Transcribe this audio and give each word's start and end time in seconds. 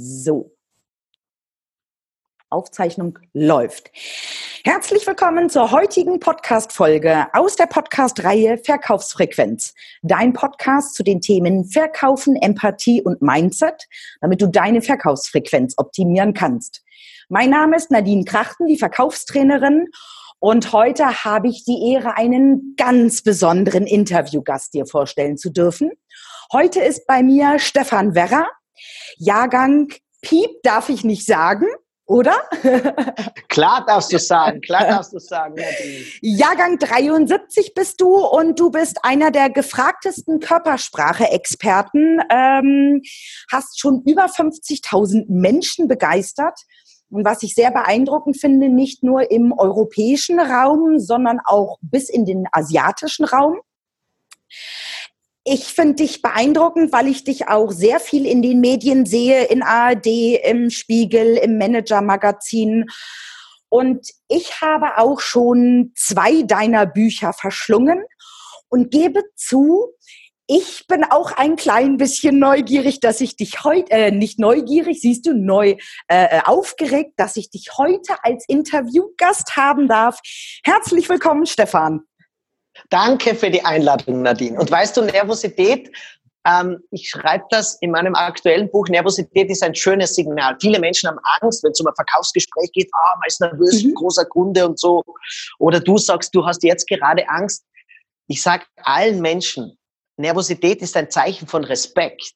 So. 0.00 0.52
Aufzeichnung 2.50 3.18
läuft. 3.32 3.90
Herzlich 4.62 5.04
willkommen 5.08 5.50
zur 5.50 5.72
heutigen 5.72 6.20
Podcast-Folge 6.20 7.26
aus 7.32 7.56
der 7.56 7.66
Podcast-Reihe 7.66 8.58
Verkaufsfrequenz. 8.58 9.74
Dein 10.02 10.34
Podcast 10.34 10.94
zu 10.94 11.02
den 11.02 11.20
Themen 11.20 11.64
Verkaufen, 11.64 12.36
Empathie 12.36 13.02
und 13.02 13.22
Mindset, 13.22 13.88
damit 14.20 14.40
du 14.40 14.46
deine 14.46 14.82
Verkaufsfrequenz 14.82 15.74
optimieren 15.78 16.32
kannst. 16.32 16.84
Mein 17.28 17.50
Name 17.50 17.74
ist 17.74 17.90
Nadine 17.90 18.24
Krachten, 18.24 18.68
die 18.68 18.78
Verkaufstrainerin. 18.78 19.88
Und 20.38 20.72
heute 20.72 21.24
habe 21.24 21.48
ich 21.48 21.64
die 21.64 21.90
Ehre, 21.92 22.16
einen 22.16 22.74
ganz 22.76 23.22
besonderen 23.24 23.84
Interviewgast 23.84 24.74
dir 24.74 24.86
vorstellen 24.86 25.38
zu 25.38 25.50
dürfen. 25.50 25.90
Heute 26.52 26.80
ist 26.80 27.04
bei 27.08 27.24
mir 27.24 27.58
Stefan 27.58 28.14
Werrer. 28.14 28.46
Jahrgang 29.16 29.88
Piep 30.20 30.62
darf 30.62 30.88
ich 30.88 31.04
nicht 31.04 31.24
sagen, 31.26 31.66
oder? 32.08 32.42
klar 33.48 33.84
darfst 33.86 34.12
du 34.12 34.18
sagen, 34.18 34.62
klar 34.62 34.86
darfst 34.86 35.12
du 35.12 35.18
sagen. 35.18 35.56
Jahrgang 36.22 36.78
73 36.78 37.74
bist 37.74 38.00
du 38.00 38.16
und 38.16 38.58
du 38.58 38.70
bist 38.70 39.04
einer 39.04 39.30
der 39.30 39.50
gefragtesten 39.50 40.40
Körpersprache-Experten, 40.40 42.20
ähm, 42.30 43.02
hast 43.52 43.78
schon 43.78 44.02
über 44.06 44.24
50.000 44.24 45.26
Menschen 45.28 45.86
begeistert. 45.86 46.58
Und 47.10 47.26
was 47.26 47.42
ich 47.42 47.54
sehr 47.54 47.70
beeindruckend 47.70 48.38
finde, 48.38 48.70
nicht 48.70 49.02
nur 49.02 49.30
im 49.30 49.52
europäischen 49.52 50.40
Raum, 50.40 50.98
sondern 50.98 51.40
auch 51.44 51.78
bis 51.82 52.08
in 52.08 52.24
den 52.24 52.46
asiatischen 52.52 53.24
Raum. 53.24 53.60
Ich 55.50 55.64
finde 55.64 55.94
dich 55.94 56.20
beeindruckend, 56.20 56.92
weil 56.92 57.08
ich 57.08 57.24
dich 57.24 57.48
auch 57.48 57.70
sehr 57.70 58.00
viel 58.00 58.26
in 58.26 58.42
den 58.42 58.60
Medien 58.60 59.06
sehe, 59.06 59.44
in 59.44 59.62
ARD, 59.62 60.06
im 60.44 60.68
Spiegel, 60.68 61.38
im 61.38 61.56
Manager-Magazin. 61.56 62.84
Und 63.70 64.10
ich 64.28 64.60
habe 64.60 64.98
auch 64.98 65.20
schon 65.20 65.92
zwei 65.96 66.42
deiner 66.42 66.84
Bücher 66.84 67.32
verschlungen 67.32 68.02
und 68.68 68.90
gebe 68.90 69.22
zu, 69.36 69.94
ich 70.46 70.86
bin 70.86 71.02
auch 71.04 71.32
ein 71.32 71.56
klein 71.56 71.96
bisschen 71.96 72.38
neugierig, 72.38 73.00
dass 73.00 73.22
ich 73.22 73.34
dich 73.36 73.64
heute, 73.64 73.90
äh, 73.90 74.10
nicht 74.10 74.38
neugierig, 74.38 75.00
siehst 75.00 75.26
du, 75.26 75.32
neu 75.32 75.76
äh, 76.08 76.24
äh, 76.24 76.40
aufgeregt, 76.44 77.12
dass 77.16 77.36
ich 77.36 77.48
dich 77.48 77.70
heute 77.78 78.22
als 78.22 78.44
Interviewgast 78.48 79.56
haben 79.56 79.88
darf. 79.88 80.20
Herzlich 80.62 81.08
willkommen, 81.08 81.46
Stefan. 81.46 82.02
Danke 82.90 83.34
für 83.34 83.50
die 83.50 83.64
Einladung, 83.64 84.22
Nadine. 84.22 84.58
Und 84.58 84.70
weißt 84.70 84.96
du, 84.96 85.02
Nervosität, 85.02 85.90
ähm, 86.46 86.82
ich 86.90 87.10
schreibe 87.10 87.44
das 87.50 87.76
in 87.80 87.90
meinem 87.90 88.14
aktuellen 88.14 88.70
Buch, 88.70 88.88
Nervosität 88.88 89.50
ist 89.50 89.62
ein 89.62 89.74
schönes 89.74 90.14
Signal. 90.14 90.56
Viele 90.60 90.78
Menschen 90.78 91.08
haben 91.08 91.18
Angst, 91.40 91.62
wenn 91.62 91.72
es 91.72 91.80
um 91.80 91.86
ein 91.86 91.94
Verkaufsgespräch 91.94 92.70
geht, 92.72 92.88
ah, 92.92 93.16
man 93.16 93.26
ist 93.26 93.40
nervös, 93.40 93.84
mhm. 93.84 93.94
großer 93.94 94.24
Kunde 94.24 94.66
und 94.66 94.78
so. 94.78 95.02
Oder 95.58 95.80
du 95.80 95.98
sagst, 95.98 96.34
du 96.34 96.46
hast 96.46 96.62
jetzt 96.62 96.86
gerade 96.88 97.28
Angst. 97.28 97.64
Ich 98.28 98.42
sage 98.42 98.64
allen 98.82 99.20
Menschen, 99.20 99.76
Nervosität 100.16 100.82
ist 100.82 100.96
ein 100.96 101.10
Zeichen 101.10 101.46
von 101.46 101.64
Respekt. 101.64 102.34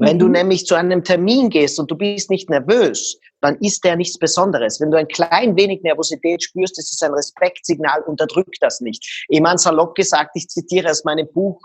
Wenn 0.00 0.18
du 0.18 0.26
mhm. 0.26 0.32
nämlich 0.32 0.64
zu 0.64 0.74
einem 0.74 1.04
Termin 1.04 1.50
gehst 1.50 1.78
und 1.78 1.90
du 1.90 1.94
bist 1.94 2.30
nicht 2.30 2.48
nervös, 2.48 3.18
dann 3.42 3.56
ist 3.58 3.84
der 3.84 3.96
nichts 3.96 4.18
Besonderes. 4.18 4.80
Wenn 4.80 4.90
du 4.90 4.96
ein 4.96 5.08
klein 5.08 5.56
wenig 5.56 5.82
Nervosität 5.82 6.42
spürst, 6.42 6.78
das 6.78 6.90
ist 6.90 7.04
ein 7.04 7.12
Respektsignal, 7.12 8.02
unterdrück 8.06 8.48
das 8.60 8.80
nicht. 8.80 9.26
Eman 9.28 9.58
salopp 9.58 9.94
gesagt, 9.94 10.30
ich 10.34 10.48
zitiere 10.48 10.90
aus 10.90 11.04
meinem 11.04 11.28
Buch, 11.30 11.60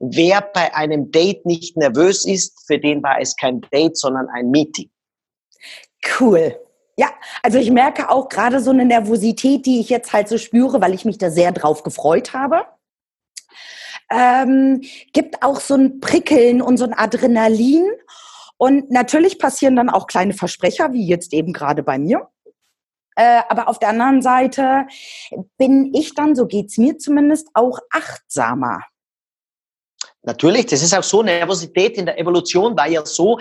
wer 0.00 0.42
bei 0.52 0.74
einem 0.74 1.10
Date 1.10 1.46
nicht 1.46 1.78
nervös 1.78 2.26
ist, 2.26 2.62
für 2.66 2.78
den 2.78 3.02
war 3.02 3.20
es 3.22 3.34
kein 3.36 3.62
Date, 3.72 3.96
sondern 3.96 4.28
ein 4.34 4.50
Meeting. 4.50 4.90
Cool. 6.20 6.56
Ja, 6.98 7.08
also 7.42 7.58
ich 7.58 7.70
merke 7.70 8.10
auch 8.10 8.28
gerade 8.28 8.60
so 8.60 8.70
eine 8.70 8.84
Nervosität, 8.84 9.64
die 9.64 9.80
ich 9.80 9.88
jetzt 9.88 10.12
halt 10.12 10.28
so 10.28 10.36
spüre, 10.36 10.82
weil 10.82 10.92
ich 10.92 11.06
mich 11.06 11.16
da 11.16 11.30
sehr 11.30 11.52
drauf 11.52 11.84
gefreut 11.84 12.34
habe 12.34 12.66
ähm, 14.10 14.80
gibt 15.12 15.42
auch 15.42 15.60
so 15.60 15.74
ein 15.74 16.00
Prickeln 16.00 16.62
und 16.62 16.76
so 16.76 16.84
ein 16.84 16.94
Adrenalin. 16.94 17.86
Und 18.56 18.90
natürlich 18.90 19.38
passieren 19.38 19.76
dann 19.76 19.90
auch 19.90 20.06
kleine 20.06 20.34
Versprecher, 20.34 20.92
wie 20.92 21.06
jetzt 21.06 21.32
eben 21.32 21.52
gerade 21.52 21.82
bei 21.82 21.98
mir. 21.98 22.28
Äh, 23.14 23.42
aber 23.48 23.68
auf 23.68 23.78
der 23.78 23.90
anderen 23.90 24.22
Seite 24.22 24.86
bin 25.56 25.92
ich 25.94 26.14
dann, 26.14 26.34
so 26.34 26.46
geht's 26.46 26.78
mir 26.78 26.98
zumindest, 26.98 27.48
auch 27.54 27.78
achtsamer. 27.90 28.80
Natürlich, 30.22 30.66
das 30.66 30.82
ist 30.82 30.94
auch 30.94 31.02
so. 31.02 31.22
Nervosität 31.22 31.96
in 31.96 32.06
der 32.06 32.18
Evolution 32.18 32.76
war 32.76 32.88
ja 32.88 33.04
so, 33.04 33.38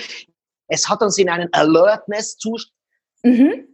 es 0.67 0.87
hat 0.87 1.01
uns 1.01 1.17
in 1.17 1.29
einen 1.29 1.51
Alertness-Zustand 1.53 2.73
mhm. 3.23 3.67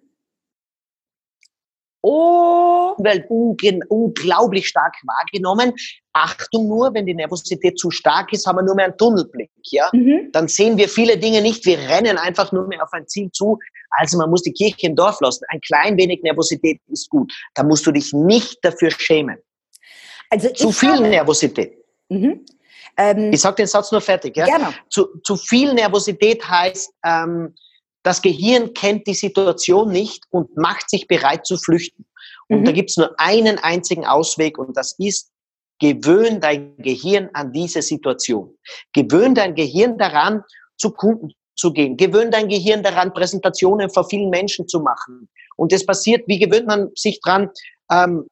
Unglaublich 3.88 4.68
stark 4.68 4.94
wahrgenommen. 5.04 5.74
Achtung 6.12 6.68
nur, 6.68 6.94
wenn 6.94 7.06
die 7.06 7.14
Nervosität 7.16 7.80
zu 7.80 7.92
stark 7.92 8.34
ist, 8.34 8.46
haben 8.46 8.58
wir 8.58 8.64
nur 8.64 8.76
mehr 8.76 8.86
einen 8.86 8.98
Tunnelblick. 8.98 9.50
Ja? 9.72 9.90
Mhm. 9.94 10.30
Dann 10.34 10.50
sehen 10.50 10.78
wir 10.78 10.90
viele 10.90 11.18
Dinge 11.18 11.42
nicht. 11.42 11.66
Wir 11.66 11.80
rennen 11.80 12.18
einfach 12.18 12.52
nur 12.52 12.68
mehr 12.68 12.84
auf 12.84 12.92
ein 12.92 13.08
Ziel 13.08 13.32
zu. 13.32 13.58
Also 13.92 14.18
man 14.18 14.30
muss 14.30 14.42
die 14.44 14.52
Kirche 14.52 14.88
im 14.88 14.98
Dorf 14.98 15.22
lassen. 15.22 15.46
Ein 15.48 15.62
klein 15.62 15.98
wenig 15.98 16.22
Nervosität 16.24 16.82
ist 16.88 17.10
gut. 17.10 17.32
Da 17.56 17.64
musst 17.64 17.88
du 17.88 17.92
dich 17.92 18.12
nicht 18.12 18.58
dafür 18.64 18.92
schämen. 18.92 19.38
Also 20.30 20.50
zu 20.50 20.72
viel 20.72 20.94
habe... 20.94 21.08
Nervosität. 21.08 21.78
Mhm. 22.10 22.46
Ähm, 22.98 23.32
ich 23.32 23.40
sage 23.40 23.56
den 23.56 23.68
Satz 23.68 23.92
nur 23.94 24.02
fertig. 24.02 24.36
Ja? 24.36 24.46
Gerne. 24.46 24.74
Zu, 24.90 25.08
zu 25.24 25.38
viel 25.38 25.74
Nervosität 25.74 26.48
heißt, 26.48 26.92
ähm, 27.06 27.56
das 28.04 28.22
Gehirn 28.22 28.74
kennt 28.74 29.08
die 29.08 29.14
Situation 29.14 29.90
nicht 29.90 30.26
und 30.30 30.56
macht 30.58 30.90
sich 30.90 31.08
bereit 31.08 31.46
zu 31.46 31.58
flüchten. 31.58 32.06
Und 32.50 32.62
mhm. 32.62 32.66
da 32.66 32.72
gibt 32.72 32.90
es 32.90 32.98
nur 32.98 33.14
einen 33.18 33.58
einzigen 33.60 34.06
Ausweg 34.06 34.58
und 34.58 34.76
das 34.78 34.96
ist, 35.00 35.32
gewöhn 35.80 36.40
dein 36.40 36.78
Gehirn 36.78 37.30
an 37.34 37.52
diese 37.52 37.82
Situation. 37.82 38.56
Gewöhn 38.94 39.34
dein 39.34 39.56
Gehirn 39.56 39.98
daran, 39.98 40.44
zu 40.78 40.92
Kunden 40.92 41.32
zu 41.56 41.72
gehen. 41.72 41.98
Gewöhn 41.98 42.32
dein 42.32 42.50
Gehirn 42.50 42.84
daran, 42.84 43.14
Präsentationen 43.14 43.90
vor 43.90 44.08
vielen 44.08 44.30
Menschen 44.30 44.68
zu 44.68 44.80
machen. 44.80 45.30
Und 45.56 45.72
das 45.72 45.86
passiert, 45.86 46.24
wie 46.28 46.40
gewöhnt 46.40 46.68
man 46.68 46.90
sich 46.96 47.20
dran, 47.22 47.50
ähm, 47.92 48.28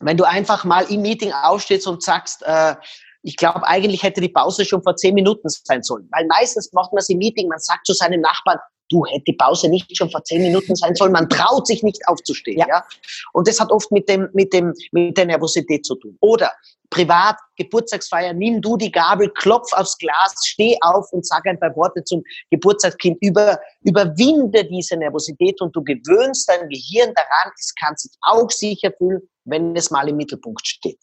wenn 0.00 0.16
du 0.16 0.24
einfach 0.24 0.64
mal 0.64 0.90
im 0.90 1.02
Meeting 1.02 1.32
aufstehst 1.32 1.86
und 1.86 2.02
sagst, 2.02 2.42
äh, 2.44 2.74
ich 3.22 3.36
glaube, 3.36 3.66
eigentlich 3.66 4.02
hätte 4.02 4.20
die 4.20 4.28
Pause 4.28 4.64
schon 4.64 4.82
vor 4.82 4.96
zehn 4.96 5.14
Minuten 5.14 5.48
sein 5.48 5.82
sollen. 5.82 6.08
Weil 6.12 6.26
meistens 6.26 6.72
macht 6.72 6.92
man 6.92 7.00
es 7.00 7.08
im 7.08 7.18
Meeting, 7.18 7.48
man 7.48 7.58
sagt 7.58 7.86
zu 7.86 7.92
seinem 7.92 8.20
Nachbarn, 8.20 8.58
du 8.88 9.04
hätte 9.06 9.24
die 9.28 9.32
Pause 9.32 9.68
nicht 9.68 9.96
schon 9.96 10.10
vor 10.10 10.22
zehn 10.24 10.42
Minuten 10.42 10.74
sein 10.76 10.94
sollen. 10.94 11.12
Man 11.12 11.28
traut 11.28 11.66
sich 11.66 11.82
nicht 11.82 12.06
aufzustehen. 12.06 12.58
Ja. 12.58 12.66
ja? 12.68 12.84
Und 13.32 13.48
das 13.48 13.60
hat 13.60 13.70
oft 13.70 13.90
mit 13.90 14.08
dem, 14.08 14.28
mit 14.32 14.52
dem, 14.52 14.72
mit 14.92 15.16
der 15.16 15.26
Nervosität 15.26 15.84
zu 15.84 15.96
tun. 15.96 16.16
Oder 16.20 16.52
privat, 16.90 17.36
Geburtstagsfeier, 17.56 18.32
nimm 18.32 18.60
du 18.60 18.76
die 18.76 18.92
Gabel, 18.92 19.30
klopf 19.30 19.72
aufs 19.72 19.98
Glas, 19.98 20.34
steh 20.44 20.76
auf 20.82 21.12
und 21.12 21.26
sag 21.26 21.46
ein 21.46 21.58
paar 21.58 21.74
Worte 21.76 22.04
zum 22.04 22.22
Geburtstagskind. 22.50 23.18
Über, 23.20 23.58
überwinde 23.82 24.64
diese 24.64 24.96
Nervosität 24.96 25.60
und 25.60 25.74
du 25.74 25.82
gewöhnst 25.82 26.48
dein 26.48 26.68
Gehirn 26.68 27.12
daran, 27.14 27.52
es 27.58 27.74
kann 27.74 27.96
sich 27.96 28.12
auch 28.22 28.50
sicher 28.50 28.92
fühlen, 28.96 29.22
wenn 29.44 29.74
es 29.74 29.90
mal 29.90 30.08
im 30.08 30.16
Mittelpunkt 30.16 30.66
steht. 30.66 30.98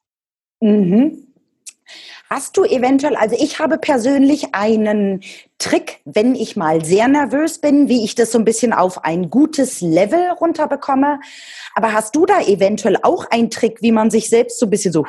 Mhm. 0.61 1.32
Hast 2.29 2.57
du 2.57 2.63
eventuell, 2.63 3.15
also 3.15 3.35
ich 3.39 3.59
habe 3.59 3.77
persönlich 3.77 4.55
einen 4.55 5.21
Trick, 5.59 6.01
wenn 6.05 6.35
ich 6.35 6.55
mal 6.55 6.83
sehr 6.83 7.07
nervös 7.07 7.59
bin, 7.59 7.89
wie 7.89 8.03
ich 8.03 8.15
das 8.15 8.31
so 8.31 8.39
ein 8.39 8.45
bisschen 8.45 8.73
auf 8.73 9.03
ein 9.03 9.29
gutes 9.29 9.81
Level 9.81 10.29
runterbekomme. 10.31 11.19
Aber 11.75 11.93
hast 11.93 12.15
du 12.15 12.25
da 12.25 12.41
eventuell 12.41 12.97
auch 13.03 13.25
einen 13.29 13.49
Trick, 13.51 13.81
wie 13.81 13.91
man 13.91 14.09
sich 14.09 14.29
selbst 14.29 14.59
so 14.59 14.65
ein 14.65 14.69
bisschen 14.69 14.91
so 14.91 15.05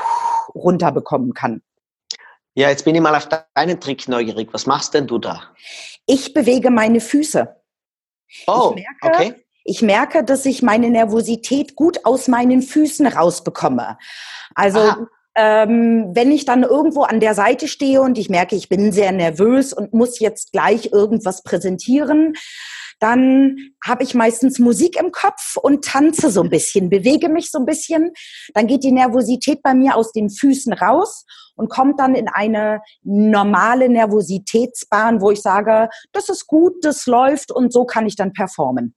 runterbekommen 0.54 1.32
kann? 1.32 1.62
Ja, 2.54 2.68
jetzt 2.68 2.84
bin 2.84 2.94
ich 2.94 3.00
mal 3.00 3.14
auf 3.14 3.28
deinen 3.54 3.80
Trick 3.80 4.06
neugierig. 4.06 4.50
Was 4.52 4.66
machst 4.66 4.94
denn 4.94 5.06
du 5.06 5.18
da? 5.18 5.42
Ich 6.06 6.34
bewege 6.34 6.70
meine 6.70 7.00
Füße. 7.00 7.56
Oh, 8.46 8.74
ich 8.76 8.84
merke, 8.84 9.18
okay. 9.18 9.44
Ich 9.64 9.80
merke, 9.80 10.24
dass 10.24 10.44
ich 10.44 10.60
meine 10.60 10.90
Nervosität 10.90 11.74
gut 11.74 12.04
aus 12.04 12.28
meinen 12.28 12.60
Füßen 12.60 13.06
rausbekomme. 13.06 13.96
Also 14.54 14.78
Aha 14.78 15.08
ähm, 15.34 16.10
wenn 16.14 16.30
ich 16.30 16.44
dann 16.44 16.62
irgendwo 16.62 17.02
an 17.02 17.20
der 17.20 17.34
Seite 17.34 17.68
stehe 17.68 18.00
und 18.00 18.18
ich 18.18 18.28
merke, 18.28 18.54
ich 18.54 18.68
bin 18.68 18.92
sehr 18.92 19.12
nervös 19.12 19.72
und 19.72 19.92
muss 19.92 20.20
jetzt 20.20 20.52
gleich 20.52 20.92
irgendwas 20.92 21.42
präsentieren, 21.42 22.34
dann 23.00 23.56
habe 23.84 24.04
ich 24.04 24.14
meistens 24.14 24.58
Musik 24.58 24.96
im 24.98 25.10
Kopf 25.10 25.56
und 25.56 25.84
tanze 25.84 26.30
so 26.30 26.42
ein 26.42 26.50
bisschen, 26.50 26.88
bewege 26.88 27.28
mich 27.28 27.50
so 27.50 27.58
ein 27.58 27.66
bisschen. 27.66 28.12
Dann 28.54 28.68
geht 28.68 28.84
die 28.84 28.92
Nervosität 28.92 29.62
bei 29.62 29.74
mir 29.74 29.96
aus 29.96 30.12
den 30.12 30.30
Füßen 30.30 30.72
raus 30.72 31.26
und 31.56 31.68
kommt 31.68 31.98
dann 31.98 32.14
in 32.14 32.28
eine 32.28 32.80
normale 33.02 33.88
Nervositätsbahn, 33.88 35.20
wo 35.20 35.32
ich 35.32 35.42
sage, 35.42 35.88
das 36.12 36.28
ist 36.28 36.46
gut, 36.46 36.84
das 36.84 37.06
läuft 37.06 37.50
und 37.50 37.72
so 37.72 37.84
kann 37.84 38.06
ich 38.06 38.16
dann 38.16 38.32
performen. 38.32 38.94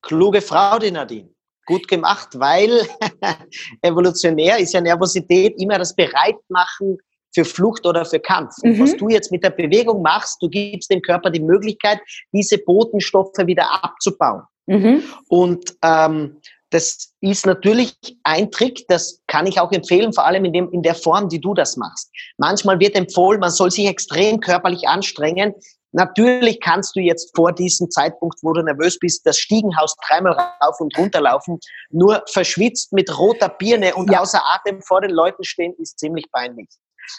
Kluge 0.00 0.40
Frau, 0.40 0.78
die 0.78 0.90
Nadine 0.90 1.30
gut 1.68 1.86
gemacht, 1.86 2.28
weil 2.34 2.82
evolutionär 3.82 4.58
ist 4.58 4.74
ja 4.74 4.80
Nervosität 4.80 5.54
immer 5.60 5.78
das 5.78 5.94
Bereitmachen 5.94 6.98
für 7.34 7.44
Flucht 7.44 7.86
oder 7.86 8.04
für 8.04 8.18
Kampf. 8.18 8.54
Und 8.62 8.76
mhm. 8.76 8.82
was 8.82 8.96
du 8.96 9.08
jetzt 9.08 9.30
mit 9.30 9.44
der 9.44 9.50
Bewegung 9.50 10.02
machst, 10.02 10.38
du 10.40 10.48
gibst 10.48 10.90
dem 10.90 11.02
Körper 11.02 11.30
die 11.30 11.40
Möglichkeit, 11.40 12.00
diese 12.32 12.58
Botenstoffe 12.58 13.38
wieder 13.44 13.84
abzubauen. 13.84 14.42
Mhm. 14.66 15.02
Und 15.28 15.76
ähm, 15.82 16.38
das 16.70 17.14
ist 17.20 17.46
natürlich 17.46 17.94
ein 18.24 18.50
Trick, 18.50 18.84
das 18.88 19.22
kann 19.26 19.46
ich 19.46 19.58
auch 19.60 19.72
empfehlen, 19.72 20.12
vor 20.12 20.26
allem 20.26 20.44
in, 20.44 20.52
dem, 20.52 20.70
in 20.72 20.82
der 20.82 20.94
Form, 20.94 21.28
die 21.28 21.40
du 21.40 21.54
das 21.54 21.76
machst. 21.76 22.10
Manchmal 22.36 22.78
wird 22.78 22.94
empfohlen, 22.94 23.40
man 23.40 23.50
soll 23.50 23.70
sich 23.70 23.86
extrem 23.86 24.40
körperlich 24.40 24.86
anstrengen. 24.86 25.54
Natürlich 25.98 26.60
kannst 26.60 26.94
du 26.94 27.00
jetzt 27.00 27.34
vor 27.34 27.52
diesem 27.52 27.90
Zeitpunkt, 27.90 28.38
wo 28.42 28.52
du 28.52 28.62
nervös 28.62 29.00
bist, 29.00 29.26
das 29.26 29.36
Stiegenhaus 29.36 29.96
dreimal 30.06 30.32
rauf 30.60 30.78
und 30.78 30.96
runter 30.96 31.20
laufen. 31.20 31.58
Nur 31.90 32.22
verschwitzt 32.30 32.92
mit 32.92 33.18
roter 33.18 33.48
Birne 33.48 33.96
und 33.96 34.08
ja. 34.12 34.20
außer 34.20 34.40
Atem 34.44 34.80
vor 34.80 35.00
den 35.00 35.10
Leuten 35.10 35.42
stehen, 35.42 35.74
ist 35.78 35.98
ziemlich 35.98 36.30
peinlich. 36.30 36.68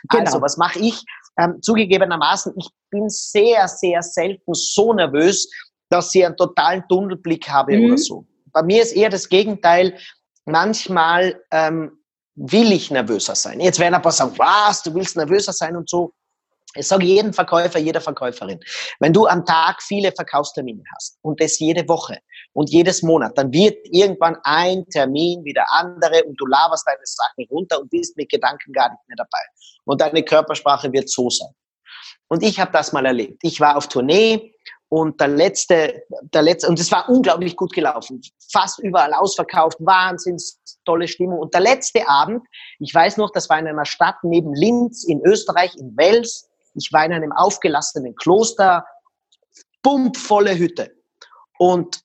Genau. 0.09 0.23
Also, 0.23 0.41
was 0.41 0.55
mache 0.55 0.79
ich? 0.79 1.03
Ähm, 1.37 1.61
zugegebenermaßen, 1.61 2.53
ich 2.55 2.69
bin 2.89 3.09
sehr, 3.09 3.67
sehr 3.67 4.01
selten 4.01 4.53
so 4.53 4.93
nervös, 4.93 5.51
dass 5.89 6.15
ich 6.15 6.25
einen 6.25 6.37
totalen 6.37 6.85
Tunnelblick 6.87 7.49
habe 7.49 7.75
mhm. 7.75 7.85
oder 7.85 7.97
so. 7.97 8.25
Bei 8.53 8.63
mir 8.63 8.81
ist 8.81 8.93
eher 8.93 9.09
das 9.09 9.27
Gegenteil. 9.27 9.97
Manchmal 10.45 11.43
ähm, 11.51 11.99
will 12.35 12.71
ich 12.71 12.91
nervöser 12.91 13.35
sein. 13.35 13.59
Jetzt 13.59 13.79
werden 13.79 13.95
ein 13.95 14.01
paar 14.01 14.13
sagen, 14.13 14.37
was, 14.37 14.83
du 14.83 14.93
willst 14.93 15.17
nervöser 15.17 15.51
sein 15.51 15.75
und 15.75 15.89
so. 15.89 16.13
Ich 16.79 16.87
sage 16.87 17.05
jedem 17.05 17.33
Verkäufer, 17.33 17.77
jeder 17.79 18.01
Verkäuferin, 18.01 18.59
wenn 18.99 19.11
du 19.11 19.27
am 19.27 19.45
Tag 19.45 19.81
viele 19.81 20.11
Verkaufstermine 20.11 20.81
hast 20.95 21.17
und 21.21 21.41
das 21.41 21.59
jede 21.59 21.87
Woche 21.87 22.19
und 22.53 22.69
jedes 22.69 23.03
Monat, 23.03 23.37
dann 23.37 23.51
wird 23.51 23.77
irgendwann 23.91 24.37
ein 24.43 24.85
Termin 24.89 25.43
wie 25.43 25.53
der 25.53 25.65
andere 25.73 26.23
und 26.23 26.39
du 26.39 26.45
laberst 26.45 26.87
deine 26.87 27.03
Sachen 27.03 27.45
runter 27.51 27.79
und 27.81 27.89
bist 27.89 28.15
mit 28.15 28.29
Gedanken 28.29 28.71
gar 28.71 28.89
nicht 28.89 29.07
mehr 29.07 29.17
dabei. 29.17 29.43
Und 29.85 29.99
deine 29.99 30.23
Körpersprache 30.23 30.91
wird 30.93 31.09
so 31.09 31.29
sein. 31.29 31.49
Und 32.29 32.43
ich 32.43 32.59
habe 32.59 32.71
das 32.71 32.93
mal 32.93 33.05
erlebt. 33.05 33.39
Ich 33.43 33.59
war 33.59 33.75
auf 33.75 33.87
Tournee 33.87 34.53
und 34.87 35.19
der 35.19 35.27
letzte, 35.27 36.03
der 36.33 36.41
letzte, 36.41 36.67
und 36.67 36.79
es 36.79 36.91
war 36.91 37.09
unglaublich 37.09 37.55
gut 37.55 37.73
gelaufen. 37.73 38.21
Fast 38.51 38.79
überall 38.79 39.13
ausverkauft, 39.13 39.77
wahnsinns 39.79 40.59
tolle 40.85 41.07
Stimmung. 41.07 41.39
Und 41.39 41.53
der 41.53 41.61
letzte 41.61 42.07
Abend, 42.07 42.43
ich 42.79 42.93
weiß 42.93 43.17
noch, 43.17 43.31
das 43.31 43.49
war 43.49 43.59
in 43.59 43.67
einer 43.67 43.85
Stadt 43.85 44.15
neben 44.23 44.53
Linz 44.53 45.03
in 45.03 45.21
Österreich, 45.23 45.75
in 45.75 45.95
Wels. 45.95 46.48
Ich 46.75 46.89
war 46.91 47.05
in 47.05 47.13
einem 47.13 47.31
aufgelassenen 47.31 48.15
Kloster, 48.15 48.85
pumpvolle 49.83 50.57
Hütte. 50.57 50.91
Und 51.57 52.01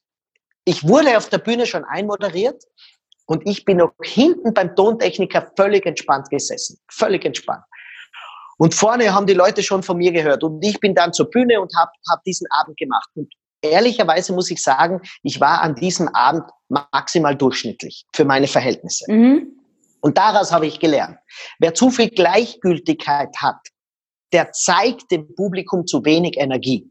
ich 0.65 0.87
wurde 0.87 1.17
auf 1.17 1.29
der 1.29 1.39
Bühne 1.39 1.67
schon 1.67 1.85
einmoderiert 1.85 2.63
und 3.27 3.47
ich 3.47 3.65
bin 3.65 3.79
noch 3.79 3.93
hinten 4.03 4.53
beim 4.53 4.75
Tontechniker 4.75 5.53
völlig 5.57 5.87
entspannt 5.87 6.29
gesessen. 6.31 6.79
Völlig 6.91 7.25
entspannt. 7.25 7.65
Und 8.59 8.75
vorne 8.75 9.13
haben 9.13 9.27
die 9.27 9.35
Leute 9.35 9.63
schon 9.63 9.83
von 9.83 9.97
mir 9.97 10.13
gehört. 10.13 10.45
Und 10.45 10.65
ich 10.65 10.79
bin 10.81 10.95
dann 10.95 11.13
zur 11.13 11.29
Bühne 11.31 11.61
und 11.61 11.75
habe 11.77 11.91
hab 12.09 12.23
diesen 12.25 12.47
Abend 12.51 12.77
gemacht. 12.77 13.09
Und 13.15 13.33
ehrlicherweise 13.63 14.33
muss 14.33 14.51
ich 14.51 14.63
sagen, 14.63 15.01
ich 15.23 15.41
war 15.41 15.63
an 15.63 15.75
diesem 15.75 16.09
Abend 16.09 16.45
maximal 16.69 17.35
durchschnittlich 17.35 18.07
für 18.15 18.25
meine 18.25 18.47
Verhältnisse. 18.47 19.11
Mhm. 19.11 19.61
Und 20.01 20.19
daraus 20.19 20.53
habe 20.53 20.67
ich 20.67 20.81
gelernt. 20.81 21.19
Wer 21.59 21.75
zu 21.75 21.91
viel 21.91 22.11
Gleichgültigkeit 22.11 23.35
hat, 23.39 23.59
der 24.35 24.53
zeigt 24.53 25.11
dem 25.11 25.35
Publikum 25.35 25.87
zu 25.87 26.05
wenig 26.05 26.37
Energie. 26.37 26.91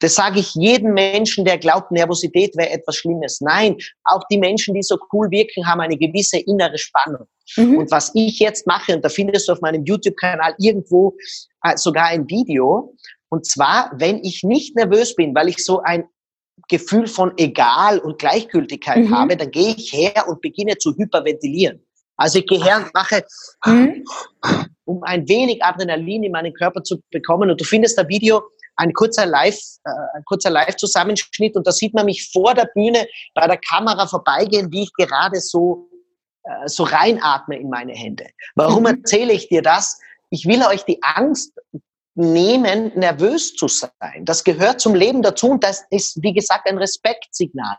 Das 0.00 0.14
sage 0.14 0.40
ich 0.40 0.54
jedem 0.54 0.92
Menschen, 0.92 1.44
der 1.46 1.56
glaubt, 1.56 1.90
Nervosität 1.90 2.54
wäre 2.56 2.70
etwas 2.70 2.96
Schlimmes. 2.96 3.40
Nein, 3.40 3.76
auch 4.04 4.22
die 4.30 4.38
Menschen, 4.38 4.74
die 4.74 4.82
so 4.82 4.98
cool 5.12 5.30
wirken, 5.30 5.66
haben 5.66 5.80
eine 5.80 5.96
gewisse 5.96 6.38
innere 6.38 6.76
Spannung. 6.76 7.26
Mhm. 7.56 7.78
Und 7.78 7.90
was 7.90 8.10
ich 8.14 8.38
jetzt 8.38 8.66
mache, 8.66 8.94
und 8.94 9.04
da 9.04 9.08
findest 9.08 9.48
du 9.48 9.52
auf 9.52 9.60
meinem 9.62 9.84
YouTube-Kanal 9.84 10.54
irgendwo 10.58 11.16
äh, 11.62 11.76
sogar 11.76 12.08
ein 12.08 12.28
Video, 12.28 12.94
und 13.30 13.46
zwar, 13.46 13.90
wenn 13.96 14.22
ich 14.22 14.42
nicht 14.44 14.76
nervös 14.76 15.14
bin, 15.14 15.34
weil 15.34 15.48
ich 15.48 15.64
so 15.64 15.80
ein 15.80 16.04
Gefühl 16.68 17.06
von 17.06 17.32
Egal 17.36 17.98
und 17.98 18.18
Gleichgültigkeit 18.18 19.06
mhm. 19.06 19.16
habe, 19.16 19.36
dann 19.36 19.50
gehe 19.50 19.74
ich 19.74 19.92
her 19.92 20.26
und 20.28 20.40
beginne 20.40 20.76
zu 20.76 20.94
hyperventilieren. 20.96 21.84
Also 22.16 22.38
ich 22.38 22.46
gehe 22.46 22.62
her 22.62 22.76
und 22.76 22.94
mache, 22.94 23.24
mhm. 23.64 24.04
um 24.84 25.02
ein 25.02 25.28
wenig 25.28 25.62
Adrenalin 25.62 26.24
in 26.24 26.32
meinen 26.32 26.52
Körper 26.54 26.82
zu 26.82 27.00
bekommen. 27.10 27.50
Und 27.50 27.60
du 27.60 27.64
findest 27.64 27.98
das 27.98 28.08
Video, 28.08 28.42
ein 28.76 28.92
kurzer 28.92 29.26
Live, 29.26 29.58
äh, 29.84 29.90
ein 30.16 30.24
kurzer 30.24 30.50
Live-Zusammenschnitt 30.50 31.56
und 31.56 31.66
da 31.66 31.72
sieht 31.72 31.94
man 31.94 32.06
mich 32.06 32.30
vor 32.32 32.54
der 32.54 32.68
Bühne 32.74 33.06
bei 33.34 33.46
der 33.46 33.58
Kamera 33.58 34.06
vorbeigehen, 34.06 34.72
wie 34.72 34.82
ich 34.82 34.92
gerade 34.94 35.40
so 35.40 35.88
äh, 36.44 36.68
so 36.68 36.82
reinatme 36.82 37.58
in 37.58 37.70
meine 37.70 37.92
Hände. 37.92 38.26
Warum 38.54 38.80
mhm. 38.80 38.98
erzähle 38.98 39.32
ich 39.32 39.48
dir 39.48 39.62
das? 39.62 39.98
Ich 40.30 40.46
will 40.46 40.62
euch 40.64 40.84
die 40.84 41.02
Angst 41.02 41.52
nehmen, 42.14 42.92
nervös 42.94 43.54
zu 43.54 43.66
sein. 43.68 44.24
Das 44.24 44.44
gehört 44.44 44.80
zum 44.80 44.94
Leben 44.94 45.22
dazu 45.22 45.50
und 45.50 45.64
das 45.64 45.84
ist, 45.90 46.22
wie 46.22 46.32
gesagt, 46.32 46.68
ein 46.68 46.78
Respektsignal. 46.78 47.76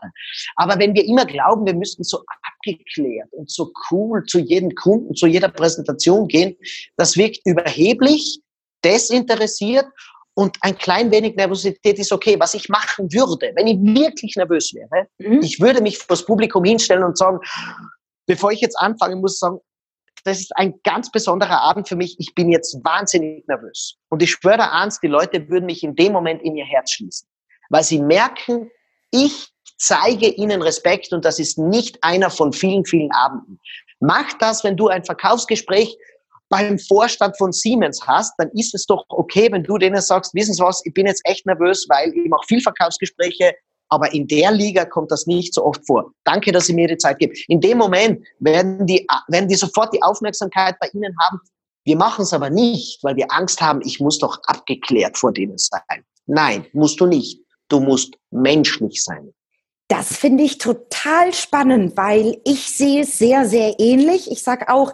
Aber 0.56 0.78
wenn 0.78 0.94
wir 0.94 1.04
immer 1.04 1.24
glauben, 1.24 1.64
wir 1.66 1.74
müssten 1.74 2.04
so 2.04 2.22
abgeklärt 2.42 3.32
und 3.32 3.50
so 3.50 3.72
cool 3.90 4.24
zu 4.26 4.38
jedem 4.38 4.74
Kunden, 4.74 5.14
zu 5.14 5.26
jeder 5.26 5.48
Präsentation 5.48 6.28
gehen, 6.28 6.56
das 6.96 7.16
wirkt 7.16 7.40
überheblich, 7.46 8.40
desinteressiert 8.84 9.86
und 10.34 10.58
ein 10.60 10.76
klein 10.76 11.10
wenig 11.10 11.34
Nervosität 11.36 11.98
ist 11.98 12.12
okay. 12.12 12.36
Was 12.38 12.52
ich 12.52 12.68
machen 12.68 13.10
würde, 13.12 13.52
wenn 13.54 13.66
ich 13.66 13.78
wirklich 13.78 14.36
nervös 14.36 14.74
wäre, 14.74 15.08
mhm. 15.18 15.40
ich 15.40 15.60
würde 15.60 15.80
mich 15.80 15.96
vor 15.96 16.08
das 16.08 16.26
Publikum 16.26 16.62
hinstellen 16.62 17.04
und 17.04 17.16
sagen, 17.16 17.38
bevor 18.26 18.52
ich 18.52 18.60
jetzt 18.60 18.78
anfange, 18.78 19.16
muss 19.16 19.34
ich 19.34 19.38
sagen, 19.38 19.60
das 20.26 20.40
ist 20.40 20.56
ein 20.56 20.74
ganz 20.82 21.10
besonderer 21.10 21.60
Abend 21.60 21.88
für 21.88 21.94
mich. 21.94 22.16
Ich 22.18 22.34
bin 22.34 22.50
jetzt 22.50 22.82
wahnsinnig 22.84 23.46
nervös. 23.46 23.96
Und 24.08 24.22
ich 24.22 24.32
schwöre 24.32 24.62
ernst, 24.62 25.02
die 25.02 25.08
Leute 25.08 25.48
würden 25.48 25.66
mich 25.66 25.84
in 25.84 25.94
dem 25.94 26.12
Moment 26.12 26.42
in 26.42 26.56
ihr 26.56 26.64
Herz 26.64 26.90
schließen. 26.92 27.28
Weil 27.70 27.84
sie 27.84 28.00
merken, 28.00 28.70
ich 29.12 29.48
zeige 29.78 30.28
ihnen 30.28 30.62
Respekt 30.62 31.12
und 31.12 31.24
das 31.24 31.38
ist 31.38 31.58
nicht 31.58 32.02
einer 32.02 32.30
von 32.30 32.52
vielen, 32.52 32.84
vielen 32.84 33.12
Abenden. 33.12 33.60
Mach 34.00 34.32
das, 34.34 34.64
wenn 34.64 34.76
du 34.76 34.88
ein 34.88 35.04
Verkaufsgespräch 35.04 35.96
beim 36.48 36.78
Vorstand 36.78 37.36
von 37.38 37.52
Siemens 37.52 38.00
hast, 38.06 38.34
dann 38.38 38.50
ist 38.52 38.74
es 38.74 38.86
doch 38.86 39.04
okay, 39.08 39.50
wenn 39.50 39.64
du 39.64 39.78
denen 39.78 40.00
sagst, 40.00 40.34
wissen 40.34 40.54
Sie 40.54 40.62
was, 40.62 40.82
ich 40.84 40.94
bin 40.94 41.06
jetzt 41.06 41.22
echt 41.24 41.46
nervös, 41.46 41.86
weil 41.88 42.08
ich 42.08 42.28
mache 42.28 42.46
viel 42.46 42.60
Verkaufsgespräche, 42.60 43.54
aber 43.88 44.12
in 44.12 44.26
der 44.26 44.52
Liga 44.52 44.84
kommt 44.84 45.10
das 45.10 45.26
nicht 45.26 45.54
so 45.54 45.64
oft 45.64 45.86
vor. 45.86 46.12
Danke, 46.24 46.52
dass 46.52 46.66
Sie 46.66 46.74
mir 46.74 46.88
die 46.88 46.96
Zeit 46.96 47.18
geben. 47.18 47.34
In 47.48 47.60
dem 47.60 47.78
Moment 47.78 48.26
werden 48.40 48.86
die, 48.86 49.06
werden 49.28 49.48
die 49.48 49.54
sofort 49.54 49.92
die 49.94 50.02
Aufmerksamkeit 50.02 50.76
bei 50.80 50.88
Ihnen 50.92 51.14
haben. 51.20 51.40
Wir 51.84 51.96
machen 51.96 52.22
es 52.22 52.32
aber 52.32 52.50
nicht, 52.50 53.02
weil 53.04 53.16
wir 53.16 53.26
Angst 53.30 53.60
haben, 53.60 53.80
ich 53.84 54.00
muss 54.00 54.18
doch 54.18 54.38
abgeklärt 54.46 55.16
vor 55.16 55.32
denen 55.32 55.56
sein. 55.56 56.04
Nein, 56.26 56.66
musst 56.72 57.00
du 57.00 57.06
nicht. 57.06 57.40
Du 57.68 57.80
musst 57.80 58.14
menschlich 58.30 59.02
sein. 59.02 59.32
Das 59.88 60.16
finde 60.16 60.42
ich 60.42 60.58
total 60.58 61.32
spannend, 61.32 61.96
weil 61.96 62.40
ich 62.44 62.70
sehe 62.72 63.02
es 63.02 63.18
sehr, 63.18 63.46
sehr 63.46 63.78
ähnlich. 63.78 64.28
Ich 64.32 64.42
sage 64.42 64.68
auch, 64.68 64.92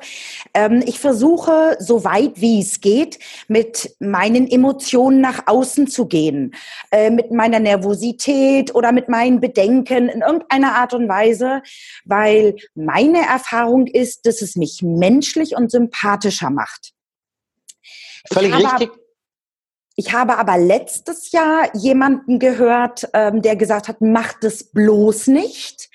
ähm, 0.52 0.82
ich 0.86 1.00
versuche, 1.00 1.78
so 1.80 2.04
weit 2.04 2.40
wie 2.42 2.60
es 2.60 2.80
geht, 2.82 3.18
mit 3.48 3.96
meinen 4.00 4.46
Emotionen 4.46 5.22
nach 5.22 5.46
außen 5.46 5.86
zu 5.86 6.06
gehen, 6.06 6.54
äh, 6.90 7.08
mit 7.08 7.30
meiner 7.30 7.58
Nervosität 7.58 8.74
oder 8.74 8.92
mit 8.92 9.08
meinen 9.08 9.40
Bedenken 9.40 10.10
in 10.10 10.20
irgendeiner 10.20 10.74
Art 10.74 10.92
und 10.92 11.08
Weise, 11.08 11.62
weil 12.04 12.56
meine 12.74 13.26
Erfahrung 13.26 13.86
ist, 13.86 14.26
dass 14.26 14.42
es 14.42 14.56
mich 14.56 14.82
menschlich 14.82 15.56
und 15.56 15.70
sympathischer 15.70 16.50
macht. 16.50 16.92
Völlig 18.30 18.54
richtig. 18.54 18.90
Ich 19.96 20.12
habe 20.12 20.38
aber 20.38 20.56
letztes 20.56 21.32
Jahr 21.32 21.68
jemanden 21.76 22.38
gehört, 22.38 23.08
ähm, 23.12 23.42
der 23.42 23.56
gesagt 23.56 23.88
hat, 23.88 24.00
mach 24.00 24.32
das 24.40 24.64
bloß 24.64 25.26
nicht, 25.26 25.90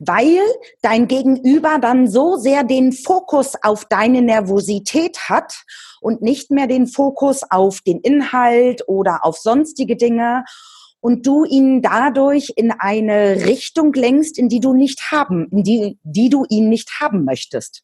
weil 0.00 0.38
dein 0.82 1.06
Gegenüber 1.06 1.78
dann 1.80 2.08
so 2.08 2.36
sehr 2.36 2.64
den 2.64 2.92
Fokus 2.92 3.54
auf 3.62 3.84
deine 3.84 4.22
Nervosität 4.22 5.28
hat 5.28 5.62
und 6.00 6.22
nicht 6.22 6.50
mehr 6.50 6.66
den 6.66 6.86
Fokus 6.86 7.42
auf 7.48 7.80
den 7.80 8.00
Inhalt 8.00 8.82
oder 8.88 9.24
auf 9.24 9.38
sonstige 9.38 9.96
Dinge 9.96 10.44
und 11.00 11.26
du 11.26 11.44
ihn 11.44 11.80
dadurch 11.80 12.52
in 12.56 12.72
eine 12.72 13.46
Richtung 13.46 13.92
lenkst, 13.92 14.36
in 14.36 14.48
die 14.48 14.60
du 14.60 14.74
nicht 14.74 15.12
haben, 15.12 15.48
in 15.50 15.62
die, 15.62 15.98
die 16.02 16.28
du 16.28 16.44
ihn 16.48 16.68
nicht 16.68 17.00
haben 17.00 17.24
möchtest. 17.24 17.82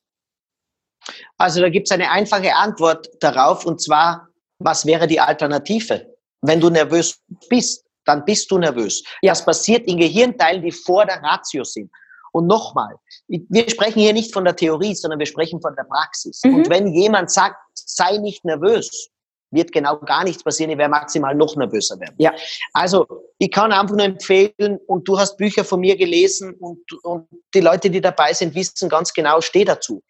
Also 1.37 1.61
da 1.61 1.69
gibt 1.69 1.87
es 1.87 1.93
eine 1.93 2.11
einfache 2.11 2.55
Antwort 2.57 3.09
darauf 3.21 3.67
und 3.67 3.81
zwar 3.81 4.29
was 4.65 4.87
wäre 4.87 5.07
die 5.07 5.21
Alternative? 5.21 6.07
Wenn 6.41 6.61
du 6.61 6.71
nervös 6.71 7.21
bist, 7.49 7.85
dann 8.05 8.25
bist 8.25 8.51
du 8.51 8.59
nervös. 8.59 9.03
Ja. 9.23 9.33
Das 9.33 9.45
passiert 9.45 9.87
in 9.87 9.99
Gehirnteilen, 9.99 10.63
die 10.63 10.73
vor 10.73 11.07
der 11.07 11.23
Ratio 11.23 11.65
sind. 11.65 11.91
Und 12.33 12.47
nochmal, 12.49 12.97
wir 13.29 13.71
sprechen 13.71 14.01
hier 14.01 14.13
nicht 14.13 14.33
von 14.33 14.45
der 14.45 14.57
Theorie, 14.57 14.95
sondern 14.95 15.21
wir 15.21 15.27
sprechen 15.27 15.61
von 15.61 15.75
der 15.77 15.85
Praxis. 15.85 16.41
Mhm. 16.45 16.55
Und 16.55 16.71
wenn 16.71 16.93
jemand 16.93 17.31
sagt, 17.31 17.57
sei 17.75 18.17
nicht 18.19 18.45
nervös, 18.45 19.09
wird 19.53 19.71
genau 19.71 19.99
gar 20.01 20.25
nichts 20.25 20.43
passieren, 20.43 20.73
ich 20.73 20.79
werde 20.79 20.91
maximal 20.91 21.35
noch 21.35 21.55
nervöser 21.55 21.99
werden. 22.01 22.17
Ja. 22.19 22.35
Also 22.73 23.07
ich 23.39 23.53
kann 23.53 23.71
einfach 23.71 23.95
nur 23.95 24.05
empfehlen, 24.05 24.81
und 24.89 25.07
du 25.07 25.17
hast 25.17 25.37
Bücher 25.37 25.65
von 25.65 25.79
mir 25.81 25.97
gelesen 25.97 26.55
und, 26.55 26.81
und 27.05 27.29
die 27.55 27.61
Leute, 27.61 27.89
die 27.89 28.01
dabei 28.01 28.33
sind, 28.33 28.55
wissen 28.57 28.89
ganz 28.89 29.13
genau, 29.13 29.41
steh 29.41 29.65
dazu. 29.65 30.03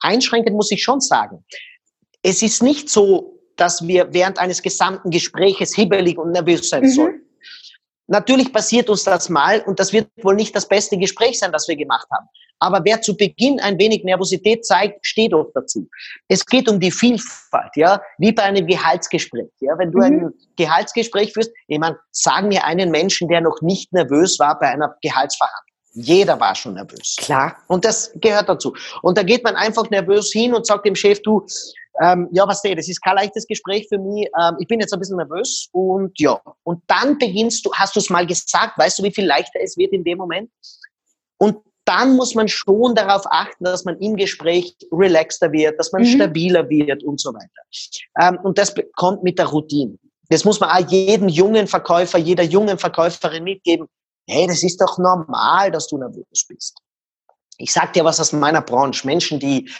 Einschränkend 0.00 0.54
muss 0.54 0.70
ich 0.70 0.82
schon 0.82 1.00
sagen, 1.00 1.44
es 2.22 2.42
ist 2.42 2.62
nicht 2.62 2.88
so, 2.88 3.37
dass 3.60 3.86
wir 3.86 4.12
während 4.12 4.38
eines 4.38 4.62
gesamten 4.62 5.10
Gespräches 5.10 5.74
hibbelig 5.74 6.18
und 6.18 6.32
nervös 6.32 6.68
sein 6.68 6.84
mhm. 6.84 6.88
sollen. 6.88 7.22
Natürlich 8.06 8.52
passiert 8.52 8.88
uns 8.88 9.04
das 9.04 9.28
mal 9.28 9.60
und 9.66 9.78
das 9.78 9.92
wird 9.92 10.08
wohl 10.22 10.34
nicht 10.34 10.56
das 10.56 10.66
beste 10.66 10.96
Gespräch 10.96 11.38
sein, 11.38 11.52
das 11.52 11.68
wir 11.68 11.76
gemacht 11.76 12.06
haben. 12.10 12.26
Aber 12.60 12.80
wer 12.84 13.00
zu 13.00 13.16
Beginn 13.16 13.60
ein 13.60 13.78
wenig 13.78 14.02
Nervosität 14.02 14.64
zeigt, 14.64 15.06
steht 15.06 15.32
auch 15.32 15.50
dazu. 15.54 15.88
Es 16.26 16.44
geht 16.44 16.68
um 16.68 16.80
die 16.80 16.90
Vielfalt, 16.90 17.70
ja, 17.76 18.00
wie 18.18 18.32
bei 18.32 18.44
einem 18.44 18.66
Gehaltsgespräch. 18.66 19.50
Ja, 19.60 19.78
wenn 19.78 19.92
du 19.92 19.98
mhm. 19.98 20.04
ein 20.04 20.30
Gehaltsgespräch 20.56 21.32
führst, 21.34 21.52
ich 21.68 21.78
meine, 21.78 21.98
sagen 22.10 22.48
mir 22.48 22.64
einen 22.64 22.90
Menschen, 22.90 23.28
der 23.28 23.42
noch 23.42 23.60
nicht 23.60 23.92
nervös 23.92 24.38
war 24.38 24.58
bei 24.58 24.68
einer 24.68 24.96
Gehaltsverhandlung. 25.02 25.68
Jeder 25.92 26.38
war 26.38 26.54
schon 26.54 26.74
nervös. 26.74 27.16
Klar. 27.18 27.56
Und 27.66 27.84
das 27.84 28.12
gehört 28.16 28.48
dazu. 28.48 28.74
Und 29.02 29.18
da 29.18 29.22
geht 29.22 29.42
man 29.44 29.56
einfach 29.56 29.88
nervös 29.90 30.30
hin 30.32 30.54
und 30.54 30.66
sagt 30.66 30.86
dem 30.86 30.94
Chef, 30.94 31.20
du, 31.22 31.44
ähm, 32.02 32.28
ja, 32.32 32.46
was 32.46 32.62
das 32.62 32.88
ist 32.88 33.02
kein 33.02 33.16
leichtes 33.16 33.46
Gespräch 33.46 33.86
für 33.88 33.98
mich. 33.98 34.28
Ähm, 34.40 34.56
ich 34.58 34.68
bin 34.68 34.80
jetzt 34.80 34.92
ein 34.92 34.98
bisschen 34.98 35.16
nervös 35.16 35.68
und 35.72 36.18
ja. 36.18 36.40
Und 36.62 36.82
dann 36.86 37.18
beginnst 37.18 37.64
du, 37.64 37.72
hast 37.72 37.96
du 37.96 38.00
es 38.00 38.10
mal 38.10 38.26
gesagt, 38.26 38.78
weißt 38.78 38.98
du, 38.98 39.02
wie 39.02 39.12
viel 39.12 39.26
leichter 39.26 39.60
es 39.62 39.76
wird 39.76 39.92
in 39.92 40.04
dem 40.04 40.18
Moment? 40.18 40.50
Und 41.38 41.58
dann 41.84 42.16
muss 42.16 42.34
man 42.34 42.48
schon 42.48 42.94
darauf 42.94 43.24
achten, 43.30 43.64
dass 43.64 43.84
man 43.84 43.98
im 43.98 44.16
Gespräch 44.16 44.76
relaxter 44.92 45.50
wird, 45.52 45.78
dass 45.78 45.90
man 45.90 46.02
mhm. 46.02 46.06
stabiler 46.06 46.68
wird 46.68 47.02
und 47.02 47.18
so 47.18 47.32
weiter. 47.32 47.48
Ähm, 48.20 48.38
und 48.42 48.58
das 48.58 48.74
kommt 48.94 49.22
mit 49.22 49.38
der 49.38 49.46
Routine. 49.46 49.96
Das 50.28 50.44
muss 50.44 50.60
man 50.60 50.70
auch 50.70 50.90
jedem 50.90 51.28
jungen 51.28 51.66
Verkäufer, 51.66 52.18
jeder 52.18 52.42
jungen 52.42 52.78
Verkäuferin 52.78 53.42
mitgeben. 53.42 53.86
Hey, 54.28 54.46
das 54.46 54.62
ist 54.62 54.78
doch 54.80 54.98
normal, 54.98 55.70
dass 55.70 55.88
du 55.88 55.96
nervös 55.96 56.46
bist. 56.46 56.76
Ich 57.58 57.72
sag 57.72 57.92
dir 57.92 58.04
was 58.04 58.20
aus 58.20 58.32
meiner 58.32 58.62
Branche. 58.62 59.06
Menschen, 59.06 59.38
die, 59.40 59.70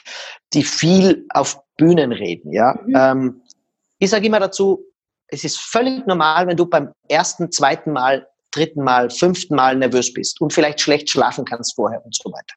die 0.52 0.62
viel 0.62 1.26
auf 1.30 1.60
Bühnen 1.76 2.12
reden, 2.12 2.52
ja. 2.52 2.78
Mhm. 2.84 2.94
Ähm, 2.96 3.42
ich 3.98 4.10
sage 4.10 4.26
immer 4.26 4.40
dazu, 4.40 4.84
es 5.28 5.44
ist 5.44 5.58
völlig 5.58 6.06
normal, 6.06 6.46
wenn 6.46 6.56
du 6.56 6.66
beim 6.66 6.92
ersten, 7.08 7.50
zweiten 7.50 7.92
Mal, 7.92 8.26
dritten 8.50 8.82
Mal, 8.82 9.10
fünften 9.10 9.54
Mal 9.54 9.76
nervös 9.76 10.12
bist 10.12 10.40
und 10.40 10.52
vielleicht 10.52 10.80
schlecht 10.80 11.10
schlafen 11.10 11.44
kannst 11.44 11.74
vorher 11.74 12.04
und 12.04 12.14
so 12.14 12.30
weiter. 12.30 12.54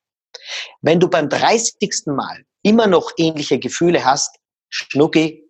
Wenn 0.82 1.00
du 1.00 1.08
beim 1.08 1.30
dreißigsten 1.30 2.16
Mal 2.16 2.44
immer 2.64 2.88
noch 2.88 3.12
ähnliche 3.18 3.60
Gefühle 3.60 4.04
hast, 4.04 4.38
Schnucki, 4.70 5.44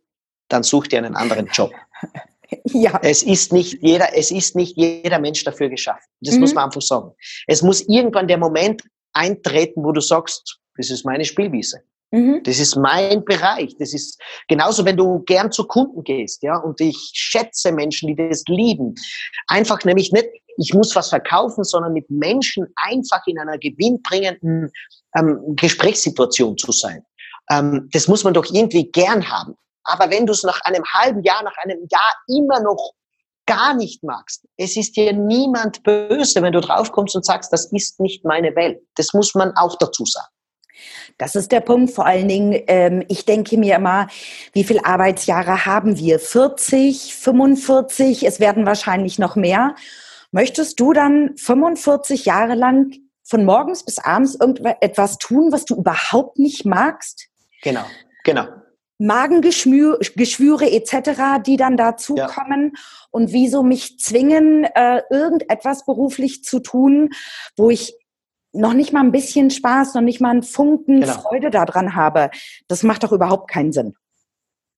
dann 0.50 0.64
such 0.64 0.88
dir 0.88 1.00
einen 1.00 1.16
anderen 1.16 1.48
Job. 1.48 1.72
Ja. 2.66 3.00
Es 3.02 3.24
ist 3.24 3.54
nicht 3.54 3.82
jeder, 3.82 4.14
es 4.14 4.30
ist 4.30 4.58
nicht 4.58 4.76
jeder 4.76 5.20
Mensch 5.20 5.42
dafür 5.46 5.70
geschaffen. 5.70 6.04
Das 6.20 6.36
mhm. 6.36 6.42
muss 6.42 6.54
man 6.54 6.66
einfach 6.66 6.82
sagen. 6.82 7.14
Es 7.48 7.62
muss 7.62 7.80
irgendwann 7.88 8.28
der 8.28 8.38
Moment 8.38 8.84
eintreten, 9.14 9.84
wo 9.84 9.92
du 9.92 10.02
sagst, 10.02 10.60
das 10.78 10.90
ist 10.90 11.06
meine 11.06 11.26
Spielwiese. 11.26 11.82
Mhm. 12.12 12.42
Das 12.44 12.60
ist 12.60 12.76
mein 12.76 13.24
Bereich. 13.24 13.76
Das 13.80 13.94
ist 13.94 14.22
genauso, 14.48 14.84
wenn 14.86 14.98
du 14.98 15.24
gern 15.24 15.52
zu 15.52 15.66
Kunden 15.66 16.04
gehst, 16.04 16.44
ja. 16.44 16.58
Und 16.58 16.82
ich 16.82 16.98
schätze 17.14 17.72
Menschen, 17.72 18.08
die 18.08 18.16
das 18.16 18.44
lieben. 18.48 18.96
Einfach 19.48 19.84
nämlich 19.86 20.12
nicht, 20.12 20.28
ich 20.58 20.74
muss 20.74 20.96
was 20.96 21.10
verkaufen, 21.10 21.64
sondern 21.64 21.94
mit 21.94 22.10
Menschen 22.10 22.68
einfach 22.76 23.22
in 23.28 23.40
einer 23.40 23.58
gewinnbringenden 23.58 24.70
ähm, 25.18 25.40
Gesprächssituation 25.56 26.58
zu 26.58 26.72
sein. 26.74 27.04
Ähm, 27.50 27.90
das 27.94 28.08
muss 28.08 28.24
man 28.24 28.34
doch 28.34 28.46
irgendwie 28.52 28.92
gern 28.92 29.30
haben. 29.30 29.56
Aber 29.84 30.12
wenn 30.12 30.26
du 30.26 30.34
es 30.34 30.44
nach 30.44 30.62
einem 30.66 30.84
halben 30.94 31.24
Jahr, 31.24 31.44
nach 31.44 31.56
einem 31.64 31.80
Jahr 31.90 32.14
immer 32.28 32.60
noch 32.62 32.94
gar 33.52 33.74
nicht 33.74 34.02
magst, 34.04 34.48
es 34.56 34.78
ist 34.78 34.96
dir 34.96 35.12
niemand 35.12 35.84
böse, 35.84 36.42
wenn 36.42 36.54
du 36.54 36.62
draufkommst 36.62 37.16
und 37.18 37.26
sagst, 37.26 37.52
das 37.52 37.66
ist 37.74 38.00
nicht 38.00 38.24
meine 38.24 38.56
Welt. 38.56 38.80
Das 38.96 39.14
muss 39.14 39.36
man 39.36 39.52
auch 39.58 39.78
dazu 39.78 40.06
sagen. 40.06 40.30
Das 41.18 41.36
ist 41.36 41.52
der 41.52 41.60
Punkt. 41.60 41.92
Vor 41.92 42.06
allen 42.06 42.30
Dingen, 42.30 42.64
ähm, 42.68 43.04
ich 43.10 43.26
denke 43.26 43.58
mir 43.58 43.76
immer, 43.76 44.08
wie 44.54 44.64
viele 44.64 44.86
Arbeitsjahre 44.86 45.66
haben 45.66 45.98
wir? 45.98 46.18
40, 46.18 47.14
45? 47.14 48.26
Es 48.26 48.40
werden 48.40 48.66
wahrscheinlich 48.66 49.20
noch 49.20 49.36
mehr. 49.36 49.76
Möchtest 50.32 50.80
du 50.80 50.94
dann 50.94 51.36
45 51.36 52.24
Jahre 52.24 52.56
lang 52.56 52.94
von 53.24 53.44
morgens 53.44 53.84
bis 53.84 54.00
abends 54.00 54.36
irgendetwas 54.40 55.18
tun, 55.18 55.52
was 55.52 55.66
du 55.66 55.76
überhaupt 55.76 56.40
nicht 56.40 56.66
magst? 56.66 57.28
Genau, 57.62 57.84
genau. 58.24 58.46
Magengeschwüre 59.02 60.72
etc., 60.72 61.44
die 61.46 61.58
dann 61.58 61.76
dazu 61.76 62.16
ja. 62.16 62.28
kommen 62.28 62.74
und 63.10 63.32
wieso 63.32 63.64
mich 63.64 63.98
zwingen, 64.00 64.64
äh, 64.64 65.02
irgendetwas 65.10 65.86
beruflich 65.86 66.44
zu 66.44 66.60
tun, 66.60 67.10
wo 67.58 67.70
ich 67.70 67.96
noch 68.54 68.74
nicht 68.74 68.94
mal 68.94 69.02
ein 69.02 69.12
bisschen 69.12 69.50
Spaß, 69.50 69.96
noch 69.96 70.02
nicht 70.02 70.22
mal 70.22 70.30
einen 70.30 70.44
Funken 70.44 71.02
genau. 71.02 71.14
Freude 71.14 71.50
daran 71.50 71.96
habe. 71.96 72.30
Das 72.68 72.84
macht 72.84 73.04
doch 73.04 73.12
überhaupt 73.12 73.50
keinen 73.50 73.72
Sinn. 73.72 73.96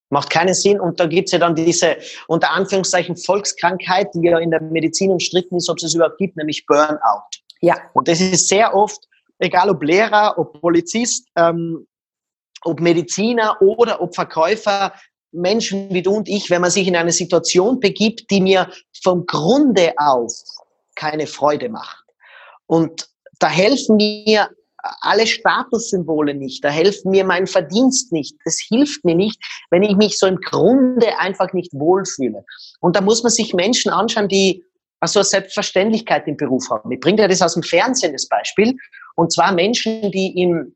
Macht 0.09 0.29
keinen 0.29 0.53
Sinn. 0.53 0.79
Und 0.79 0.99
da 0.99 1.07
gibt's 1.07 1.31
ja 1.31 1.39
dann 1.39 1.55
diese, 1.55 1.97
unter 2.27 2.51
Anführungszeichen, 2.51 3.17
Volkskrankheit, 3.17 4.13
die 4.13 4.21
ja 4.21 4.37
in 4.37 4.51
der 4.51 4.61
Medizin 4.61 5.11
umstritten 5.11 5.57
ist, 5.57 5.69
ob 5.69 5.77
es 5.77 5.83
es 5.83 5.95
überhaupt 5.95 6.17
gibt, 6.17 6.37
nämlich 6.37 6.65
Burnout. 6.65 7.41
Ja. 7.61 7.75
Und 7.93 8.07
das 8.07 8.21
ist 8.21 8.47
sehr 8.47 8.75
oft, 8.75 9.07
egal 9.39 9.69
ob 9.69 9.81
Lehrer, 9.81 10.35
ob 10.37 10.61
Polizist, 10.61 11.27
ähm, 11.35 11.87
ob 12.65 12.79
Mediziner 12.79 13.57
oder 13.61 14.01
ob 14.01 14.15
Verkäufer, 14.15 14.93
Menschen 15.31 15.89
wie 15.93 16.01
du 16.01 16.11
und 16.11 16.29
ich, 16.29 16.49
wenn 16.49 16.61
man 16.61 16.71
sich 16.71 16.87
in 16.87 16.95
eine 16.95 17.11
Situation 17.11 17.79
begibt, 17.79 18.29
die 18.29 18.41
mir 18.41 18.69
vom 19.03 19.25
Grunde 19.25 19.93
auf 19.97 20.31
keine 20.95 21.27
Freude 21.27 21.69
macht. 21.69 22.05
Und 22.67 23.07
da 23.39 23.49
helfen 23.49 23.97
mir 23.97 24.49
alle 25.01 25.25
Statussymbole 25.25 26.33
nicht, 26.33 26.63
da 26.63 26.69
helfen 26.69 27.11
mir 27.11 27.23
mein 27.23 27.47
Verdienst 27.47 28.11
nicht, 28.11 28.35
das 28.45 28.59
hilft 28.59 29.05
mir 29.05 29.15
nicht, 29.15 29.41
wenn 29.71 29.81
ich 29.81 29.95
mich 29.95 30.19
so 30.19 30.27
im 30.27 30.37
Grunde 30.37 31.17
einfach 31.19 31.53
nicht 31.53 31.73
wohlfühle. 31.73 32.43
Und 32.81 32.95
da 32.95 33.01
muss 33.01 33.23
man 33.23 33.31
sich 33.31 33.53
Menschen 33.53 33.91
anschauen, 33.91 34.27
die 34.27 34.63
also 34.99 35.19
eine 35.19 35.25
Selbstverständlichkeit 35.25 36.27
im 36.27 36.37
Beruf 36.37 36.69
haben. 36.69 36.91
Ich 36.91 36.99
bringe 36.99 37.17
dir 37.17 37.27
das 37.27 37.41
aus 37.41 37.55
dem 37.55 37.63
Fernsehen, 37.63 38.13
das 38.13 38.27
Beispiel. 38.27 38.75
Und 39.15 39.33
zwar 39.33 39.51
Menschen, 39.51 40.11
die 40.11 40.41
im 40.41 40.75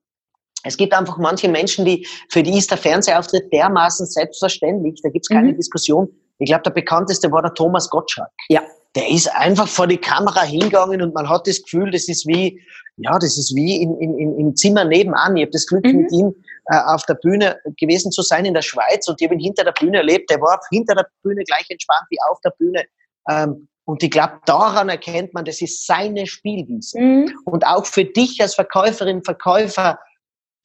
es 0.68 0.78
gibt 0.78 0.94
einfach 0.94 1.18
manche 1.18 1.48
Menschen, 1.50 1.86
die, 1.86 2.06
für 2.30 2.44
die 2.44 2.58
ist 2.58 2.70
der 2.70 2.78
Fernsehauftritt 2.78 3.52
dermaßen 3.52 4.06
selbstverständlich, 4.06 5.00
da 5.02 5.10
gibt 5.10 5.26
es 5.26 5.30
keine 5.30 5.52
mhm. 5.52 5.58
Diskussion. 5.58 6.10
Ich 6.40 6.48
glaube, 6.48 6.64
der 6.64 6.72
bekannteste 6.72 7.32
war 7.32 7.42
der 7.42 7.54
Thomas 7.54 7.90
Gottschalk. 7.90 8.30
Ja. 8.50 8.62
Der 8.96 9.10
ist 9.10 9.32
einfach 9.36 9.68
vor 9.68 9.86
die 9.86 9.98
Kamera 9.98 10.42
hingegangen 10.42 11.02
und 11.04 11.14
man 11.14 11.30
hat 11.30 11.46
das 11.46 11.62
Gefühl, 11.62 11.92
das 11.92 12.08
ist 12.08 12.26
wie, 12.26 12.60
ja, 12.96 13.20
das 13.20 13.38
ist 13.38 13.54
wie 13.56 13.82
in, 13.82 13.96
in, 14.00 14.40
im 14.40 14.56
Zimmer 14.56 14.86
nebenan. 14.86 15.38
Ich 15.38 15.44
habe 15.44 15.52
das 15.52 15.68
Glück, 15.68 15.86
mhm. 15.86 16.02
mit 16.02 16.12
ihm 16.12 16.34
äh, 16.72 16.80
auf 16.80 17.06
der 17.06 17.14
Bühne 17.16 17.60
gewesen 17.80 18.12
zu 18.12 18.24
sein 18.24 18.46
in 18.46 18.56
der 18.56 18.64
Schweiz 18.64 19.08
und 19.08 19.22
ich 19.22 19.28
habe 19.28 19.36
ihn 19.36 19.42
hinter 19.42 19.66
der 19.66 19.74
Bühne 19.74 19.98
erlebt. 19.98 20.32
Der 20.32 20.42
war 20.42 20.60
hinter 20.72 20.96
der 20.96 21.06
Bühne 21.22 21.44
gleich 21.44 21.66
entspannt 21.70 22.08
wie 22.10 22.18
auf 22.30 22.40
der 22.42 22.52
Bühne. 22.58 22.86
Ähm, 23.30 23.68
und 23.86 24.04
ich 24.04 24.10
glaube, 24.10 24.40
daran 24.46 24.90
erkennt 24.90 25.34
man, 25.34 25.46
das 25.46 25.62
ist 25.62 25.86
seine 25.86 26.26
Spielwiese. 26.26 27.00
Mhm. 27.00 27.34
Und 27.46 27.66
auch 27.66 27.86
für 27.86 28.04
dich 28.04 28.42
als 28.42 28.56
Verkäuferin, 28.56 29.24
Verkäufer, 29.24 30.00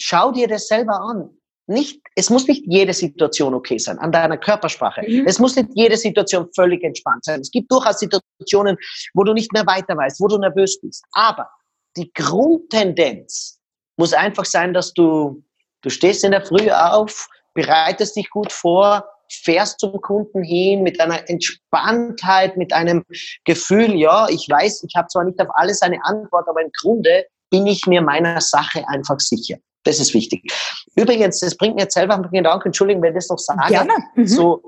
schau 0.00 0.32
dir 0.32 0.49
das 0.49 0.68
selber 0.68 1.00
an. 1.00 1.30
Nicht, 1.66 2.00
es 2.16 2.28
muss 2.28 2.49
nicht 2.49 2.64
jede 2.66 2.92
Situation 2.92 3.54
okay 3.54 3.78
sein, 3.78 3.99
an 3.99 4.11
deiner 4.11 4.37
Körpersprache. 4.37 5.02
Mhm. 5.06 5.26
Es 5.26 5.38
muss 5.38 5.54
nicht 5.56 5.70
jede 5.75 5.96
Situation 5.96 6.49
völlig 6.54 6.82
entspannt 6.82 7.25
sein. 7.25 7.40
Es 7.40 7.50
gibt 7.50 7.70
durchaus 7.70 8.00
Situationen, 8.00 8.76
wo 9.14 9.22
du 9.22 9.32
nicht 9.32 9.52
mehr 9.52 9.66
weiter 9.66 9.96
weißt, 9.96 10.20
wo 10.20 10.26
du 10.26 10.38
nervös 10.38 10.80
bist. 10.80 11.04
Aber 11.12 11.49
die 11.96 12.12
Grundtendenz 12.12 13.61
muss 13.96 14.12
einfach 14.12 14.44
sein, 14.44 14.75
dass 14.75 14.92
du, 14.92 15.44
du 15.82 15.90
stehst 15.90 16.25
in 16.25 16.32
der 16.32 16.44
Früh 16.44 16.70
auf, 16.70 17.28
bereitest 17.54 18.16
dich 18.16 18.28
gut 18.30 18.50
vor, 18.50 19.04
fährst 19.30 19.80
zum 19.80 20.00
Kunden 20.00 20.42
hin 20.42 20.82
mit 20.82 21.00
einer 21.00 21.28
Entspanntheit, 21.28 22.56
mit 22.56 22.72
einem 22.72 23.04
Gefühl, 23.44 23.94
ja, 23.94 24.28
ich 24.28 24.49
weiß, 24.49 24.84
ich 24.87 24.94
habe 24.96 25.08
zwar 25.08 25.25
nicht 25.25 25.40
auf 25.40 25.49
alles 25.54 25.80
eine 25.82 26.04
Antwort, 26.04 26.49
aber 26.49 26.61
im 26.61 26.70
Grunde 26.80 27.25
bin 27.50 27.66
ich 27.66 27.87
mir 27.87 28.02
meiner 28.02 28.40
Sache 28.40 28.84
einfach 28.88 29.20
sicher. 29.20 29.58
Das 29.84 29.98
ist 29.98 30.14
wichtig. 30.14 30.52
Übrigens, 30.94 31.40
das 31.40 31.56
bringt 31.56 31.74
mir 31.74 31.82
jetzt 31.82 31.94
selber 31.94 32.14
einen 32.14 32.30
Gedanken, 32.30 32.68
Entschuldigung, 32.68 33.02
wenn 33.02 33.12
ich 33.12 33.16
das 33.16 33.28
noch 33.28 33.38
sage. 33.38 33.60
Gerne. 33.68 33.92
Mhm. 34.14 34.26
So, 34.26 34.62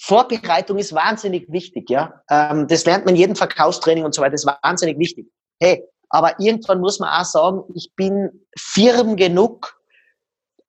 Vorbereitung 0.00 0.78
ist 0.78 0.94
wahnsinnig 0.94 1.50
wichtig, 1.50 1.88
ja. 1.90 2.22
Ähm, 2.30 2.68
das 2.68 2.84
lernt 2.84 3.04
man 3.04 3.14
in 3.14 3.20
jedem 3.20 3.36
Verkaufstraining 3.36 4.04
und 4.04 4.14
so 4.14 4.22
weiter, 4.22 4.32
das 4.32 4.44
ist 4.44 4.56
wahnsinnig 4.62 4.98
wichtig. 4.98 5.26
Hey, 5.60 5.82
aber 6.10 6.38
irgendwann 6.38 6.80
muss 6.80 6.98
man 6.98 7.08
auch 7.08 7.24
sagen, 7.24 7.62
ich 7.74 7.92
bin 7.96 8.46
firm 8.58 9.16
genug, 9.16 9.80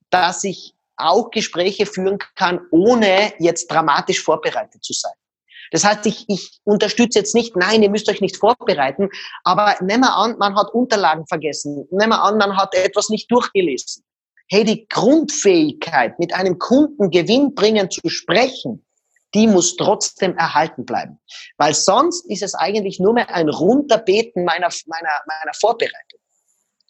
dass 0.09 0.43
ich 0.43 0.75
auch 0.95 1.29
Gespräche 1.29 1.85
führen 1.85 2.17
kann, 2.35 2.61
ohne 2.71 3.33
jetzt 3.39 3.67
dramatisch 3.67 4.23
vorbereitet 4.23 4.83
zu 4.83 4.93
sein. 4.93 5.13
Das 5.71 5.83
heißt, 5.83 6.05
ich, 6.05 6.25
ich 6.27 6.59
unterstütze 6.63 7.19
jetzt 7.19 7.35
nicht, 7.35 7.55
nein, 7.55 7.83
ihr 7.83 7.89
müsst 7.89 8.09
euch 8.09 8.21
nicht 8.21 8.37
vorbereiten, 8.37 9.09
aber 9.43 9.75
nehmen 9.81 10.01
wir 10.01 10.15
an, 10.15 10.37
man 10.37 10.55
hat 10.55 10.73
Unterlagen 10.73 11.27
vergessen, 11.27 11.87
nehmen 11.91 12.11
wir 12.11 12.23
an, 12.23 12.37
man 12.37 12.57
hat 12.57 12.75
etwas 12.75 13.09
nicht 13.09 13.31
durchgelesen. 13.31 14.03
Hey, 14.49 14.63
die 14.63 14.87
Grundfähigkeit, 14.87 16.17
mit 16.19 16.33
einem 16.33 16.57
Kunden 16.57 17.09
gewinnbringend 17.09 17.91
zu 17.91 18.07
sprechen, 18.07 18.85
die 19.33 19.47
muss 19.47 19.75
trotzdem 19.75 20.37
erhalten 20.37 20.85
bleiben. 20.85 21.19
Weil 21.57 21.73
sonst 21.73 22.29
ist 22.29 22.43
es 22.43 22.53
eigentlich 22.53 22.99
nur 22.99 23.13
mehr 23.13 23.29
ein 23.33 23.49
Runterbeten 23.49 24.45
meiner, 24.45 24.69
meiner, 24.85 25.21
meiner 25.27 25.53
Vorbereitung. 25.59 26.19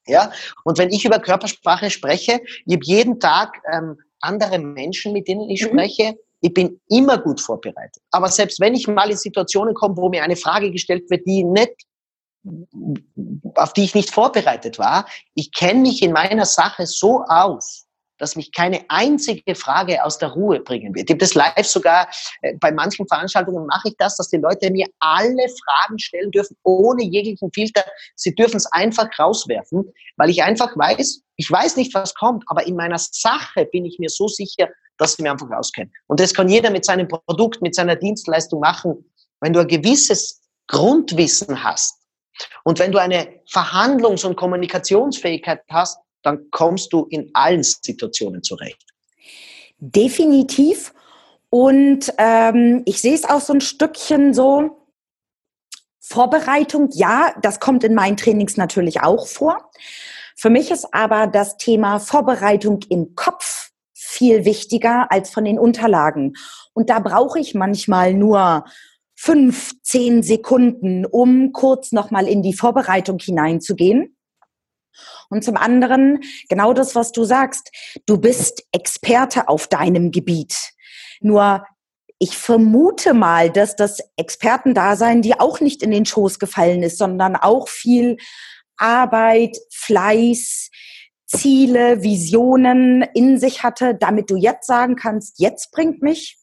Ja, 0.06 0.32
und 0.64 0.78
wenn 0.78 0.90
ich 0.90 1.04
über 1.04 1.20
Körpersprache 1.20 1.90
spreche, 1.90 2.40
ich 2.66 2.74
habe 2.74 2.86
jeden 2.86 3.20
Tag 3.20 3.60
ähm, 3.74 3.98
andere 4.22 4.60
Menschen, 4.60 5.14
mit 5.14 5.28
denen 5.28 5.50
ich 5.50 5.64
mhm. 5.64 5.68
spreche. 5.68 6.18
Ich 6.42 6.54
bin 6.54 6.80
immer 6.90 7.18
gut 7.18 7.42
vorbereitet. 7.42 8.02
Aber 8.12 8.30
selbst 8.30 8.60
wenn 8.60 8.76
ich 8.76 8.88
mal 8.88 9.10
in 9.10 9.18
Situationen 9.18 9.74
komme, 9.74 9.98
wo 9.98 10.10
mir 10.10 10.24
eine 10.24 10.36
Frage 10.36 10.72
gestellt 10.72 11.10
wird, 11.10 11.26
die 11.26 11.44
nicht 11.44 11.74
auf 13.56 13.74
die 13.74 13.84
ich 13.84 13.96
nicht 13.96 14.12
vorbereitet 14.12 14.80
war. 14.80 15.06
Ich 15.36 15.52
kenne 15.52 15.82
mich 15.82 16.02
in 16.02 16.12
meiner 16.12 16.46
Sache 16.46 16.86
so 16.86 17.24
aus, 17.28 17.86
dass 18.20 18.36
mich 18.36 18.52
keine 18.52 18.84
einzige 18.90 19.54
Frage 19.54 20.04
aus 20.04 20.18
der 20.18 20.30
Ruhe 20.30 20.60
bringen 20.60 20.96
wird. 20.96 21.10
Ich 21.10 21.14
habe 21.14 21.20
das 21.20 21.36
live 21.36 21.68
sogar, 21.68 22.10
äh, 22.42 22.56
bei 22.60 22.72
manchen 22.72 23.08
Veranstaltungen 23.08 23.66
mache 23.68 23.90
ich 23.90 23.96
das, 23.98 24.18
dass 24.18 24.30
die 24.30 24.38
Leute 24.38 24.72
mir 24.72 24.88
alle 25.00 25.46
Fragen 25.64 26.00
stellen 26.00 26.32
dürfen, 26.32 26.58
ohne 26.64 27.04
jeglichen 27.04 27.52
Filter. 27.54 27.86
Sie 28.16 28.34
dürfen 28.34 28.58
es 28.58 28.66
einfach 28.72 29.08
rauswerfen, 29.20 29.94
weil 30.16 30.32
ich 30.32 30.42
einfach 30.42 30.76
weiß, 30.76 31.22
ich 31.36 31.52
weiß 31.52 31.76
nicht, 31.76 31.94
was 31.94 32.16
kommt, 32.16 32.44
aber 32.48 32.66
in 32.66 32.76
meiner 32.76 32.98
Sache 32.98 33.66
bin 33.72 33.86
ich 33.86 34.00
mir 34.00 34.10
so 34.10 34.28
sicher, 34.28 34.68
dass 34.98 35.14
ich 35.14 35.20
mir 35.20 35.32
einfach 35.32 35.50
auskenne. 35.52 35.92
Und 36.08 36.20
das 36.20 36.34
kann 36.34 36.50
jeder 36.50 36.70
mit 36.70 36.86
seinem 36.86 37.08
Produkt, 37.08 37.62
mit 37.62 37.76
seiner 37.76 37.96
Dienstleistung 37.96 38.60
machen. 38.60 39.06
Wenn 39.40 39.54
du 39.54 39.60
ein 39.60 39.68
gewisses 39.68 40.42
Grundwissen 40.68 41.64
hast 41.64 42.00
und 42.64 42.80
wenn 42.80 42.92
du 42.92 43.00
eine 43.00 43.42
Verhandlungs- 43.52 44.26
und 44.26 44.36
Kommunikationsfähigkeit 44.36 45.62
hast, 45.70 46.00
dann 46.24 46.50
kommst 46.52 46.92
du 46.92 47.06
in 47.10 47.30
allen 47.34 47.64
Situationen 47.64 48.44
zurecht. 48.44 48.84
Definitiv. 49.80 50.94
Und 51.50 52.14
ähm, 52.18 52.82
ich 52.86 53.02
sehe 53.02 53.14
es 53.14 53.24
auch 53.24 53.40
so 53.40 53.54
ein 53.54 53.62
Stückchen 53.62 54.34
so, 54.34 54.88
Vorbereitung, 56.10 56.90
ja, 56.94 57.34
das 57.42 57.60
kommt 57.60 57.84
in 57.84 57.94
meinen 57.94 58.16
Trainings 58.16 58.56
natürlich 58.56 59.02
auch 59.02 59.28
vor. 59.28 59.70
Für 60.38 60.50
mich 60.50 60.72
ist 60.72 60.94
aber 60.94 61.28
das 61.28 61.58
Thema 61.58 62.00
Vorbereitung 62.00 62.80
im 62.90 63.16
Kopf 63.16 63.57
viel 64.18 64.46
wichtiger 64.46 65.12
als 65.12 65.30
von 65.30 65.46
den 65.46 65.60
Unterlagen. 65.60 66.34
Und 66.74 66.90
da 66.90 67.00
brauche 67.00 67.40
ich 67.40 67.54
manchmal 67.54 68.14
nur 68.14 68.66
fünf, 69.16 69.74
zehn 69.84 70.24
Sekunden, 70.24 71.06
um 71.06 71.52
kurz 71.54 71.92
nochmal 71.92 72.28
in 72.28 72.42
die 72.42 72.54
Vorbereitung 72.54 73.20
hineinzugehen. 73.20 74.16
Und 75.30 75.44
zum 75.44 75.58
anderen, 75.58 76.22
genau 76.50 76.74
das, 76.74 76.96
was 76.96 77.12
du 77.12 77.24
sagst, 77.24 77.72
du 78.06 78.18
bist 78.18 78.64
Experte 78.72 79.48
auf 79.48 79.68
deinem 79.68 80.12
Gebiet. 80.12 80.56
Nur 81.20 81.66
ich 82.20 82.36
vermute 82.38 83.14
mal, 83.14 83.52
dass 83.52 83.76
das 83.76 84.00
Expertendasein 84.16 85.22
dir 85.22 85.40
auch 85.40 85.60
nicht 85.60 85.84
in 85.84 85.92
den 85.92 86.06
Schoß 86.06 86.40
gefallen 86.40 86.82
ist, 86.82 86.98
sondern 86.98 87.36
auch 87.36 87.68
viel 87.68 88.18
Arbeit, 88.78 89.58
Fleiß, 89.72 90.72
Ziele, 91.28 92.02
Visionen 92.02 93.04
in 93.14 93.38
sich 93.38 93.64
hatte, 93.64 93.96
damit 93.96 94.30
du 94.30 94.38
jetzt 94.38 94.66
sagen 94.66 94.96
kannst, 94.96 95.40
jetzt 95.40 95.72
bringt 95.72 96.02
mich 96.02 96.38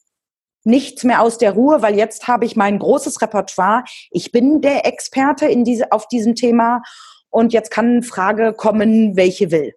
nichts 0.62 1.04
mehr 1.04 1.20
aus 1.20 1.38
der 1.38 1.52
Ruhe, 1.52 1.82
weil 1.82 1.96
jetzt 1.96 2.28
habe 2.28 2.44
ich 2.44 2.56
mein 2.56 2.78
großes 2.78 3.20
Repertoire. 3.20 3.84
Ich 4.10 4.32
bin 4.32 4.60
der 4.60 4.86
Experte 4.86 5.46
in 5.46 5.64
diese, 5.64 5.92
auf 5.92 6.08
diesem 6.08 6.34
Thema 6.34 6.82
und 7.30 7.52
jetzt 7.52 7.70
kann 7.70 7.86
eine 7.86 8.02
Frage 8.02 8.52
kommen, 8.52 9.16
welche 9.16 9.50
will. 9.50 9.74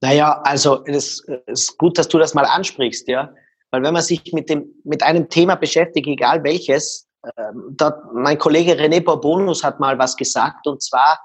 Naja, 0.00 0.40
also 0.44 0.84
es 0.84 1.24
ist 1.46 1.76
gut, 1.78 1.98
dass 1.98 2.08
du 2.08 2.18
das 2.18 2.34
mal 2.34 2.44
ansprichst, 2.44 3.08
ja. 3.08 3.32
Weil 3.70 3.82
wenn 3.82 3.92
man 3.92 4.02
sich 4.02 4.32
mit, 4.32 4.48
dem, 4.48 4.72
mit 4.84 5.02
einem 5.02 5.28
Thema 5.28 5.56
beschäftigt, 5.56 6.06
egal 6.06 6.42
welches, 6.44 7.08
ähm, 7.36 7.74
da, 7.76 8.00
mein 8.14 8.38
Kollege 8.38 8.72
René 8.72 9.02
Borbonus 9.02 9.64
hat 9.64 9.80
mal 9.80 9.98
was 9.98 10.16
gesagt, 10.16 10.66
und 10.66 10.82
zwar, 10.82 11.18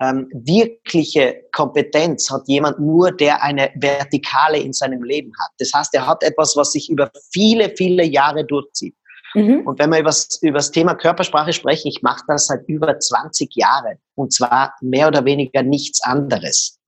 ähm, 0.00 0.28
wirkliche 0.32 1.42
Kompetenz 1.52 2.30
hat 2.30 2.42
jemand 2.46 2.78
nur, 2.78 3.12
der 3.12 3.42
eine 3.42 3.70
Vertikale 3.76 4.58
in 4.58 4.72
seinem 4.72 5.02
Leben 5.02 5.30
hat. 5.38 5.50
Das 5.58 5.70
heißt, 5.74 5.94
er 5.94 6.06
hat 6.06 6.22
etwas, 6.22 6.56
was 6.56 6.72
sich 6.72 6.88
über 6.88 7.10
viele, 7.32 7.74
viele 7.76 8.04
Jahre 8.04 8.44
durchzieht. 8.44 8.96
Mhm. 9.34 9.66
Und 9.66 9.78
wenn 9.78 9.90
wir 9.90 10.00
über 10.00 10.10
das 10.58 10.70
Thema 10.70 10.94
Körpersprache 10.94 11.52
sprechen, 11.52 11.88
ich 11.88 12.02
mache 12.02 12.24
das 12.26 12.46
seit 12.46 12.66
über 12.66 12.98
20 12.98 13.54
Jahren 13.54 13.98
und 14.14 14.32
zwar 14.32 14.74
mehr 14.80 15.08
oder 15.08 15.24
weniger 15.24 15.62
nichts 15.62 16.02
anderes. 16.02 16.80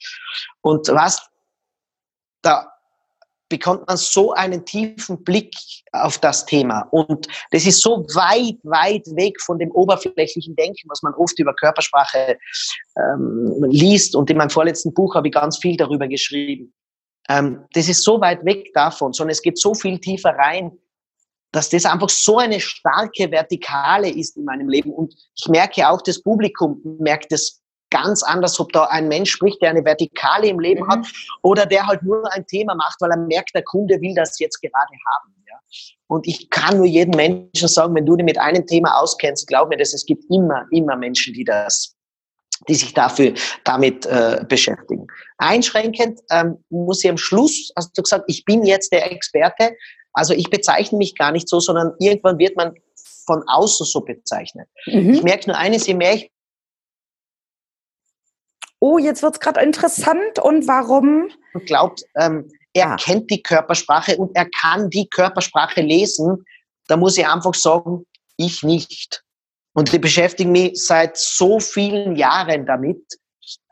Und 0.60 0.88
was, 0.88 1.28
da 2.42 2.71
bekommt 3.52 3.86
man 3.86 3.98
so 3.98 4.32
einen 4.32 4.64
tiefen 4.64 5.22
Blick 5.22 5.54
auf 5.92 6.16
das 6.16 6.46
Thema. 6.46 6.88
Und 6.90 7.26
das 7.50 7.66
ist 7.66 7.82
so 7.82 7.98
weit, 8.14 8.56
weit 8.62 9.06
weg 9.14 9.38
von 9.42 9.58
dem 9.58 9.70
oberflächlichen 9.72 10.56
Denken, 10.56 10.88
was 10.88 11.02
man 11.02 11.12
oft 11.14 11.38
über 11.38 11.54
Körpersprache 11.54 12.38
ähm, 12.96 13.62
liest. 13.68 14.16
Und 14.16 14.30
in 14.30 14.38
meinem 14.38 14.48
vorletzten 14.48 14.94
Buch 14.94 15.14
habe 15.14 15.28
ich 15.28 15.34
ganz 15.34 15.58
viel 15.58 15.76
darüber 15.76 16.08
geschrieben. 16.08 16.72
Ähm, 17.28 17.66
das 17.74 17.90
ist 17.90 18.02
so 18.02 18.22
weit 18.22 18.42
weg 18.46 18.72
davon, 18.72 19.12
sondern 19.12 19.32
es 19.32 19.42
geht 19.42 19.58
so 19.58 19.74
viel 19.74 19.98
tiefer 19.98 20.30
rein, 20.30 20.72
dass 21.52 21.68
das 21.68 21.84
einfach 21.84 22.08
so 22.08 22.38
eine 22.38 22.58
starke 22.58 23.30
Vertikale 23.30 24.08
ist 24.08 24.38
in 24.38 24.46
meinem 24.46 24.70
Leben. 24.70 24.94
Und 24.94 25.14
ich 25.36 25.46
merke 25.48 25.86
auch, 25.86 26.00
das 26.00 26.22
Publikum 26.22 26.80
merkt 27.00 27.30
es 27.32 27.61
ganz 27.92 28.22
anders, 28.22 28.58
ob 28.58 28.72
da 28.72 28.84
ein 28.84 29.06
Mensch 29.06 29.30
spricht, 29.30 29.62
der 29.62 29.70
eine 29.70 29.84
Vertikale 29.84 30.48
im 30.48 30.58
Leben 30.58 30.84
mhm. 30.84 30.88
hat 30.88 31.06
oder 31.42 31.66
der 31.66 31.86
halt 31.86 32.02
nur 32.02 32.24
ein 32.32 32.46
Thema 32.46 32.74
macht, 32.74 33.00
weil 33.00 33.10
er 33.10 33.18
merkt, 33.18 33.54
der 33.54 33.62
Kunde 33.62 34.00
will 34.00 34.14
das 34.14 34.38
jetzt 34.40 34.60
gerade 34.60 34.74
haben. 34.74 35.34
Ja. 35.48 35.58
Und 36.08 36.26
ich 36.26 36.50
kann 36.50 36.78
nur 36.78 36.86
jedem 36.86 37.14
Menschen 37.14 37.68
sagen, 37.68 37.94
wenn 37.94 38.06
du 38.06 38.16
dich 38.16 38.24
mit 38.24 38.38
einem 38.38 38.66
Thema 38.66 38.98
auskennst, 38.98 39.46
glaub 39.46 39.68
mir, 39.68 39.76
dass 39.76 39.94
es 39.94 40.06
gibt 40.06 40.24
immer, 40.30 40.66
immer 40.70 40.96
Menschen, 40.96 41.34
die 41.34 41.44
das 41.44 41.94
die 42.68 42.76
sich 42.76 42.94
dafür 42.94 43.34
damit 43.64 44.06
äh, 44.06 44.44
beschäftigen. 44.48 45.08
Einschränkend 45.38 46.20
ähm, 46.30 46.58
muss 46.70 47.02
ich 47.02 47.10
am 47.10 47.16
Schluss, 47.16 47.72
hast 47.76 47.96
du 47.98 48.02
gesagt, 48.02 48.24
ich 48.28 48.44
bin 48.44 48.64
jetzt 48.64 48.92
der 48.92 49.10
Experte. 49.10 49.72
Also 50.12 50.32
ich 50.32 50.48
bezeichne 50.48 50.98
mich 50.98 51.16
gar 51.16 51.32
nicht 51.32 51.48
so, 51.48 51.58
sondern 51.58 51.92
irgendwann 51.98 52.38
wird 52.38 52.56
man 52.56 52.72
von 53.26 53.42
außen 53.48 53.86
so 53.86 54.00
bezeichnet. 54.02 54.68
Mhm. 54.86 55.14
Ich 55.14 55.22
merke 55.22 55.50
nur 55.50 55.58
eines, 55.58 55.86
je 55.86 55.94
mehr 55.94 56.14
ich 56.14 56.31
oh, 58.82 58.98
jetzt 58.98 59.22
wird 59.22 59.34
es 59.34 59.40
gerade 59.40 59.60
interessant 59.60 60.40
und 60.40 60.66
warum? 60.66 61.30
Und 61.54 61.66
glaubt, 61.66 62.02
ähm, 62.16 62.50
er 62.74 62.88
ja. 62.88 62.96
kennt 62.96 63.30
die 63.30 63.40
Körpersprache 63.40 64.16
und 64.16 64.34
er 64.34 64.48
kann 64.60 64.90
die 64.90 65.08
Körpersprache 65.08 65.80
lesen, 65.82 66.44
da 66.88 66.96
muss 66.96 67.16
ich 67.16 67.26
einfach 67.26 67.54
sagen, 67.54 68.04
ich 68.36 68.64
nicht. 68.64 69.22
Und 69.72 69.94
ich 69.94 70.00
beschäftige 70.00 70.50
mich 70.50 70.84
seit 70.84 71.16
so 71.16 71.60
vielen 71.60 72.16
Jahren 72.16 72.66
damit. 72.66 73.04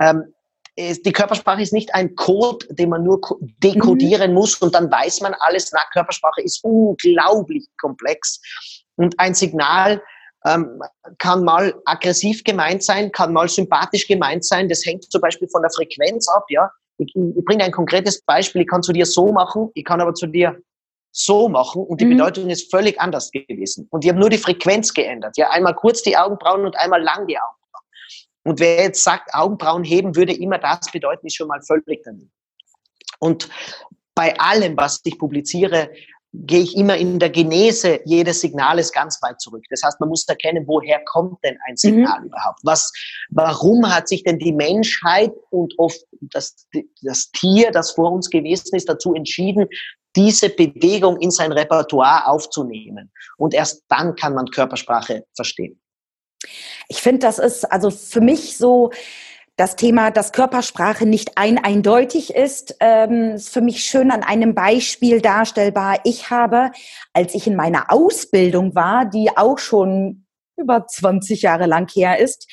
Ähm, 0.00 0.32
die 0.78 1.12
Körpersprache 1.12 1.60
ist 1.60 1.72
nicht 1.72 1.92
ein 1.92 2.14
Code, 2.14 2.66
den 2.70 2.90
man 2.90 3.02
nur 3.02 3.20
dekodieren 3.58 4.30
mhm. 4.30 4.36
muss 4.36 4.54
und 4.54 4.76
dann 4.76 4.90
weiß 4.90 5.22
man 5.22 5.34
alles. 5.40 5.72
Na, 5.72 5.80
Körpersprache 5.92 6.42
ist 6.42 6.62
unglaublich 6.62 7.66
komplex. 7.78 8.40
Und 8.94 9.18
ein 9.18 9.34
Signal, 9.34 10.00
ähm, 10.46 10.80
kann 11.18 11.44
mal 11.44 11.74
aggressiv 11.84 12.44
gemeint 12.44 12.82
sein, 12.82 13.12
kann 13.12 13.32
mal 13.32 13.48
sympathisch 13.48 14.06
gemeint 14.06 14.44
sein. 14.44 14.68
Das 14.68 14.84
hängt 14.84 15.10
zum 15.10 15.20
Beispiel 15.20 15.48
von 15.48 15.62
der 15.62 15.70
Frequenz 15.70 16.28
ab. 16.28 16.44
Ja, 16.48 16.70
ich, 16.98 17.14
ich 17.14 17.44
bringe 17.44 17.64
ein 17.64 17.72
konkretes 17.72 18.22
Beispiel. 18.22 18.62
Ich 18.62 18.68
kann 18.68 18.82
zu 18.82 18.92
dir 18.92 19.06
so 19.06 19.32
machen, 19.32 19.70
ich 19.74 19.84
kann 19.84 20.00
aber 20.00 20.14
zu 20.14 20.26
dir 20.26 20.56
so 21.12 21.48
machen 21.48 21.82
und 21.82 22.00
die 22.00 22.04
mhm. 22.04 22.10
Bedeutung 22.10 22.50
ist 22.50 22.70
völlig 22.70 23.00
anders 23.00 23.30
gewesen. 23.30 23.88
Und 23.90 24.04
ich 24.04 24.10
habe 24.10 24.20
nur 24.20 24.30
die 24.30 24.38
Frequenz 24.38 24.94
geändert. 24.94 25.36
Ja, 25.36 25.50
einmal 25.50 25.74
kurz 25.74 26.02
die 26.02 26.16
Augenbrauen 26.16 26.64
und 26.64 26.76
einmal 26.76 27.02
lang 27.02 27.26
die 27.26 27.36
Augenbrauen. 27.36 27.84
Und 28.44 28.60
wer 28.60 28.84
jetzt 28.84 29.02
sagt, 29.02 29.34
Augenbrauen 29.34 29.84
heben 29.84 30.16
würde 30.16 30.32
immer 30.32 30.58
das 30.58 30.90
bedeuten, 30.90 31.26
ist 31.26 31.36
schon 31.36 31.48
mal 31.48 31.60
völlig 31.62 32.02
daneben. 32.04 32.32
Und 33.18 33.48
bei 34.14 34.38
allem, 34.38 34.76
was 34.76 35.00
ich 35.04 35.18
publiziere, 35.18 35.90
gehe 36.32 36.60
ich 36.60 36.76
immer 36.76 36.96
in 36.96 37.18
der 37.18 37.30
Genese 37.30 38.00
jedes 38.04 38.40
Signales 38.40 38.92
ganz 38.92 39.20
weit 39.22 39.40
zurück. 39.40 39.64
Das 39.70 39.82
heißt, 39.82 39.98
man 39.98 40.08
muss 40.10 40.26
erkennen, 40.28 40.64
woher 40.66 41.02
kommt 41.04 41.42
denn 41.44 41.56
ein 41.68 41.76
Signal 41.76 42.20
mhm. 42.20 42.26
überhaupt? 42.26 42.60
Was, 42.62 42.92
warum 43.30 43.88
hat 43.92 44.08
sich 44.08 44.22
denn 44.22 44.38
die 44.38 44.52
Menschheit 44.52 45.32
und 45.50 45.74
oft 45.78 46.00
das, 46.20 46.66
das 47.02 47.30
Tier, 47.32 47.72
das 47.72 47.92
vor 47.92 48.12
uns 48.12 48.30
gewesen 48.30 48.76
ist, 48.76 48.88
dazu 48.88 49.14
entschieden, 49.14 49.66
diese 50.16 50.50
Bewegung 50.50 51.18
in 51.18 51.32
sein 51.32 51.50
Repertoire 51.50 52.26
aufzunehmen? 52.26 53.10
Und 53.36 53.52
erst 53.52 53.84
dann 53.88 54.14
kann 54.14 54.34
man 54.34 54.46
Körpersprache 54.46 55.24
verstehen. 55.34 55.80
Ich 56.88 57.02
finde, 57.02 57.20
das 57.20 57.38
ist 57.38 57.64
also 57.70 57.90
für 57.90 58.20
mich 58.20 58.56
so, 58.56 58.90
das 59.60 59.76
Thema, 59.76 60.10
dass 60.10 60.32
Körpersprache 60.32 61.04
nicht 61.04 61.36
ein 61.36 61.62
eindeutig 61.62 62.34
ist, 62.34 62.76
ähm, 62.80 63.32
ist 63.32 63.50
für 63.50 63.60
mich 63.60 63.84
schön 63.84 64.10
an 64.10 64.22
einem 64.22 64.54
Beispiel 64.54 65.20
darstellbar. 65.20 66.00
Ich 66.04 66.30
habe, 66.30 66.70
als 67.12 67.34
ich 67.34 67.46
in 67.46 67.56
meiner 67.56 67.92
Ausbildung 67.92 68.74
war, 68.74 69.04
die 69.04 69.28
auch 69.36 69.58
schon 69.58 70.24
über 70.56 70.86
20 70.86 71.42
Jahre 71.42 71.66
lang 71.66 71.90
her 71.92 72.18
ist, 72.18 72.50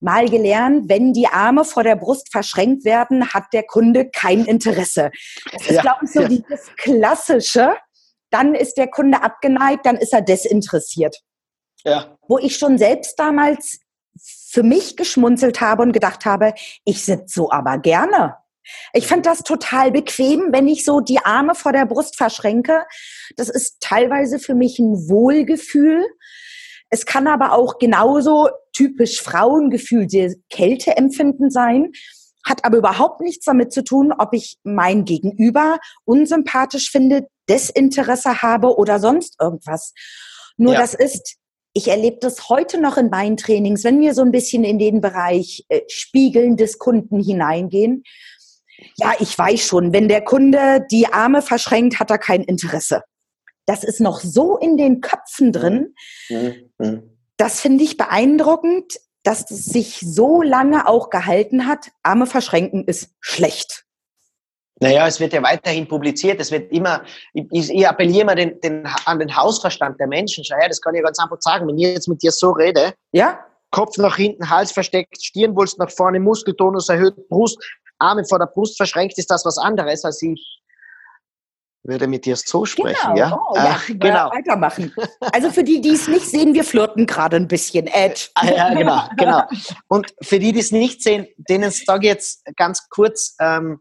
mal 0.00 0.28
gelernt, 0.28 0.88
wenn 0.88 1.12
die 1.12 1.28
Arme 1.28 1.64
vor 1.64 1.84
der 1.84 1.94
Brust 1.94 2.32
verschränkt 2.32 2.84
werden, 2.84 3.32
hat 3.32 3.44
der 3.52 3.62
Kunde 3.62 4.10
kein 4.10 4.44
Interesse. 4.44 5.12
Das 5.52 5.62
ist, 5.62 5.70
ja, 5.76 5.82
glaube 5.82 6.00
ich, 6.06 6.10
so 6.10 6.22
ja. 6.22 6.28
dieses 6.28 6.74
Klassische. 6.76 7.76
Dann 8.30 8.56
ist 8.56 8.74
der 8.78 8.88
Kunde 8.88 9.22
abgeneigt, 9.22 9.86
dann 9.86 9.96
ist 9.96 10.12
er 10.12 10.22
desinteressiert. 10.22 11.18
Ja. 11.84 12.18
Wo 12.26 12.38
ich 12.38 12.56
schon 12.56 12.78
selbst 12.78 13.16
damals 13.16 13.78
für 14.52 14.62
mich 14.62 14.96
geschmunzelt 14.96 15.62
habe 15.62 15.82
und 15.82 15.92
gedacht 15.92 16.26
habe, 16.26 16.52
ich 16.84 17.04
sitze 17.04 17.24
so 17.28 17.50
aber 17.50 17.78
gerne. 17.78 18.36
Ich 18.92 19.06
finde 19.06 19.22
das 19.22 19.42
total 19.42 19.90
bequem, 19.90 20.48
wenn 20.50 20.68
ich 20.68 20.84
so 20.84 21.00
die 21.00 21.18
Arme 21.18 21.54
vor 21.54 21.72
der 21.72 21.86
Brust 21.86 22.16
verschränke. 22.16 22.84
Das 23.36 23.48
ist 23.48 23.80
teilweise 23.80 24.38
für 24.38 24.54
mich 24.54 24.78
ein 24.78 25.08
Wohlgefühl. 25.08 26.04
Es 26.90 27.06
kann 27.06 27.26
aber 27.28 27.52
auch 27.52 27.78
genauso 27.78 28.50
typisch 28.74 29.22
Frauengefühl, 29.22 30.06
Kälteempfinden 30.50 31.50
sein, 31.50 31.92
hat 32.44 32.64
aber 32.66 32.76
überhaupt 32.76 33.22
nichts 33.22 33.46
damit 33.46 33.72
zu 33.72 33.82
tun, 33.82 34.12
ob 34.12 34.34
ich 34.34 34.58
mein 34.64 35.06
Gegenüber 35.06 35.78
unsympathisch 36.04 36.90
finde, 36.90 37.26
Desinteresse 37.48 38.42
habe 38.42 38.76
oder 38.76 39.00
sonst 39.00 39.36
irgendwas. 39.40 39.94
Nur 40.58 40.74
ja. 40.74 40.80
das 40.80 40.92
ist, 40.92 41.38
ich 41.74 41.88
erlebe 41.88 42.18
das 42.20 42.48
heute 42.48 42.80
noch 42.80 42.96
in 42.96 43.08
meinen 43.08 43.36
Trainings, 43.36 43.84
wenn 43.84 44.00
wir 44.00 44.14
so 44.14 44.22
ein 44.22 44.32
bisschen 44.32 44.64
in 44.64 44.78
den 44.78 45.00
Bereich 45.00 45.64
äh, 45.68 45.80
Spiegeln 45.88 46.56
des 46.56 46.78
Kunden 46.78 47.20
hineingehen. 47.20 48.04
Ja, 48.96 49.14
ich 49.20 49.36
weiß 49.36 49.60
schon, 49.60 49.92
wenn 49.92 50.08
der 50.08 50.22
Kunde 50.22 50.84
die 50.90 51.06
Arme 51.06 51.40
verschränkt, 51.40 51.98
hat 52.00 52.10
er 52.10 52.18
kein 52.18 52.42
Interesse. 52.42 53.02
Das 53.64 53.84
ist 53.84 54.00
noch 54.00 54.20
so 54.20 54.58
in 54.58 54.76
den 54.76 55.00
Köpfen 55.00 55.52
drin. 55.52 55.94
Mhm. 56.28 56.70
mhm. 56.78 57.02
Das 57.38 57.60
finde 57.60 57.82
ich 57.82 57.96
beeindruckend, 57.96 59.00
dass 59.24 59.50
es 59.50 59.64
sich 59.64 60.00
so 60.00 60.42
lange 60.42 60.86
auch 60.86 61.10
gehalten 61.10 61.66
hat. 61.66 61.88
Arme 62.02 62.26
verschränken 62.26 62.84
ist 62.84 63.10
schlecht. 63.20 63.84
Naja, 64.82 65.06
es 65.06 65.20
wird 65.20 65.32
ja 65.32 65.42
weiterhin 65.42 65.86
publiziert. 65.86 66.40
Es 66.40 66.50
wird 66.50 66.72
immer, 66.72 67.04
ich, 67.32 67.70
ich 67.70 67.88
appelliere 67.88 68.26
mal 68.26 68.34
den, 68.34 68.60
den, 68.60 68.86
an 69.04 69.20
den 69.20 69.34
Hausverstand 69.34 70.00
der 70.00 70.08
Menschen. 70.08 70.44
Schau 70.44 70.56
her, 70.56 70.68
das 70.68 70.80
kann 70.80 70.94
ich 70.94 71.02
ganz 71.02 71.18
einfach 71.20 71.40
sagen. 71.40 71.68
Wenn 71.68 71.78
ich 71.78 71.86
jetzt 71.86 72.08
mit 72.08 72.22
dir 72.22 72.32
so 72.32 72.50
rede, 72.50 72.94
ja? 73.12 73.38
Kopf 73.70 73.96
nach 73.96 74.16
hinten, 74.16 74.50
Hals 74.50 74.72
versteckt, 74.72 75.16
Stirnwulst 75.22 75.78
nach 75.78 75.90
vorne, 75.90 76.20
Muskeltonus 76.20 76.88
erhöht, 76.88 77.14
Brust, 77.28 77.58
Arme 77.98 78.24
vor 78.24 78.38
der 78.38 78.46
Brust 78.46 78.76
verschränkt, 78.76 79.16
ist 79.16 79.30
das 79.30 79.46
was 79.46 79.56
anderes, 79.56 80.04
als 80.04 80.20
ich 80.20 80.62
würde 81.84 82.06
mit 82.06 82.24
dir 82.24 82.36
so 82.36 82.64
sprechen, 82.64 83.14
genau. 83.14 83.16
ja? 83.16 83.40
Oh, 83.50 83.56
ja, 83.56 83.76
Ach, 83.76 83.86
genau. 83.88 84.30
Weitermachen. 84.30 84.94
Also 85.32 85.50
für 85.50 85.64
die, 85.64 85.80
die 85.80 85.90
es 85.90 86.06
nicht 86.06 86.26
sehen, 86.26 86.54
wir 86.54 86.64
flirten 86.64 87.06
gerade 87.06 87.36
ein 87.36 87.48
bisschen, 87.48 87.86
Ed. 87.86 88.30
Ah, 88.36 88.46
ja, 88.46 88.74
genau, 88.74 89.02
genau. 89.16 89.42
Und 89.88 90.14
für 90.20 90.38
die, 90.38 90.52
die 90.52 90.60
es 90.60 90.70
nicht 90.70 91.02
sehen, 91.02 91.26
denen 91.36 91.70
sage 91.70 92.06
ich 92.06 92.12
jetzt 92.12 92.44
ganz 92.56 92.88
kurz, 92.88 93.34
ähm, 93.40 93.80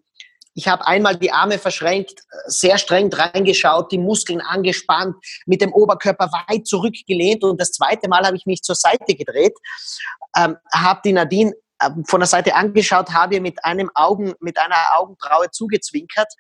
ich 0.54 0.68
habe 0.68 0.86
einmal 0.86 1.16
die 1.16 1.32
Arme 1.32 1.58
verschränkt, 1.60 2.22
sehr 2.46 2.78
streng 2.78 3.12
reingeschaut, 3.12 3.92
die 3.92 3.98
Muskeln 3.98 4.42
angespannt, 4.42 5.16
mit 5.46 5.62
dem 5.62 5.74
Oberkörper 5.74 6.30
weit 6.32 6.68
zurückgelehnt 6.68 7.44
und 7.44 7.60
das 7.60 7.72
zweite 7.72 8.10
Mal 8.10 8.26
habe 8.26 8.36
ich 8.36 8.46
mich 8.46 8.62
zur 8.62 8.76
Seite 8.76 9.16
gedreht, 9.16 9.58
ähm, 10.38 10.58
habe 10.74 11.02
die 11.06 11.14
Nadine 11.14 11.54
ähm, 11.82 12.04
von 12.06 12.20
der 12.20 12.28
Seite 12.28 12.56
angeschaut, 12.56 13.12
habe 13.12 13.36
ihr 13.36 13.42
mit 13.42 13.64
einem 13.64 13.90
Augen, 13.96 14.34
mit 14.40 14.58
einer 14.60 14.76
Augenbraue 14.98 15.50
zugezwinkert 15.52 16.34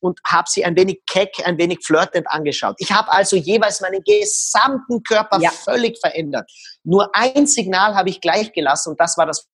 und 0.00 0.18
habe 0.24 0.48
sie 0.48 0.64
ein 0.64 0.76
wenig 0.76 1.02
keck, 1.08 1.30
ein 1.44 1.58
wenig 1.58 1.80
flirtend 1.84 2.26
angeschaut. 2.30 2.76
Ich 2.78 2.92
habe 2.92 3.12
also 3.12 3.36
jeweils 3.36 3.80
meinen 3.80 4.02
gesamten 4.02 5.02
Körper 5.02 5.38
ja. 5.40 5.50
völlig 5.50 5.98
verändert. 6.00 6.50
Nur 6.84 7.14
ein 7.14 7.46
Signal 7.46 7.94
habe 7.94 8.08
ich 8.08 8.20
gleich 8.20 8.52
gelassen 8.52 8.90
und 8.90 9.00
das 9.00 9.18
war 9.18 9.26
das 9.26 9.46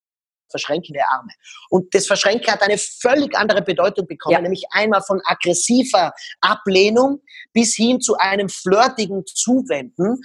Verschränken 0.51 0.95
der 0.95 1.11
Arme. 1.13 1.31
Und 1.71 1.95
das 1.95 2.07
Verschränken 2.07 2.53
hat 2.53 2.63
eine 2.63 2.79
völlig 2.79 3.37
andere 3.37 3.63
Bedeutung 3.63 4.07
bekommen, 4.07 4.35
ja. 4.35 4.41
nämlich 4.41 4.65
einmal 4.71 5.03
von 5.03 5.21
aggressiver 5.25 6.13
Ablehnung 6.41 7.21
bis 7.53 7.75
hin 7.75 8.01
zu 8.01 8.17
einem 8.17 8.49
flirtigen 8.49 9.25
Zuwenden. 9.27 10.21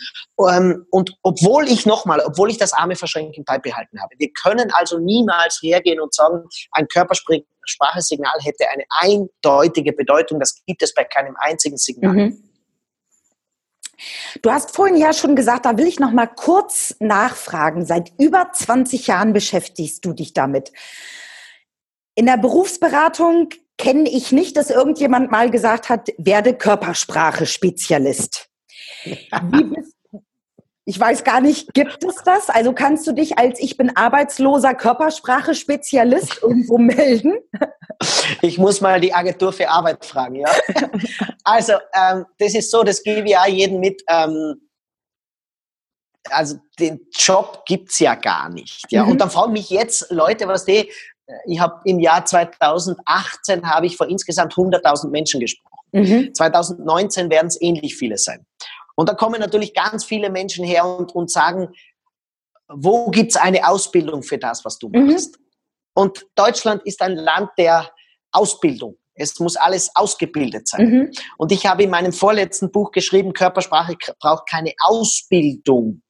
Ähm, 0.49 0.85
und 0.91 1.15
obwohl 1.21 1.67
ich 1.67 1.85
nochmal, 1.85 2.21
obwohl 2.25 2.49
ich 2.49 2.57
das 2.57 2.73
Arme 2.73 2.95
Verschränken 2.95 3.43
beibehalten 3.43 4.01
habe, 4.01 4.15
wir 4.17 4.31
können 4.33 4.71
also 4.73 4.99
niemals 4.99 5.59
hergehen 5.61 5.99
und 5.99 6.13
sagen, 6.13 6.43
ein 6.71 6.87
Körpersprachesignal 6.87 8.39
hätte 8.41 8.67
eine 8.69 8.83
eindeutige 8.89 9.93
Bedeutung. 9.93 10.39
Das 10.39 10.61
gibt 10.65 10.81
es 10.83 10.93
bei 10.93 11.03
keinem 11.03 11.35
einzigen 11.39 11.77
Signal. 11.77 12.13
Mhm. 12.13 12.50
Du 14.41 14.51
hast 14.51 14.75
vorhin 14.75 14.97
ja 14.97 15.13
schon 15.13 15.35
gesagt, 15.35 15.65
da 15.65 15.77
will 15.77 15.87
ich 15.87 15.99
noch 15.99 16.11
mal 16.11 16.27
kurz 16.27 16.95
nachfragen. 16.99 17.85
Seit 17.85 18.11
über 18.19 18.51
20 18.53 19.07
Jahren 19.07 19.33
beschäftigst 19.33 20.05
du 20.05 20.13
dich 20.13 20.33
damit. 20.33 20.71
In 22.15 22.25
der 22.25 22.37
Berufsberatung 22.37 23.49
kenne 23.77 24.09
ich 24.09 24.31
nicht, 24.31 24.57
dass 24.57 24.69
irgendjemand 24.69 25.31
mal 25.31 25.49
gesagt 25.49 25.89
hat, 25.89 26.09
werde 26.17 26.53
Körpersprache-Spezialist. 26.53 28.49
Wie 29.03 29.63
bist 29.63 29.95
ich 30.85 30.99
weiß 30.99 31.23
gar 31.23 31.41
nicht, 31.41 31.73
gibt 31.73 32.03
es 32.03 32.15
das? 32.23 32.49
Also 32.49 32.73
kannst 32.73 33.05
du 33.05 33.11
dich 33.11 33.37
als 33.37 33.59
ich 33.59 33.77
bin 33.77 33.95
arbeitsloser 33.95 34.73
Körpersprache-Spezialist 34.73 36.39
irgendwo 36.41 36.77
melden? 36.77 37.37
Ich 38.41 38.57
muss 38.57 38.81
mal 38.81 38.99
die 38.99 39.13
Agentur 39.13 39.53
für 39.53 39.69
Arbeit 39.69 40.05
fragen, 40.05 40.35
ja. 40.35 40.49
Also, 41.43 41.73
ähm, 41.93 42.25
das 42.37 42.53
ist 42.53 42.71
so, 42.71 42.83
das 42.83 43.01
gebe 43.01 43.27
ich 43.27 43.37
auch 43.37 43.47
jedem 43.47 43.79
mit. 43.79 44.01
Ähm, 44.07 44.69
also, 46.29 46.57
den 46.79 47.07
Job 47.11 47.63
gibt 47.65 47.89
es 47.91 47.99
ja 47.99 48.15
gar 48.15 48.49
nicht. 48.49 48.85
Ja. 48.89 49.05
Mhm. 49.05 49.11
Und 49.11 49.21
dann 49.21 49.31
fragen 49.31 49.53
mich 49.53 49.69
jetzt 49.69 50.11
Leute, 50.11 50.47
was 50.47 50.65
die, 50.65 50.91
ich 51.45 51.59
habe 51.59 51.81
im 51.85 51.99
Jahr 51.99 52.25
2018 52.25 53.67
habe 53.69 53.85
ich 53.87 53.97
vor 53.97 54.07
insgesamt 54.07 54.53
100.000 54.53 55.09
Menschen 55.09 55.39
gesprochen. 55.39 55.71
Mhm. 55.91 56.33
2019 56.33 57.29
werden 57.29 57.47
es 57.47 57.59
ähnlich 57.61 57.95
viele 57.95 58.17
sein. 58.17 58.45
Und 58.95 59.09
da 59.09 59.13
kommen 59.13 59.39
natürlich 59.39 59.73
ganz 59.73 60.05
viele 60.05 60.29
Menschen 60.29 60.65
her 60.65 60.85
und, 60.85 61.13
und 61.13 61.31
sagen, 61.31 61.69
wo 62.67 63.09
gibt 63.09 63.31
es 63.31 63.37
eine 63.37 63.67
Ausbildung 63.67 64.23
für 64.23 64.37
das, 64.37 64.63
was 64.65 64.77
du 64.77 64.89
mhm. 64.89 65.07
machst? 65.07 65.37
Mhm. 65.37 65.45
Und 65.93 66.25
Deutschland 66.35 66.83
ist 66.85 67.01
ein 67.01 67.15
Land 67.15 67.51
der 67.57 67.91
Ausbildung. 68.31 68.97
Es 69.13 69.39
muss 69.39 69.57
alles 69.57 69.93
ausgebildet 69.95 70.67
sein. 70.67 70.89
Mhm. 70.89 71.11
Und 71.37 71.51
ich 71.51 71.65
habe 71.65 71.83
in 71.83 71.89
meinem 71.89 72.13
vorletzten 72.13 72.71
Buch 72.71 72.91
geschrieben, 72.91 73.33
Körpersprache 73.33 73.97
braucht 74.19 74.49
keine 74.49 74.73
Ausbildung. 74.79 76.01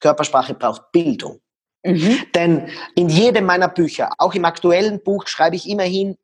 Körpersprache 0.00 0.54
braucht 0.54 0.90
Bildung. 0.90 1.40
Mhm. 1.84 2.18
Denn 2.34 2.70
in 2.94 3.08
jedem 3.08 3.46
meiner 3.46 3.68
Bücher, 3.68 4.10
auch 4.18 4.34
im 4.34 4.44
aktuellen 4.44 5.02
Buch, 5.02 5.26
schreibe 5.26 5.56
ich 5.56 5.68
immerhin, 5.68 6.16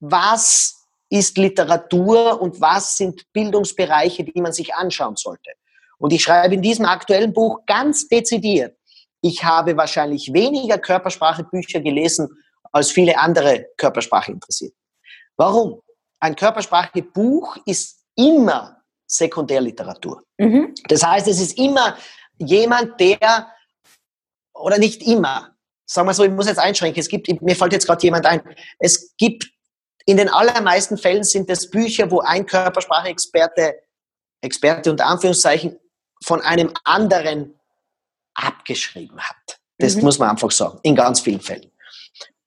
was 0.00 0.81
ist 1.12 1.36
Literatur 1.36 2.40
und 2.40 2.58
was 2.62 2.96
sind 2.96 3.30
Bildungsbereiche, 3.34 4.24
die 4.24 4.40
man 4.40 4.54
sich 4.54 4.74
anschauen 4.74 5.16
sollte. 5.16 5.50
Und 5.98 6.10
ich 6.12 6.22
schreibe 6.22 6.54
in 6.54 6.62
diesem 6.62 6.86
aktuellen 6.86 7.34
Buch 7.34 7.60
ganz 7.66 8.08
dezidiert, 8.08 8.76
ich 9.20 9.44
habe 9.44 9.76
wahrscheinlich 9.76 10.32
weniger 10.32 10.78
Körpersprachebücher 10.78 11.80
gelesen 11.80 12.28
als 12.72 12.90
viele 12.90 13.18
andere 13.18 13.66
Körpersprache 13.76 14.32
interessiert. 14.32 14.74
Warum? 15.36 15.82
Ein 16.18 16.34
Körpersprachebuch 16.34 17.58
ist 17.66 18.00
immer 18.16 18.82
Sekundärliteratur. 19.06 20.24
Mhm. 20.38 20.74
Das 20.88 21.06
heißt, 21.06 21.28
es 21.28 21.40
ist 21.40 21.58
immer 21.58 21.96
jemand, 22.38 22.98
der, 22.98 23.48
oder 24.54 24.78
nicht 24.78 25.02
immer, 25.02 25.54
sagen 25.84 26.08
wir 26.08 26.14
so, 26.14 26.24
ich 26.24 26.30
muss 26.30 26.46
jetzt 26.46 26.58
einschränken, 26.58 27.00
es 27.00 27.08
gibt, 27.08 27.28
mir 27.42 27.54
fällt 27.54 27.74
jetzt 27.74 27.86
gerade 27.86 28.02
jemand 28.02 28.24
ein, 28.24 28.40
es 28.78 29.14
gibt 29.18 29.51
in 30.06 30.16
den 30.16 30.28
allermeisten 30.28 30.96
Fällen 30.96 31.24
sind 31.24 31.48
es 31.50 31.70
Bücher, 31.70 32.10
wo 32.10 32.20
ein 32.20 32.46
Körpersprachexperte, 32.46 33.74
Experte 34.40 34.90
unter 34.90 35.06
Anführungszeichen, 35.06 35.78
von 36.24 36.40
einem 36.40 36.72
anderen 36.84 37.58
abgeschrieben 38.34 39.20
hat. 39.20 39.58
Das 39.78 39.96
mhm. 39.96 40.02
muss 40.02 40.18
man 40.18 40.30
einfach 40.30 40.50
sagen, 40.50 40.78
in 40.82 40.94
ganz 40.94 41.20
vielen 41.20 41.40
Fällen. 41.40 41.70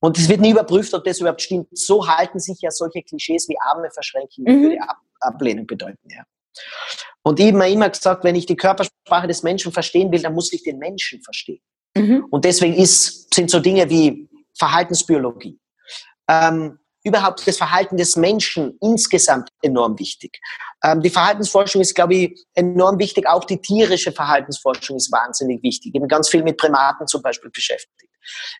Und 0.00 0.18
es 0.18 0.28
wird 0.28 0.40
nie 0.40 0.50
überprüft, 0.50 0.92
ob 0.94 1.04
das 1.04 1.20
überhaupt 1.20 1.42
stimmt. 1.42 1.68
So 1.72 2.06
halten 2.06 2.38
sich 2.38 2.60
ja 2.60 2.70
solche 2.70 3.02
Klischees 3.02 3.48
wie 3.48 3.56
Arme 3.60 3.90
verschränken 3.90 4.44
mhm. 4.44 4.62
für 4.62 4.70
die 4.70 4.80
Ab 4.80 4.98
Ablehnung 5.20 5.66
bedeuten. 5.66 6.08
Ja. 6.10 6.24
Und 7.22 7.40
ich 7.40 7.52
habe 7.52 7.70
immer 7.70 7.88
gesagt, 7.88 8.22
wenn 8.22 8.36
ich 8.36 8.46
die 8.46 8.56
Körpersprache 8.56 9.26
des 9.26 9.42
Menschen 9.42 9.72
verstehen 9.72 10.12
will, 10.12 10.22
dann 10.22 10.34
muss 10.34 10.52
ich 10.52 10.62
den 10.62 10.78
Menschen 10.78 11.22
verstehen. 11.22 11.60
Mhm. 11.96 12.26
Und 12.30 12.44
deswegen 12.44 12.74
ist, 12.74 13.34
sind 13.34 13.50
so 13.50 13.58
Dinge 13.58 13.88
wie 13.90 14.28
Verhaltensbiologie, 14.54 15.58
ähm, 16.28 16.78
überhaupt 17.06 17.46
das 17.46 17.56
Verhalten 17.56 17.96
des 17.96 18.16
Menschen 18.16 18.76
insgesamt 18.80 19.48
enorm 19.62 19.98
wichtig. 19.98 20.40
Ähm, 20.82 21.00
die 21.00 21.10
Verhaltensforschung 21.10 21.80
ist, 21.80 21.94
glaube 21.94 22.14
ich, 22.14 22.46
enorm 22.54 22.98
wichtig. 22.98 23.28
Auch 23.28 23.44
die 23.44 23.60
tierische 23.60 24.10
Verhaltensforschung 24.10 24.96
ist 24.96 25.12
wahnsinnig 25.12 25.62
wichtig. 25.62 25.92
Ich 25.94 26.00
bin 26.00 26.08
ganz 26.08 26.28
viel 26.28 26.42
mit 26.42 26.56
Primaten 26.56 27.06
zum 27.06 27.22
Beispiel 27.22 27.50
beschäftigt. 27.50 28.05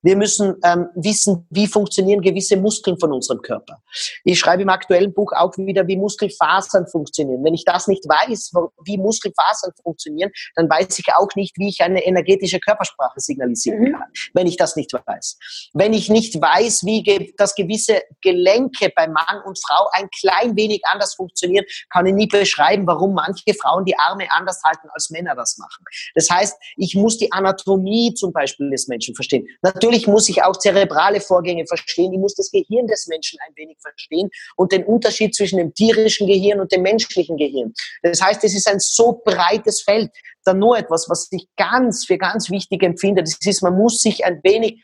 Wir 0.03 0.17
müssen 0.17 0.55
ähm, 0.65 0.89
wissen, 0.95 1.47
wie 1.51 1.67
funktionieren 1.67 2.21
gewisse 2.21 2.57
Muskeln 2.57 2.99
von 2.99 3.13
unserem 3.13 3.43
Körper. 3.43 3.83
Ich 4.25 4.39
schreibe 4.39 4.63
im 4.63 4.69
aktuellen 4.69 5.13
Buch 5.13 5.33
auch 5.33 5.57
wieder, 5.57 5.87
wie 5.87 5.97
Muskelfasern 5.97 6.87
funktionieren. 6.87 7.45
Wenn 7.45 7.55
ich 7.55 7.65
das 7.65 7.89
nicht 7.89 8.05
weiß, 8.05 8.53
wie 8.85 8.99
Muskelfasern 8.99 9.73
funktionieren, 9.83 10.31
dann 10.55 10.69
weiß 10.69 10.99
ich 10.99 11.07
auch 11.15 11.35
nicht, 11.35 11.57
wie 11.59 11.69
ich 11.69 11.81
eine 11.81 12.05
energetische 12.05 12.61
Körpersprache 12.61 13.21
signalisieren 13.21 13.81
mhm. 13.81 13.93
kann, 13.93 14.09
wenn 14.35 14.47
ich 14.47 14.57
das 14.57 14.77
nicht 14.77 14.93
weiß. 14.93 15.39
Wenn 15.73 15.93
ich 15.93 16.09
nicht 16.09 16.41
weiß, 16.41 16.85
wie 16.85 17.03
ge 17.03 17.33
das 17.37 17.55
gewisse 17.55 18.03
Gelenke 18.21 18.91
bei 18.95 19.09
Mann 19.09 19.43
und 19.45 19.59
Frau 19.59 19.89
ein 19.93 20.09
klein 20.11 20.57
wenig 20.57 20.83
anders 20.85 21.15
funktionieren, 21.15 21.65
kann 21.91 22.07
ich 22.07 22.15
nie 22.15 22.27
beschreiben, 22.27 22.87
warum 22.87 23.15
manche 23.15 23.55
Frauen 23.55 23.85
die 23.85 23.99
Arme 23.99 24.27
anders 24.31 24.63
halten, 24.65 24.89
als 24.93 25.11
Männer 25.11 25.35
das 25.35 25.59
machen. 25.59 25.85
Das 26.15 26.31
heißt, 26.31 26.57
ich 26.77 26.95
muss 26.95 27.19
die 27.19 27.33
Anatomie 27.33 28.15
zum 28.15 28.33
Beispiel 28.33 28.71
des 28.71 28.89
Menschen 28.89 29.15
verstehen. 29.15 29.47
Natürlich 29.63 30.07
muss 30.07 30.29
ich 30.29 30.43
auch 30.43 30.57
zerebrale 30.57 31.21
Vorgänge 31.21 31.67
verstehen. 31.67 32.13
Ich 32.13 32.19
muss 32.19 32.35
das 32.35 32.51
Gehirn 32.51 32.87
des 32.87 33.07
Menschen 33.07 33.39
ein 33.47 33.55
wenig 33.57 33.77
verstehen 33.81 34.31
und 34.57 34.73
den 34.73 34.85
Unterschied 34.85 35.35
zwischen 35.35 35.59
dem 35.59 35.75
tierischen 35.75 36.27
Gehirn 36.27 36.61
und 36.61 36.73
dem 36.73 36.83
menschlichen 36.83 37.37
Gehirn. 37.37 37.73
Das 38.03 38.21
heißt, 38.21 38.45
es 38.45 38.55
ist 38.55 38.69
ein 38.69 38.81
so 38.81 39.21
breites 39.25 39.83
Feld. 39.83 40.11
Dann 40.45 40.59
nur 40.59 40.79
etwas, 40.79 41.09
was 41.09 41.29
ich 41.33 41.49
ganz 41.57 42.07
für 42.07 42.19
ganz 42.19 42.51
wichtig 42.51 42.83
empfinde. 42.83 43.23
Das 43.23 43.39
ist, 43.45 43.63
man 43.63 43.77
muss 43.77 44.01
sich 44.01 44.25
ein 44.25 44.41
wenig 44.45 44.83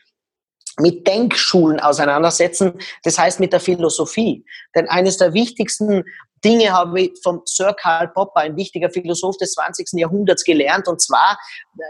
mit 0.79 1.07
Denkschulen 1.07 1.79
auseinandersetzen, 1.79 2.73
das 3.03 3.17
heißt 3.19 3.39
mit 3.39 3.53
der 3.53 3.59
Philosophie. 3.59 4.43
Denn 4.75 4.89
eines 4.89 5.17
der 5.17 5.33
wichtigsten 5.33 6.03
Dinge 6.43 6.71
habe 6.71 7.01
ich 7.01 7.19
vom 7.23 7.41
Sir 7.45 7.73
Karl 7.73 8.09
Popper, 8.09 8.41
ein 8.41 8.55
wichtiger 8.55 8.89
Philosoph 8.89 9.37
des 9.37 9.53
20. 9.53 9.89
Jahrhunderts, 9.93 10.43
gelernt. 10.43 10.87
Und 10.87 11.01
zwar, 11.01 11.37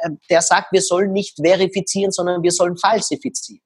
äh, 0.04 0.10
der 0.30 0.42
sagt, 0.42 0.72
wir 0.72 0.82
sollen 0.82 1.12
nicht 1.12 1.38
verifizieren, 1.44 2.12
sondern 2.12 2.44
wir 2.44 2.52
sollen 2.52 2.78
falsifizieren. 2.78 3.62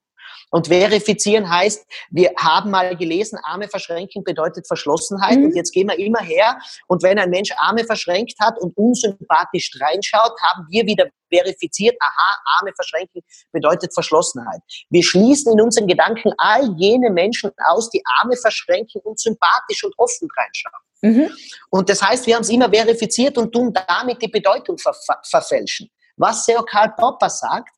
Und 0.50 0.68
verifizieren 0.68 1.50
heißt, 1.50 1.86
wir 2.10 2.32
haben 2.38 2.72
mal 2.72 2.96
gelesen, 2.96 3.38
Arme 3.44 3.68
verschränken 3.68 4.24
bedeutet 4.24 4.66
Verschlossenheit. 4.68 5.38
Mhm. 5.38 5.46
Und 5.46 5.56
jetzt 5.56 5.74
gehen 5.74 5.88
wir 5.88 6.00
immer 6.00 6.22
her. 6.22 6.58
Und 6.88 7.04
wenn 7.04 7.20
ein 7.20 7.30
Mensch 7.30 7.52
Arme 7.58 7.84
verschränkt 7.84 8.36
hat 8.40 8.58
und 8.60 8.76
unsympathisch 8.78 9.72
reinschaut, 9.80 10.34
haben 10.42 10.66
wir 10.70 10.86
wieder 10.86 11.08
verifiziert, 11.30 11.96
aha, 12.00 12.38
Arme 12.60 12.72
verschränken 12.76 13.22
bedeutet 13.52 13.94
Verschlossenheit. 13.94 14.62
Wir 14.90 15.04
schließen 15.04 15.52
in 15.54 15.62
unseren 15.62 15.88
Gedanken 15.88 16.32
all 16.38 16.74
jene 16.78 17.10
Menschen 17.10 17.52
aus, 17.66 17.90
die 17.90 18.02
Arme 18.22 18.38
verschränken 18.38 19.02
und 19.04 19.20
sympathisch 19.20 19.84
und 19.84 19.94
offen 19.98 20.30
reinschauen. 20.38 20.88
Mhm. 21.02 21.32
Und 21.70 21.90
das 21.90 22.02
heißt, 22.02 22.26
wir 22.26 22.36
haben 22.36 22.42
es 22.42 22.50
immer 22.50 22.70
verifiziert 22.70 23.38
und 23.38 23.52
tun 23.52 23.74
damit 23.88 24.22
die 24.22 24.28
Bedeutung 24.28 24.78
ver 24.78 24.96
verfälschen. 25.30 25.90
Was 26.16 26.46
Sir 26.46 26.64
Karl 26.66 26.94
Popper 26.98 27.30
sagt, 27.30 27.70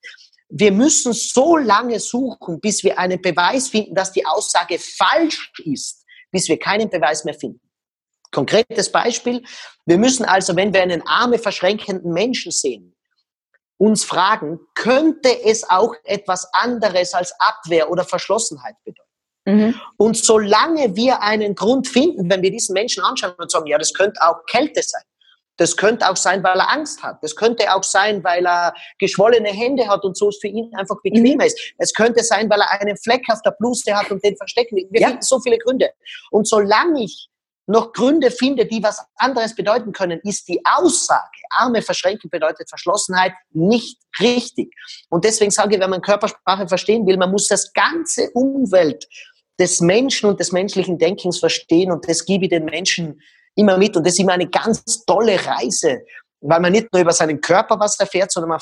wir 0.50 0.72
müssen 0.72 1.14
so 1.14 1.58
lange 1.58 2.00
suchen, 2.00 2.60
bis 2.60 2.84
wir 2.84 2.98
einen 2.98 3.22
Beweis 3.22 3.70
finden, 3.70 3.94
dass 3.94 4.12
die 4.12 4.26
Aussage 4.26 4.80
falsch 4.80 5.52
ist, 5.64 6.06
bis 6.32 6.48
wir 6.50 6.58
keinen 6.58 6.90
Beweis 6.90 7.24
mehr 7.24 7.36
finden. 7.36 7.62
Konkretes 8.32 8.92
Beispiel. 8.92 9.44
Wir 9.86 9.98
müssen 9.98 10.26
also, 10.26 10.56
wenn 10.56 10.74
wir 10.74 10.82
einen 10.82 11.06
arme 11.08 11.40
verschränkenden 11.40 12.14
Menschen 12.14 12.52
sehen, 12.52 12.96
uns 13.78 14.04
fragen, 14.04 14.60
könnte 14.76 15.30
es 15.46 15.68
auch 15.70 15.96
etwas 16.04 16.48
anderes 16.54 17.14
als 17.14 17.34
Abwehr 17.40 17.90
oder 17.90 18.04
Verschlossenheit 18.04 18.76
bedeuten? 18.84 19.10
Mhm. 19.46 19.82
Und 19.98 20.18
solange 20.18 20.96
wir 20.96 21.22
einen 21.22 21.56
Grund 21.56 21.88
finden, 21.88 22.30
wenn 22.30 22.42
wir 22.42 22.52
diesen 22.52 22.74
Menschen 22.74 23.04
anschauen 23.04 23.34
und 23.38 23.50
sagen, 23.50 23.68
ja, 23.68 23.78
das 23.78 23.94
könnte 23.94 24.22
auch 24.22 24.46
Kälte 24.48 24.84
sein, 24.84 25.02
das 25.60 25.76
könnte 25.76 26.10
auch 26.10 26.16
sein, 26.16 26.42
weil 26.42 26.58
er 26.58 26.72
Angst 26.72 27.04
hat. 27.04 27.22
Das 27.22 27.36
könnte 27.36 27.74
auch 27.76 27.84
sein, 27.84 28.24
weil 28.24 28.48
er 28.48 28.74
geschwollene 28.98 29.50
Hände 29.50 29.88
hat 29.90 30.06
und 30.06 30.18
so 30.18 30.30
es 30.30 30.38
für 30.40 30.48
ihn 30.48 30.74
einfach 30.74 30.96
bequemer 31.04 31.44
mhm. 31.44 31.48
ist. 31.48 31.74
Es 31.78 31.94
könnte 31.94 32.24
sein, 32.24 32.50
weil 32.50 32.62
er 32.62 32.80
einen 32.80 32.96
Fleck 32.96 33.26
auf 33.28 33.42
der 33.42 33.52
Bluse 33.52 33.94
hat 33.94 34.10
und 34.10 34.24
den 34.24 34.38
verstecken 34.38 34.78
will. 34.78 34.88
Wir 34.90 35.02
ja. 35.02 35.08
finden 35.10 35.22
so 35.22 35.40
viele 35.42 35.58
Gründe. 35.58 35.92
Und 36.32 36.48
solange 36.48 37.04
ich 37.04 37.28
noch 37.68 37.92
Gründe 37.92 38.32
finde, 38.32 38.66
die 38.66 38.82
was 38.82 39.04
anderes 39.18 39.54
bedeuten 39.54 39.92
können, 39.92 40.22
ist 40.24 40.48
die 40.48 40.62
Aussage, 40.66 41.28
Arme 41.50 41.82
verschränken 41.82 42.30
bedeutet 42.30 42.70
Verschlossenheit, 42.70 43.34
nicht 43.52 44.00
richtig. 44.22 44.74
Und 45.10 45.26
deswegen 45.26 45.52
sage 45.52 45.76
ich, 45.76 45.82
wenn 45.82 45.90
man 45.90 46.02
Körpersprache 46.02 46.70
verstehen 46.70 47.06
will, 47.06 47.18
man 47.18 47.32
muss 47.32 47.48
das 47.48 47.74
ganze 47.74 48.30
Umwelt 48.32 49.08
des 49.60 49.82
Menschen 49.82 50.30
und 50.30 50.40
des 50.40 50.54
menschlichen 50.54 50.98
Denkens 50.98 51.38
verstehen 51.38 51.92
und 51.92 52.08
das 52.08 52.26
gebe 52.26 52.46
ich 52.46 52.50
den 52.50 52.64
Menschen 52.64 53.20
immer 53.56 53.78
mit. 53.78 53.96
Und 53.96 54.06
das 54.06 54.14
ist 54.14 54.20
immer 54.20 54.34
eine 54.34 54.50
ganz 54.50 55.06
tolle 55.06 55.44
Reise, 55.46 56.02
weil 56.42 56.60
man 56.60 56.72
nicht 56.72 56.92
nur 56.94 57.02
über 57.02 57.12
seinen 57.12 57.42
Körper 57.42 57.80
was 57.80 58.00
erfährt, 58.00 58.32
sondern 58.32 58.50
man 58.50 58.60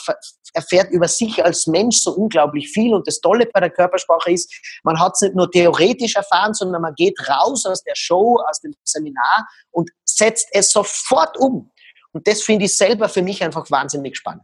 erfährt 0.53 0.91
über 0.91 1.07
sich 1.07 1.43
als 1.43 1.67
Mensch 1.67 1.97
so 1.97 2.11
unglaublich 2.11 2.69
viel. 2.69 2.93
Und 2.93 3.07
das 3.07 3.19
Tolle 3.19 3.47
bei 3.53 3.59
der 3.59 3.69
Körpersprache 3.69 4.31
ist, 4.31 4.51
man 4.83 4.99
hat 4.99 5.13
es 5.15 5.21
nicht 5.21 5.35
nur 5.35 5.49
theoretisch 5.51 6.15
erfahren, 6.15 6.53
sondern 6.53 6.81
man 6.81 6.95
geht 6.95 7.17
raus 7.29 7.65
aus 7.65 7.83
der 7.83 7.95
Show, 7.95 8.39
aus 8.49 8.59
dem 8.61 8.73
Seminar 8.83 9.47
und 9.71 9.89
setzt 10.05 10.47
es 10.51 10.71
sofort 10.71 11.37
um. 11.37 11.71
Und 12.13 12.27
das 12.27 12.41
finde 12.41 12.65
ich 12.65 12.75
selber 12.75 13.09
für 13.09 13.21
mich 13.21 13.43
einfach 13.43 13.69
wahnsinnig 13.69 14.17
spannend. 14.17 14.43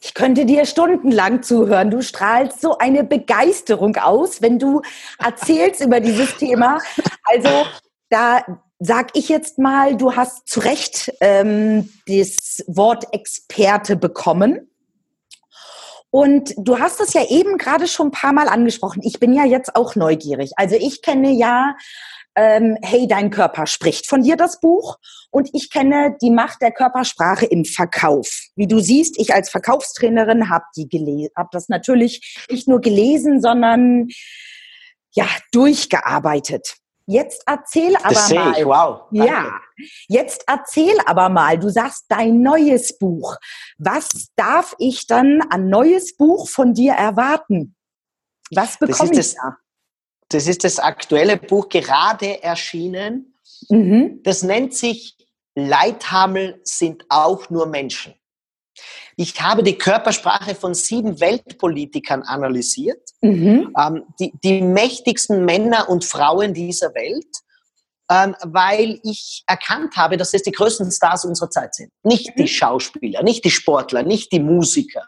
Ich 0.00 0.14
könnte 0.14 0.46
dir 0.46 0.64
stundenlang 0.64 1.42
zuhören. 1.42 1.90
Du 1.90 2.02
strahlst 2.02 2.60
so 2.60 2.78
eine 2.78 3.04
Begeisterung 3.04 3.96
aus, 3.96 4.40
wenn 4.40 4.58
du 4.58 4.80
erzählst 5.18 5.82
über 5.82 6.00
dieses 6.00 6.36
Thema. 6.38 6.78
Also 7.24 7.66
da 8.08 8.42
sag 8.80 9.10
ich 9.14 9.28
jetzt 9.28 9.58
mal, 9.58 9.96
du 9.96 10.16
hast 10.16 10.48
zu 10.48 10.60
Recht 10.60 11.12
ähm, 11.20 11.92
das 12.06 12.64
Wort 12.66 13.12
Experte 13.12 13.94
bekommen. 13.94 14.66
Und 16.10 16.54
du 16.56 16.80
hast 16.80 17.00
es 17.00 17.12
ja 17.12 17.24
eben 17.28 17.56
gerade 17.56 17.86
schon 17.86 18.08
ein 18.08 18.12
paar 18.12 18.32
Mal 18.32 18.48
angesprochen. 18.48 19.02
Ich 19.04 19.20
bin 19.20 19.32
ja 19.32 19.44
jetzt 19.44 19.76
auch 19.76 19.94
neugierig. 19.94 20.52
Also 20.56 20.74
ich 20.74 21.02
kenne 21.02 21.30
ja 21.30 21.76
ähm, 22.34 22.76
Hey, 22.82 23.06
dein 23.06 23.30
Körper 23.30 23.66
spricht 23.66 24.08
von 24.08 24.22
dir 24.22 24.36
das 24.36 24.58
Buch. 24.60 24.96
Und 25.30 25.50
ich 25.52 25.70
kenne 25.70 26.16
die 26.20 26.30
Macht 26.30 26.62
der 26.62 26.72
Körpersprache 26.72 27.46
im 27.46 27.64
Verkauf. 27.64 28.28
Wie 28.56 28.66
du 28.66 28.80
siehst, 28.80 29.20
ich 29.20 29.32
als 29.32 29.50
Verkaufstrainerin 29.50 30.48
habe 30.48 30.64
hab 31.36 31.50
das 31.52 31.68
natürlich 31.68 32.38
nicht 32.50 32.66
nur 32.66 32.80
gelesen, 32.80 33.40
sondern 33.40 34.08
ja, 35.12 35.26
durchgearbeitet. 35.52 36.79
Jetzt 37.10 37.42
erzähl 37.44 37.96
aber 37.96 38.08
das 38.10 38.32
mal. 38.32 38.56
Ich. 38.56 38.64
Wow. 38.64 39.02
Danke. 39.10 39.26
Ja. 39.26 39.60
Jetzt 40.06 40.44
erzähl 40.46 40.96
aber 41.06 41.28
mal. 41.28 41.58
Du 41.58 41.68
sagst 41.68 42.04
dein 42.08 42.40
neues 42.40 42.96
Buch. 42.98 43.36
Was 43.78 44.28
darf 44.36 44.76
ich 44.78 45.08
dann 45.08 45.42
an 45.50 45.68
neues 45.68 46.16
Buch 46.16 46.48
von 46.48 46.72
dir 46.72 46.92
erwarten? 46.92 47.74
Was 48.54 48.78
bekomme 48.78 49.10
ich 49.10 49.16
das, 49.16 49.34
da? 49.34 49.56
Das 50.28 50.46
ist 50.46 50.62
das 50.62 50.78
aktuelle 50.78 51.36
Buch, 51.36 51.68
gerade 51.68 52.44
erschienen. 52.44 53.34
Mhm. 53.68 54.20
Das 54.22 54.44
nennt 54.44 54.74
sich 54.74 55.16
Leithammel 55.56 56.60
sind 56.62 57.04
auch 57.08 57.50
nur 57.50 57.66
Menschen. 57.66 58.14
Ich 59.16 59.40
habe 59.40 59.62
die 59.62 59.76
Körpersprache 59.76 60.54
von 60.54 60.74
sieben 60.74 61.20
Weltpolitikern 61.20 62.22
analysiert, 62.22 63.02
mhm. 63.20 63.74
ähm, 63.78 64.04
die, 64.18 64.32
die 64.42 64.62
mächtigsten 64.62 65.44
Männer 65.44 65.88
und 65.88 66.04
Frauen 66.04 66.54
dieser 66.54 66.94
Welt, 66.94 67.26
ähm, 68.10 68.34
weil 68.42 68.98
ich 69.02 69.44
erkannt 69.46 69.96
habe, 69.96 70.16
dass 70.16 70.34
es 70.34 70.42
die 70.42 70.52
größten 70.52 70.90
Stars 70.90 71.24
unserer 71.24 71.50
Zeit 71.50 71.74
sind. 71.74 71.90
Nicht 72.02 72.32
die 72.36 72.42
mhm. 72.42 72.48
Schauspieler, 72.48 73.22
nicht 73.22 73.44
die 73.44 73.50
Sportler, 73.50 74.02
nicht 74.02 74.32
die 74.32 74.40
Musiker. 74.40 75.06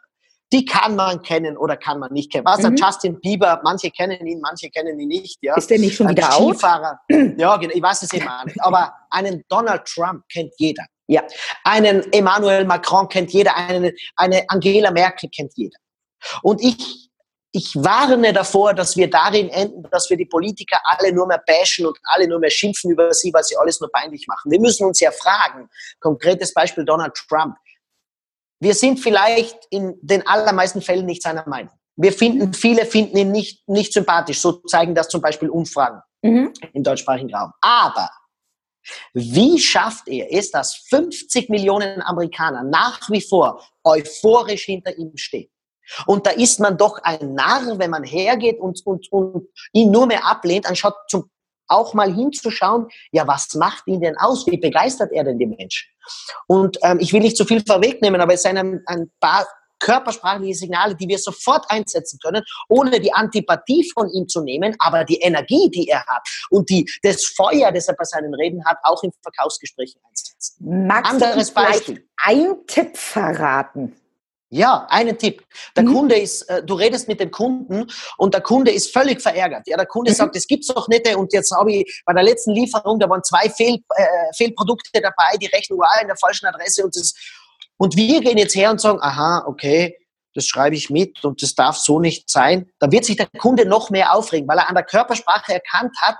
Die 0.53 0.67
kann 0.67 0.97
man 0.97 1.23
kennen 1.23 1.57
oder 1.57 1.79
kann 1.79 1.99
man 1.99 2.13
nicht 2.13 2.31
kennen. 2.31 2.45
Was 2.45 2.59
mhm. 2.59 2.67
an 2.67 2.77
Justin 2.77 3.21
Bieber, 3.21 3.61
manche 3.65 3.91
kennen 3.91 4.27
ihn, 4.27 4.41
manche 4.41 4.69
kennen 4.69 5.01
ihn 5.01 5.09
nicht. 5.09 5.39
Ja. 5.41 5.57
Ist 5.57 5.71
der 5.71 5.79
nicht 5.79 5.97
schon 5.97 6.11
wieder 6.11 6.31
Skifahrer. 6.31 7.01
Ja, 7.09 7.57
genau, 7.57 7.75
ich 7.75 7.83
weiß 7.83 8.03
es 8.03 8.13
immer 8.13 8.45
nicht. 8.45 8.63
Aber 8.63 8.93
einen 9.11 9.43
Donald 9.49 9.87
Trump 9.87 10.23
kennt 10.31 10.53
jeder. 10.59 10.85
Ja. 11.13 11.23
Einen 11.63 12.11
Emmanuel 12.11 12.65
Macron 12.65 13.07
kennt 13.07 13.33
jeder, 13.33 13.55
eine, 13.55 13.93
eine 14.17 14.45
Angela 14.49 14.91
Merkel 14.91 15.29
kennt 15.29 15.53
jeder. 15.57 15.77
Und 16.43 16.63
ich, 16.63 17.11
ich 17.53 17.75
warne 17.77 18.33
davor, 18.33 18.73
dass 18.73 18.97
wir 18.97 19.11
darin 19.11 19.51
enden, 19.51 19.83
dass 19.91 20.09
wir 20.09 20.17
die 20.17 20.25
Politiker 20.25 20.81
alle 20.85 21.13
nur 21.13 21.27
mehr 21.27 21.43
bashen 21.47 21.85
und 21.85 21.99
alle 22.05 22.27
nur 22.27 22.39
mehr 22.39 22.49
schimpfen 22.49 22.91
über 22.91 23.13
sie, 23.13 23.31
weil 23.35 23.45
sie 23.45 23.59
alles 23.59 23.79
nur 23.79 23.91
peinlich 23.93 24.27
machen. 24.27 24.51
Wir 24.51 24.59
müssen 24.59 24.87
uns 24.87 25.01
ja 25.01 25.11
fragen, 25.11 25.69
konkretes 26.01 26.55
Beispiel 26.55 26.87
Donald 26.87 27.13
Trump. 27.29 27.57
Wir 28.61 28.75
sind 28.75 28.99
vielleicht 28.99 29.67
in 29.69 29.99
den 30.01 30.27
allermeisten 30.27 30.81
Fällen 30.81 31.05
nicht 31.05 31.23
seiner 31.23 31.47
Meinung. 31.47 31.75
Wir 31.97 32.15
finden, 32.15 32.55
viele 32.55 32.87
finden 32.87 33.19
ihn 33.19 33.33
nicht, 33.33 33.69
nicht 33.69 33.93
sympathisch. 33.93 34.41
So 34.41 34.53
zeigen 34.63 34.95
das 34.95 35.09
zum 35.09 35.21
Beispiel 35.21 35.51
Umfragen 35.51 36.01
mhm. 36.23 36.55
im 36.73 36.83
deutschsprachigen 36.83 37.35
Raum. 37.35 37.53
Aber 37.61 38.09
wie 39.15 39.59
schafft 39.59 40.09
er 40.09 40.33
es, 40.33 40.51
dass 40.51 40.75
50 40.89 41.49
Millionen 41.49 42.03
Amerikaner 42.03 42.63
nach 42.63 43.09
wie 43.11 43.21
vor 43.21 43.63
euphorisch 43.85 44.65
hinter 44.65 44.97
ihm 44.97 45.17
stehen? 45.17 45.49
Und 46.07 46.27
da 46.27 46.31
ist 46.31 46.61
man 46.61 46.77
doch 46.79 46.99
ein 47.03 47.35
Narr, 47.35 47.79
wenn 47.79 47.91
man 47.91 48.05
hergeht 48.05 48.59
und, 48.59 48.81
und, 48.87 49.11
und 49.13 49.49
ihn 49.73 49.91
nur 49.91 50.07
mehr 50.07 50.25
ablehnt, 50.25 50.67
anstatt 50.67 50.95
zum, 51.09 51.29
auch 51.69 51.95
mal 51.95 52.13
hinzuschauen, 52.13 52.89
ja, 53.13 53.27
was 53.27 53.55
macht 53.55 53.87
ihn 53.87 54.01
denn 54.01 54.17
aus? 54.19 54.47
Wie 54.47 54.59
begeistert 54.59 55.13
er 55.13 55.25
denn 55.25 55.39
die 55.39 55.47
Menschen? 55.47 55.89
Und 56.47 56.79
ähm, 56.83 56.99
ich 57.01 57.13
will 57.13 57.21
nicht 57.21 57.37
zu 57.37 57.45
viel 57.45 57.63
vorwegnehmen, 57.67 58.21
aber 58.21 58.35
es 58.35 58.43
sind 58.43 58.59
ein, 58.59 58.83
ein 58.87 59.11
paar 59.21 59.47
körpersprachliche 59.83 60.55
Signale, 60.55 60.95
die 60.95 61.09
wir 61.09 61.19
sofort 61.19 61.65
einsetzen 61.69 62.19
können, 62.23 62.43
ohne 62.69 63.01
die 63.01 63.13
Antipathie 63.13 63.91
von 63.93 64.09
ihm 64.11 64.29
zu 64.29 64.43
nehmen, 64.43 64.75
aber 64.79 65.05
die 65.05 65.21
Energie, 65.21 65.69
die 65.71 65.89
er 65.89 66.05
hat 66.07 66.27
und 66.51 66.71
die, 66.71 66.89
das 67.03 67.25
Feuer, 67.25 67.73
das 67.73 67.89
er 67.89 67.95
bei 67.95 68.05
seinen 68.05 68.35
Reden 68.35 68.65
hat, 68.65 68.79
auch 68.85 69.03
in 69.03 69.11
Verkaufsgesprächen 69.23 70.01
einsetzen. 70.09 70.87
Magst 70.87 71.13
Anderes 71.13 71.49
du 71.49 71.55
Beispiel. 71.55 72.09
Ein 72.17 72.67
Tipp 72.67 72.97
verraten. 72.97 73.97
Ja, 74.55 74.87
einen 74.91 75.17
Tipp. 75.17 75.43
Der 75.75 75.83
mhm. 75.83 75.95
Kunde 75.95 76.19
ist, 76.19 76.43
äh, 76.43 76.63
du 76.63 76.75
redest 76.75 77.09
mit 77.09 77.21
dem 77.21 77.31
Kunden 77.31 77.87
und 78.19 78.35
der 78.35 78.43
Kunde 78.43 78.71
ist 78.71 78.93
völlig 78.93 79.23
verärgert. 79.23 79.67
Ja, 79.67 79.79
der 79.79 79.87
Kunde 79.87 80.11
mhm. 80.11 80.15
sagt, 80.15 80.37
es 80.37 80.47
gibt's 80.47 80.67
doch 80.67 80.89
nicht 80.89 81.09
und 81.17 81.33
jetzt 81.33 81.57
habe 81.57 81.73
ich 81.73 82.03
bei 82.05 82.13
der 82.13 82.23
letzten 82.23 82.53
Lieferung, 82.53 82.99
da 82.99 83.09
waren 83.09 83.25
zwei 83.25 83.49
Fehl, 83.49 83.79
äh, 83.97 84.07
Fehlprodukte 84.37 85.01
dabei, 85.01 85.39
die 85.41 85.47
Rechnung 85.47 85.79
war 85.79 85.99
in 86.03 86.07
der 86.07 86.19
falschen 86.19 86.45
Adresse 86.45 86.85
und 86.85 86.95
das, 86.95 87.15
und 87.83 87.97
wir 87.97 88.21
gehen 88.21 88.39
jetzt 88.39 88.55
her 88.55 88.71
und 88.71 88.81
sagen, 88.81 89.01
aha, 89.01 89.43
okay, 89.45 89.99
das 90.37 90.47
schreibe 90.47 90.77
ich 90.77 90.89
mit 90.89 91.25
und 91.25 91.43
das 91.43 91.57
darf 91.57 91.77
so 91.77 91.99
nicht 91.99 92.31
sein, 92.31 92.71
dann 92.79 92.93
wird 92.93 93.05
sich 93.05 93.17
der 93.17 93.27
Kunde 93.27 93.67
noch 93.67 93.91
mehr 93.91 94.15
aufregen, 94.15 94.47
weil 94.47 94.59
er 94.59 94.69
an 94.69 94.77
der 94.77 94.85
Körpersprache 94.85 95.55
erkannt 95.55 95.91
hat, 96.01 96.15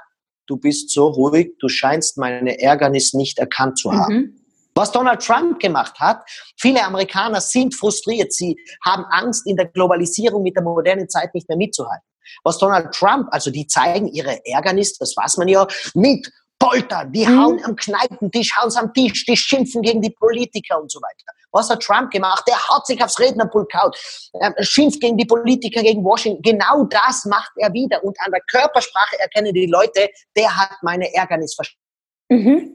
du 0.49 0.57
bist 0.57 0.91
so 0.91 1.07
ruhig, 1.07 1.53
du 1.61 1.69
scheinst 1.69 2.19
meine 2.19 2.61
Ärgernis 2.61 3.15
nicht 3.15 3.39
erkannt 3.39 3.79
zu 3.79 3.93
haben. 3.93 4.15
Mhm. 4.15 4.41
Was 4.75 4.91
Donald 4.91 5.25
Trump 5.25 5.61
gemacht 5.61 6.01
hat, 6.01 6.25
viele 6.59 6.83
Amerikaner 6.83 7.41
sind 7.41 7.77
frustriert, 7.77 8.33
sie 8.33 8.57
haben 8.85 9.05
Angst, 9.11 9.47
in 9.47 9.55
der 9.55 9.67
Globalisierung 9.67 10.43
mit 10.43 10.57
der 10.57 10.65
modernen 10.65 11.09
Zeit 11.09 11.33
nicht 11.33 11.49
mehr 11.49 11.59
mitzuhalten. 11.59 12.05
Was 12.43 12.59
Donald 12.59 12.93
Trump, 12.93 13.29
also 13.31 13.53
die 13.53 13.69
zeigen 13.69 14.09
ihre 14.09 14.45
Ärgernis, 14.45 14.99
das 14.99 15.15
weiß 15.17 15.37
man 15.37 15.47
ja, 15.47 15.65
mit 15.95 16.29
poltern, 16.59 17.13
die 17.13 17.25
mhm. 17.25 17.41
hauen 17.41 17.65
am 17.65 17.77
Kneipentisch, 17.77 18.51
hauen 18.57 18.77
am 18.77 18.93
Tisch, 18.93 19.25
die 19.27 19.37
schimpfen 19.37 19.83
gegen 19.83 20.03
die 20.03 20.11
Politiker 20.11 20.81
und 20.81 20.91
so 20.91 21.01
weiter. 21.01 21.33
Was 21.53 21.71
hat 21.71 21.83
Trump 21.83 22.11
gemacht? 22.11 22.45
Der 22.49 22.57
hat 22.57 22.87
sich 22.87 23.03
aufs 23.03 23.19
Rednerpult 23.19 23.71
er 23.75 24.55
schimpft 24.65 25.01
gegen 25.01 25.17
die 25.17 25.27
Politiker, 25.27 25.83
gegen 25.83 26.03
Washington. 26.03 26.43
Genau 26.43 26.85
das 26.85 27.25
macht 27.27 27.53
er 27.57 27.73
wieder. 27.73 28.03
Und 28.03 28.17
an 28.21 28.33
der 28.33 28.41
Körpersprache 28.51 29.19
erkennen 29.21 29.53
die 29.53 29.67
Leute, 29.67 30.09
der 30.37 30.57
hat 30.57 30.83
meine 30.83 31.13
Ärgernis 31.15 31.55
verstanden. 31.55 31.83
Mhm. 32.29 32.75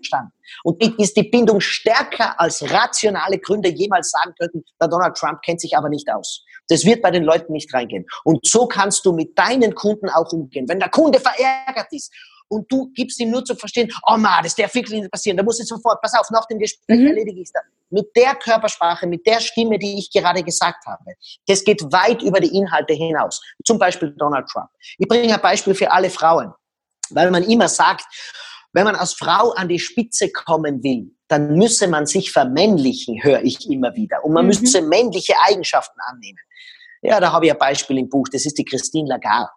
Und 0.64 0.84
ist 1.00 1.18
die 1.18 1.24
Bindung 1.24 1.60
stärker 1.60 2.40
als 2.40 2.62
rationale 2.72 3.40
Gründe 3.40 3.70
jemals 3.70 4.12
sagen 4.12 4.34
könnten, 4.40 4.64
der 4.80 4.88
Donald 4.88 5.18
Trump 5.18 5.42
kennt 5.42 5.60
sich 5.60 5.76
aber 5.76 5.90
nicht 5.90 6.08
aus. 6.12 6.46
Das 6.70 6.86
wird 6.86 7.02
bei 7.02 7.12
den 7.12 7.24
Leuten 7.24 7.54
nicht 7.54 7.74
reingehen. 7.74 8.06
Und 8.24 8.46
so 8.46 8.68
kannst 8.68 9.06
du 9.06 9.14
mit 9.14 9.38
deinen 9.38 9.74
Kunden 9.74 10.10
auch 10.10 10.32
umgehen. 10.32 10.68
Wenn 10.68 10.80
der 10.80 10.90
Kunde 10.90 11.20
verärgert 11.20 11.88
ist 11.92 12.14
und 12.50 12.72
du 12.72 12.92
gibst 12.94 13.20
ihm 13.20 13.32
nur 13.32 13.44
zu 13.44 13.56
verstehen, 13.56 13.92
oh 14.08 14.18
man, 14.18 14.44
das 14.44 14.56
darf 14.56 14.74
wirklich 14.74 15.00
nicht 15.00 15.12
passieren, 15.12 15.38
da 15.38 15.44
muss 15.44 15.60
ich 15.60 15.68
sofort, 15.68 16.02
pass 16.02 16.14
auf, 16.14 16.30
nach 16.32 16.46
dem 16.46 16.60
Gespräch 16.60 17.00
mhm. 17.00 17.08
erledige 17.08 17.42
ich 17.42 17.52
das. 17.54 17.64
Mit 17.90 18.08
der 18.16 18.36
Körpersprache, 18.36 19.08
mit 19.08 19.26
der 19.26 19.40
Stimme, 19.40 19.80
die 19.80 19.98
ich 19.98 20.12
gerade 20.12 20.44
gesagt 20.44 20.86
habe, 20.86 21.14
das 21.48 21.64
geht 21.64 21.82
weit 21.92 22.22
über 22.22 22.40
die 22.40 22.56
Inhalte 22.56 22.94
hinaus. 22.94 23.42
Zum 23.66 23.80
Beispiel 23.80 24.14
Donald 24.18 24.48
Trump. 24.48 24.70
Ich 24.98 25.08
bringe 25.08 25.34
ein 25.34 25.42
Beispiel 25.42 25.74
für 25.74 25.92
alle 25.92 26.10
Frauen, 26.10 26.54
weil 27.12 27.32
man 27.32 27.44
immer 27.44 27.70
sagt, 27.70 28.06
wenn 28.74 28.84
man 28.84 28.96
als 28.96 29.14
Frau 29.14 29.52
an 29.52 29.70
die 29.70 29.80
Spitze 29.80 30.32
kommen 30.32 30.84
will, 30.84 31.16
dann 31.28 31.56
müsse 31.56 31.88
man 31.88 32.06
sich 32.06 32.32
vermännlichen, 32.32 33.24
höre 33.24 33.42
ich 33.44 33.70
immer 33.70 33.96
wieder. 33.96 34.24
Und 34.24 34.34
man 34.34 34.46
mhm. 34.46 34.60
müsse 34.60 34.82
männliche 34.82 35.34
Eigenschaften 35.48 36.00
annehmen. 36.02 36.40
Ja, 37.02 37.20
da 37.20 37.32
habe 37.32 37.46
ich 37.46 37.52
ein 37.52 37.58
Beispiel 37.58 37.98
im 37.98 38.10
Buch. 38.10 38.28
Das 38.32 38.46
ist 38.46 38.58
die 38.58 38.66
Christine 38.66 39.08
Lagarde. 39.08 39.50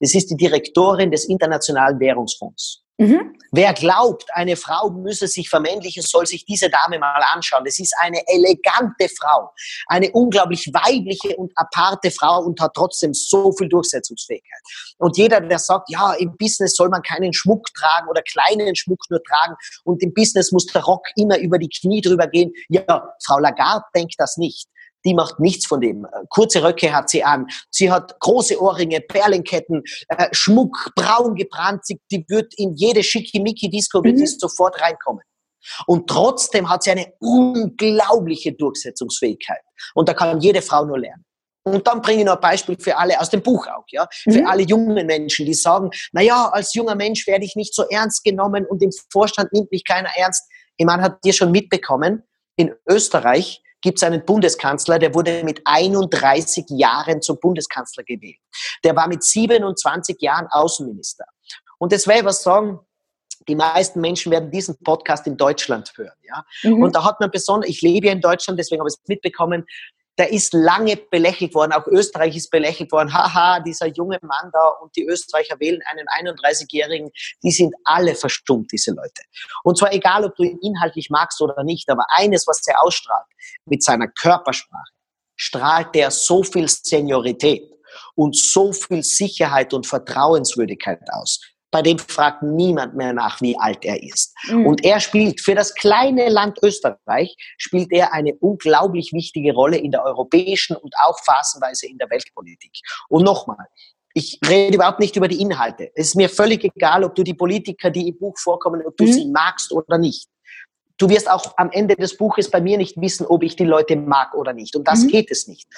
Das 0.00 0.14
ist 0.14 0.30
die 0.30 0.36
Direktorin 0.36 1.10
des 1.10 1.28
Internationalen 1.28 1.98
Währungsfonds. 1.98 2.82
Mhm. 3.00 3.36
Wer 3.52 3.72
glaubt, 3.74 4.24
eine 4.34 4.56
Frau 4.56 4.90
müsse 4.90 5.28
sich 5.28 5.48
vermännlichen, 5.48 6.02
soll 6.02 6.26
sich 6.26 6.44
diese 6.44 6.68
Dame 6.68 6.98
mal 6.98 7.22
anschauen. 7.32 7.64
Das 7.64 7.78
ist 7.78 7.94
eine 8.00 8.20
elegante 8.26 9.08
Frau, 9.08 9.52
eine 9.86 10.10
unglaublich 10.10 10.68
weibliche 10.72 11.36
und 11.36 11.52
aparte 11.54 12.10
Frau 12.10 12.42
und 12.42 12.60
hat 12.60 12.72
trotzdem 12.74 13.14
so 13.14 13.52
viel 13.52 13.68
Durchsetzungsfähigkeit. 13.68 14.60
Und 14.98 15.16
jeder, 15.16 15.40
der 15.40 15.60
sagt, 15.60 15.90
ja, 15.90 16.12
im 16.14 16.36
Business 16.36 16.74
soll 16.74 16.88
man 16.88 17.02
keinen 17.02 17.32
Schmuck 17.32 17.72
tragen 17.72 18.08
oder 18.08 18.20
kleinen 18.22 18.74
Schmuck 18.74 19.00
nur 19.10 19.22
tragen 19.22 19.54
und 19.84 20.02
im 20.02 20.12
Business 20.12 20.50
muss 20.50 20.66
der 20.66 20.82
Rock 20.82 21.06
immer 21.14 21.38
über 21.38 21.58
die 21.58 21.68
Knie 21.68 22.00
drüber 22.00 22.26
gehen. 22.26 22.52
Ja, 22.68 23.14
Frau 23.24 23.38
Lagarde 23.38 23.84
denkt 23.94 24.14
das 24.18 24.36
nicht 24.38 24.66
die 25.04 25.14
macht 25.14 25.40
nichts 25.40 25.66
von 25.66 25.80
dem. 25.80 26.04
Äh, 26.04 26.24
kurze 26.28 26.62
Röcke 26.62 26.92
hat 26.92 27.08
sie 27.10 27.24
an, 27.24 27.46
sie 27.70 27.90
hat 27.90 28.18
große 28.20 28.60
Ohrringe, 28.60 29.00
Perlenketten, 29.00 29.82
äh, 30.08 30.28
Schmuck, 30.32 30.92
braun 30.94 31.34
gebrannt, 31.34 31.86
sie, 31.86 32.00
die 32.10 32.24
wird 32.28 32.52
in 32.56 32.74
jede 32.74 33.02
Schickimicki-Disco 33.02 34.02
mhm. 34.02 34.26
sofort 34.26 34.80
reinkommen. 34.80 35.22
Und 35.86 36.08
trotzdem 36.08 36.68
hat 36.68 36.82
sie 36.82 36.92
eine 36.92 37.12
unglaubliche 37.18 38.52
Durchsetzungsfähigkeit. 38.52 39.60
Und 39.94 40.08
da 40.08 40.14
kann 40.14 40.40
jede 40.40 40.62
Frau 40.62 40.84
nur 40.84 40.98
lernen. 40.98 41.24
Und 41.64 41.86
dann 41.86 42.00
bringe 42.00 42.20
ich 42.20 42.24
noch 42.24 42.36
ein 42.36 42.40
Beispiel 42.40 42.76
für 42.78 42.96
alle 42.96 43.20
aus 43.20 43.28
dem 43.28 43.42
Buch 43.42 43.66
auch, 43.66 43.84
ja, 43.88 44.06
für 44.10 44.40
mhm. 44.40 44.46
alle 44.46 44.62
jungen 44.62 45.06
Menschen, 45.06 45.44
die 45.44 45.54
sagen, 45.54 45.90
na 46.12 46.22
ja, 46.22 46.48
als 46.48 46.72
junger 46.74 46.94
Mensch 46.94 47.26
werde 47.26 47.44
ich 47.44 47.56
nicht 47.56 47.74
so 47.74 47.84
ernst 47.90 48.24
genommen 48.24 48.64
und 48.64 48.82
im 48.82 48.90
Vorstand 49.12 49.52
nimmt 49.52 49.70
mich 49.70 49.84
keiner 49.84 50.08
ernst. 50.16 50.44
Ich 50.76 50.86
meine, 50.86 51.02
hat 51.02 51.22
dir 51.24 51.32
schon 51.32 51.50
mitbekommen, 51.50 52.22
in 52.56 52.74
Österreich 52.88 53.62
gibt 53.80 53.98
es 53.98 54.02
einen 54.02 54.24
Bundeskanzler, 54.24 54.98
der 54.98 55.14
wurde 55.14 55.44
mit 55.44 55.60
31 55.64 56.66
Jahren 56.70 57.22
zum 57.22 57.38
Bundeskanzler 57.38 58.04
gewählt. 58.04 58.40
Der 58.84 58.96
war 58.96 59.08
mit 59.08 59.22
27 59.22 60.16
Jahren 60.20 60.46
Außenminister. 60.50 61.24
Und 61.78 61.92
das 61.92 62.06
wäre 62.06 62.24
was 62.24 62.42
sagen, 62.42 62.80
die 63.46 63.54
meisten 63.54 64.00
Menschen 64.00 64.30
werden 64.30 64.50
diesen 64.50 64.76
Podcast 64.82 65.26
in 65.26 65.36
Deutschland 65.36 65.92
hören. 65.96 66.16
Ja? 66.22 66.44
Mhm. 66.62 66.82
Und 66.82 66.94
da 66.94 67.04
hat 67.04 67.20
man 67.20 67.30
besonders, 67.30 67.70
ich 67.70 67.80
lebe 67.80 68.08
ja 68.08 68.12
in 68.12 68.20
Deutschland, 68.20 68.58
deswegen 68.58 68.80
habe 68.80 68.90
ich 68.90 68.96
es 69.00 69.08
mitbekommen, 69.08 69.64
der 70.18 70.32
ist 70.32 70.52
lange 70.52 70.96
belächelt 70.96 71.54
worden, 71.54 71.72
auch 71.72 71.86
Österreich 71.86 72.36
ist 72.36 72.50
belächelt 72.50 72.90
worden. 72.90 73.14
Haha, 73.14 73.60
dieser 73.60 73.86
junge 73.86 74.18
Mann 74.22 74.50
da 74.52 74.68
und 74.82 74.94
die 74.96 75.04
Österreicher 75.04 75.58
wählen 75.60 75.80
einen 75.90 76.06
31-Jährigen, 76.34 77.10
die 77.42 77.52
sind 77.52 77.72
alle 77.84 78.14
verstummt, 78.14 78.72
diese 78.72 78.90
Leute. 78.92 79.22
Und 79.62 79.78
zwar 79.78 79.92
egal, 79.92 80.24
ob 80.24 80.34
du 80.34 80.42
ihn 80.42 80.58
inhaltlich 80.62 81.08
magst 81.08 81.40
oder 81.40 81.62
nicht, 81.62 81.88
aber 81.88 82.04
eines, 82.08 82.46
was 82.46 82.66
er 82.66 82.82
ausstrahlt, 82.82 83.26
mit 83.64 83.84
seiner 83.84 84.08
Körpersprache, 84.08 84.92
strahlt 85.36 85.94
der 85.94 86.10
so 86.10 86.42
viel 86.42 86.68
Seniorität 86.68 87.70
und 88.16 88.36
so 88.36 88.72
viel 88.72 89.04
Sicherheit 89.04 89.72
und 89.72 89.86
Vertrauenswürdigkeit 89.86 91.00
aus 91.12 91.40
bei 91.70 91.82
dem 91.82 91.98
fragt 91.98 92.42
niemand 92.42 92.94
mehr 92.94 93.12
nach, 93.12 93.40
wie 93.40 93.58
alt 93.58 93.84
er 93.84 94.02
ist. 94.02 94.34
Mhm. 94.48 94.66
Und 94.66 94.84
er 94.84 95.00
spielt 95.00 95.40
für 95.40 95.54
das 95.54 95.74
kleine 95.74 96.28
Land 96.28 96.58
Österreich, 96.62 97.36
spielt 97.58 97.92
er 97.92 98.12
eine 98.12 98.34
unglaublich 98.34 99.12
wichtige 99.12 99.52
Rolle 99.52 99.76
in 99.76 99.90
der 99.90 100.04
europäischen 100.04 100.76
und 100.76 100.94
auch 101.04 101.18
phasenweise 101.24 101.86
in 101.86 101.98
der 101.98 102.08
Weltpolitik. 102.10 102.72
Und 103.08 103.24
nochmal, 103.24 103.66
ich 104.14 104.38
rede 104.48 104.76
überhaupt 104.76 105.00
nicht 105.00 105.16
über 105.16 105.28
die 105.28 105.40
Inhalte. 105.40 105.90
Es 105.94 106.08
ist 106.08 106.14
mir 106.14 106.28
völlig 106.28 106.64
egal, 106.64 107.04
ob 107.04 107.14
du 107.14 107.22
die 107.22 107.34
Politiker, 107.34 107.90
die 107.90 108.08
im 108.08 108.18
Buch 108.18 108.38
vorkommen, 108.38 108.82
ob 108.86 108.96
du 108.96 109.04
mhm. 109.04 109.12
sie 109.12 109.26
magst 109.26 109.70
oder 109.70 109.98
nicht. 109.98 110.28
Du 110.96 111.08
wirst 111.08 111.30
auch 111.30 111.54
am 111.56 111.70
Ende 111.70 111.94
des 111.94 112.16
Buches 112.16 112.50
bei 112.50 112.60
mir 112.60 112.76
nicht 112.76 113.00
wissen, 113.00 113.24
ob 113.26 113.44
ich 113.44 113.54
die 113.54 113.64
Leute 113.64 113.94
mag 113.94 114.34
oder 114.34 114.52
nicht. 114.52 114.74
Und 114.74 114.88
das 114.88 115.04
mhm. 115.04 115.08
geht 115.08 115.30
es 115.30 115.46
nicht. 115.46 115.68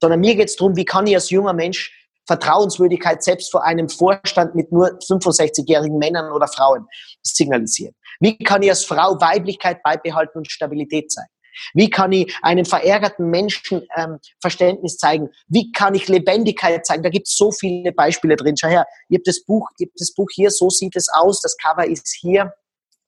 Sondern 0.00 0.20
mir 0.20 0.34
geht 0.36 0.48
es 0.48 0.56
darum, 0.56 0.74
wie 0.76 0.86
kann 0.86 1.06
ich 1.06 1.14
als 1.14 1.28
junger 1.28 1.52
Mensch 1.52 1.99
Vertrauenswürdigkeit 2.26 3.22
selbst 3.22 3.50
vor 3.50 3.64
einem 3.64 3.88
Vorstand 3.88 4.54
mit 4.54 4.72
nur 4.72 4.98
65-jährigen 4.98 5.98
Männern 5.98 6.32
oder 6.32 6.48
Frauen 6.48 6.86
signalisieren? 7.22 7.94
Wie 8.20 8.36
kann 8.38 8.62
ich 8.62 8.70
als 8.70 8.84
Frau 8.84 9.20
Weiblichkeit 9.20 9.82
beibehalten 9.82 10.38
und 10.38 10.50
Stabilität 10.50 11.10
zeigen? 11.10 11.30
Wie 11.74 11.90
kann 11.90 12.12
ich 12.12 12.34
einem 12.42 12.64
verärgerten 12.64 13.28
Menschen 13.28 13.86
ähm, 13.96 14.18
Verständnis 14.40 14.96
zeigen? 14.96 15.28
Wie 15.48 15.72
kann 15.72 15.94
ich 15.94 16.08
Lebendigkeit 16.08 16.84
zeigen? 16.86 17.02
Da 17.02 17.10
gibt 17.10 17.28
es 17.28 17.36
so 17.36 17.52
viele 17.52 17.92
Beispiele 17.92 18.36
drin. 18.36 18.56
Schau 18.56 18.68
her, 18.68 18.86
ihr 19.08 19.18
habt 19.18 19.26
das 19.26 19.44
Buch, 19.44 19.68
ihr 19.78 19.86
habt 19.86 20.00
das 20.00 20.14
Buch 20.14 20.28
hier, 20.32 20.50
so 20.50 20.70
sieht 20.70 20.96
es 20.96 21.08
aus, 21.12 21.40
das 21.40 21.56
Cover 21.56 21.86
ist 21.86 22.16
hier. 22.20 22.52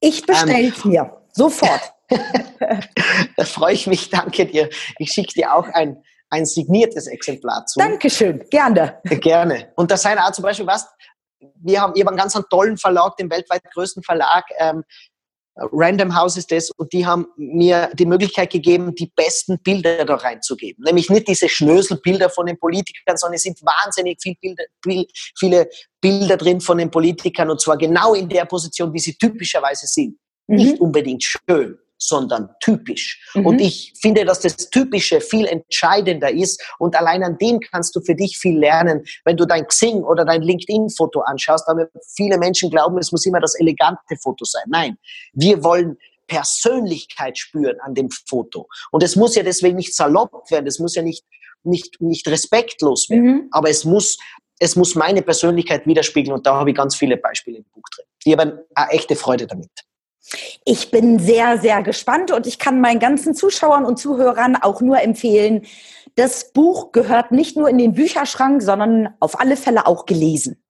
Ich 0.00 0.26
bestelle 0.26 0.68
es 0.68 0.84
ähm, 0.84 0.90
mir, 0.90 1.16
sofort. 1.32 1.94
da 3.36 3.44
freue 3.44 3.74
ich 3.74 3.86
mich, 3.86 4.10
danke 4.10 4.46
dir. 4.46 4.68
Ich 4.98 5.12
schicke 5.12 5.32
dir 5.34 5.54
auch 5.54 5.68
ein, 5.68 6.02
ein 6.32 6.46
signiertes 6.46 7.06
Exemplar 7.06 7.66
zu. 7.66 7.78
Dankeschön, 7.78 8.44
gerne. 8.48 9.00
Gerne. 9.04 9.70
Und 9.76 9.90
das 9.90 10.02
sei 10.02 10.18
auch 10.18 10.32
zum 10.32 10.42
Beispiel 10.42 10.66
was, 10.66 10.86
wir 11.56 11.80
haben, 11.80 11.92
ich 11.94 12.00
habe 12.00 12.10
einen 12.10 12.16
ganz 12.16 12.38
tollen 12.50 12.78
Verlag, 12.78 13.16
den 13.18 13.30
weltweit 13.30 13.62
größten 13.72 14.02
Verlag, 14.02 14.44
ähm, 14.58 14.82
Random 15.56 16.16
House 16.16 16.38
ist 16.38 16.50
das, 16.50 16.70
und 16.70 16.90
die 16.94 17.04
haben 17.04 17.26
mir 17.36 17.90
die 17.92 18.06
Möglichkeit 18.06 18.50
gegeben, 18.50 18.94
die 18.94 19.12
besten 19.14 19.58
Bilder 19.62 20.06
da 20.06 20.14
reinzugeben. 20.14 20.82
Nämlich 20.82 21.10
nicht 21.10 21.28
diese 21.28 21.46
Schnöselbilder 21.46 22.30
von 22.30 22.46
den 22.46 22.58
Politikern, 22.58 23.18
sondern 23.18 23.34
es 23.34 23.42
sind 23.42 23.60
wahnsinnig 23.60 24.18
viel 24.22 24.34
Bilder, 24.40 24.64
viele 25.38 25.68
Bilder 26.00 26.38
drin 26.38 26.62
von 26.62 26.78
den 26.78 26.90
Politikern, 26.90 27.50
und 27.50 27.60
zwar 27.60 27.76
genau 27.76 28.14
in 28.14 28.30
der 28.30 28.46
Position, 28.46 28.94
wie 28.94 28.98
sie 28.98 29.14
typischerweise 29.18 29.86
sind. 29.86 30.16
Mhm. 30.46 30.56
Nicht 30.56 30.80
unbedingt 30.80 31.22
schön, 31.22 31.78
sondern 32.06 32.48
typisch. 32.60 33.20
Mhm. 33.34 33.46
Und 33.46 33.60
ich 33.60 33.92
finde, 34.00 34.24
dass 34.24 34.40
das 34.40 34.56
Typische 34.56 35.20
viel 35.20 35.46
entscheidender 35.46 36.30
ist 36.30 36.62
und 36.78 36.96
allein 36.96 37.22
an 37.22 37.38
dem 37.38 37.60
kannst 37.60 37.94
du 37.94 38.00
für 38.00 38.14
dich 38.14 38.38
viel 38.38 38.58
lernen. 38.58 39.04
Wenn 39.24 39.36
du 39.36 39.44
dein 39.44 39.66
Xing 39.66 40.02
oder 40.02 40.24
dein 40.24 40.42
LinkedIn-Foto 40.42 41.20
anschaust, 41.20 41.64
damit 41.68 41.90
viele 42.16 42.38
Menschen 42.38 42.70
glauben, 42.70 42.98
es 42.98 43.12
muss 43.12 43.24
immer 43.24 43.40
das 43.40 43.58
elegante 43.58 44.16
Foto 44.20 44.44
sein. 44.44 44.64
Nein, 44.66 44.96
wir 45.32 45.62
wollen 45.62 45.96
Persönlichkeit 46.26 47.38
spüren 47.38 47.78
an 47.80 47.94
dem 47.94 48.10
Foto. 48.10 48.68
Und 48.90 49.02
es 49.02 49.16
muss 49.16 49.34
ja 49.34 49.42
deswegen 49.42 49.76
nicht 49.76 49.94
salopp 49.94 50.50
werden, 50.50 50.66
es 50.66 50.78
muss 50.78 50.94
ja 50.94 51.02
nicht, 51.02 51.24
nicht, 51.62 52.00
nicht 52.00 52.26
respektlos 52.28 53.10
werden, 53.10 53.24
mhm. 53.24 53.48
aber 53.52 53.70
es 53.70 53.84
muss, 53.84 54.18
es 54.58 54.74
muss 54.76 54.94
meine 54.94 55.22
Persönlichkeit 55.22 55.86
widerspiegeln 55.86 56.34
und 56.34 56.46
da 56.46 56.54
habe 56.54 56.70
ich 56.70 56.76
ganz 56.76 56.96
viele 56.96 57.16
Beispiele 57.16 57.58
im 57.58 57.64
Buch 57.64 57.84
drin. 57.94 58.06
Ich 58.24 58.32
habe 58.32 58.66
eine 58.74 58.90
echte 58.90 59.14
Freude 59.14 59.46
damit. 59.46 59.70
Ich 60.64 60.90
bin 60.90 61.18
sehr, 61.18 61.58
sehr 61.58 61.82
gespannt 61.82 62.30
und 62.30 62.46
ich 62.46 62.58
kann 62.58 62.80
meinen 62.80 63.00
ganzen 63.00 63.34
Zuschauern 63.34 63.84
und 63.84 63.98
Zuhörern 63.98 64.56
auch 64.56 64.80
nur 64.80 65.00
empfehlen, 65.00 65.66
das 66.14 66.52
Buch 66.52 66.92
gehört 66.92 67.32
nicht 67.32 67.56
nur 67.56 67.68
in 67.68 67.78
den 67.78 67.94
Bücherschrank, 67.94 68.62
sondern 68.62 69.14
auf 69.20 69.40
alle 69.40 69.56
Fälle 69.56 69.86
auch 69.86 70.04
gelesen. 70.06 70.62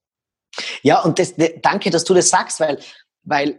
Ja, 0.82 1.02
und 1.02 1.18
das, 1.18 1.34
danke, 1.62 1.90
dass 1.90 2.04
du 2.04 2.14
das 2.14 2.28
sagst, 2.28 2.60
weil, 2.60 2.78
weil 3.24 3.58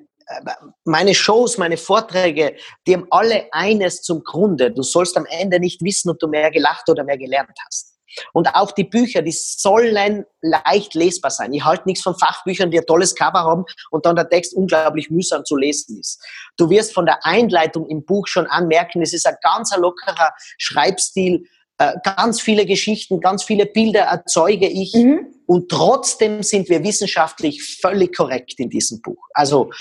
meine 0.85 1.13
Shows, 1.13 1.57
meine 1.57 1.77
Vorträge, 1.77 2.55
die 2.87 2.93
haben 2.93 3.07
alle 3.09 3.47
eines 3.51 4.01
zum 4.01 4.23
Grunde. 4.23 4.71
Du 4.71 4.83
sollst 4.83 5.17
am 5.17 5.25
Ende 5.25 5.59
nicht 5.59 5.81
wissen, 5.81 6.09
ob 6.09 6.19
du 6.19 6.27
mehr 6.27 6.51
gelacht 6.51 6.89
oder 6.89 7.03
mehr 7.03 7.17
gelernt 7.17 7.57
hast. 7.65 7.92
Und 8.33 8.53
auch 8.55 8.71
die 8.71 8.83
Bücher, 8.83 9.21
die 9.21 9.31
sollen 9.31 10.25
leicht 10.41 10.93
lesbar 10.93 11.31
sein. 11.31 11.53
Ich 11.53 11.63
halte 11.63 11.83
nichts 11.85 12.03
von 12.03 12.17
Fachbüchern, 12.17 12.71
die 12.71 12.79
ein 12.79 12.85
tolles 12.85 13.15
Cover 13.15 13.39
haben 13.39 13.65
und 13.91 14.05
dann 14.05 14.15
der 14.15 14.29
Text 14.29 14.53
unglaublich 14.53 15.09
mühsam 15.09 15.45
zu 15.45 15.55
lesen 15.55 15.99
ist. 15.99 16.21
Du 16.57 16.69
wirst 16.69 16.93
von 16.93 17.05
der 17.05 17.25
Einleitung 17.25 17.87
im 17.87 18.05
Buch 18.05 18.27
schon 18.27 18.47
anmerken, 18.47 19.01
es 19.01 19.13
ist 19.13 19.25
ein 19.25 19.35
ganz 19.41 19.75
lockerer 19.75 20.33
Schreibstil, 20.57 21.45
äh, 21.77 21.93
ganz 22.03 22.41
viele 22.41 22.65
Geschichten, 22.65 23.19
ganz 23.19 23.43
viele 23.43 23.65
Bilder 23.65 24.01
erzeuge 24.01 24.67
ich. 24.67 24.93
Mhm. 24.93 25.33
Und 25.45 25.69
trotzdem 25.69 26.41
sind 26.43 26.69
wir 26.69 26.83
wissenschaftlich 26.83 27.79
völlig 27.81 28.15
korrekt 28.15 28.59
in 28.59 28.69
diesem 28.69 29.01
Buch. 29.01 29.27
Also 29.33 29.71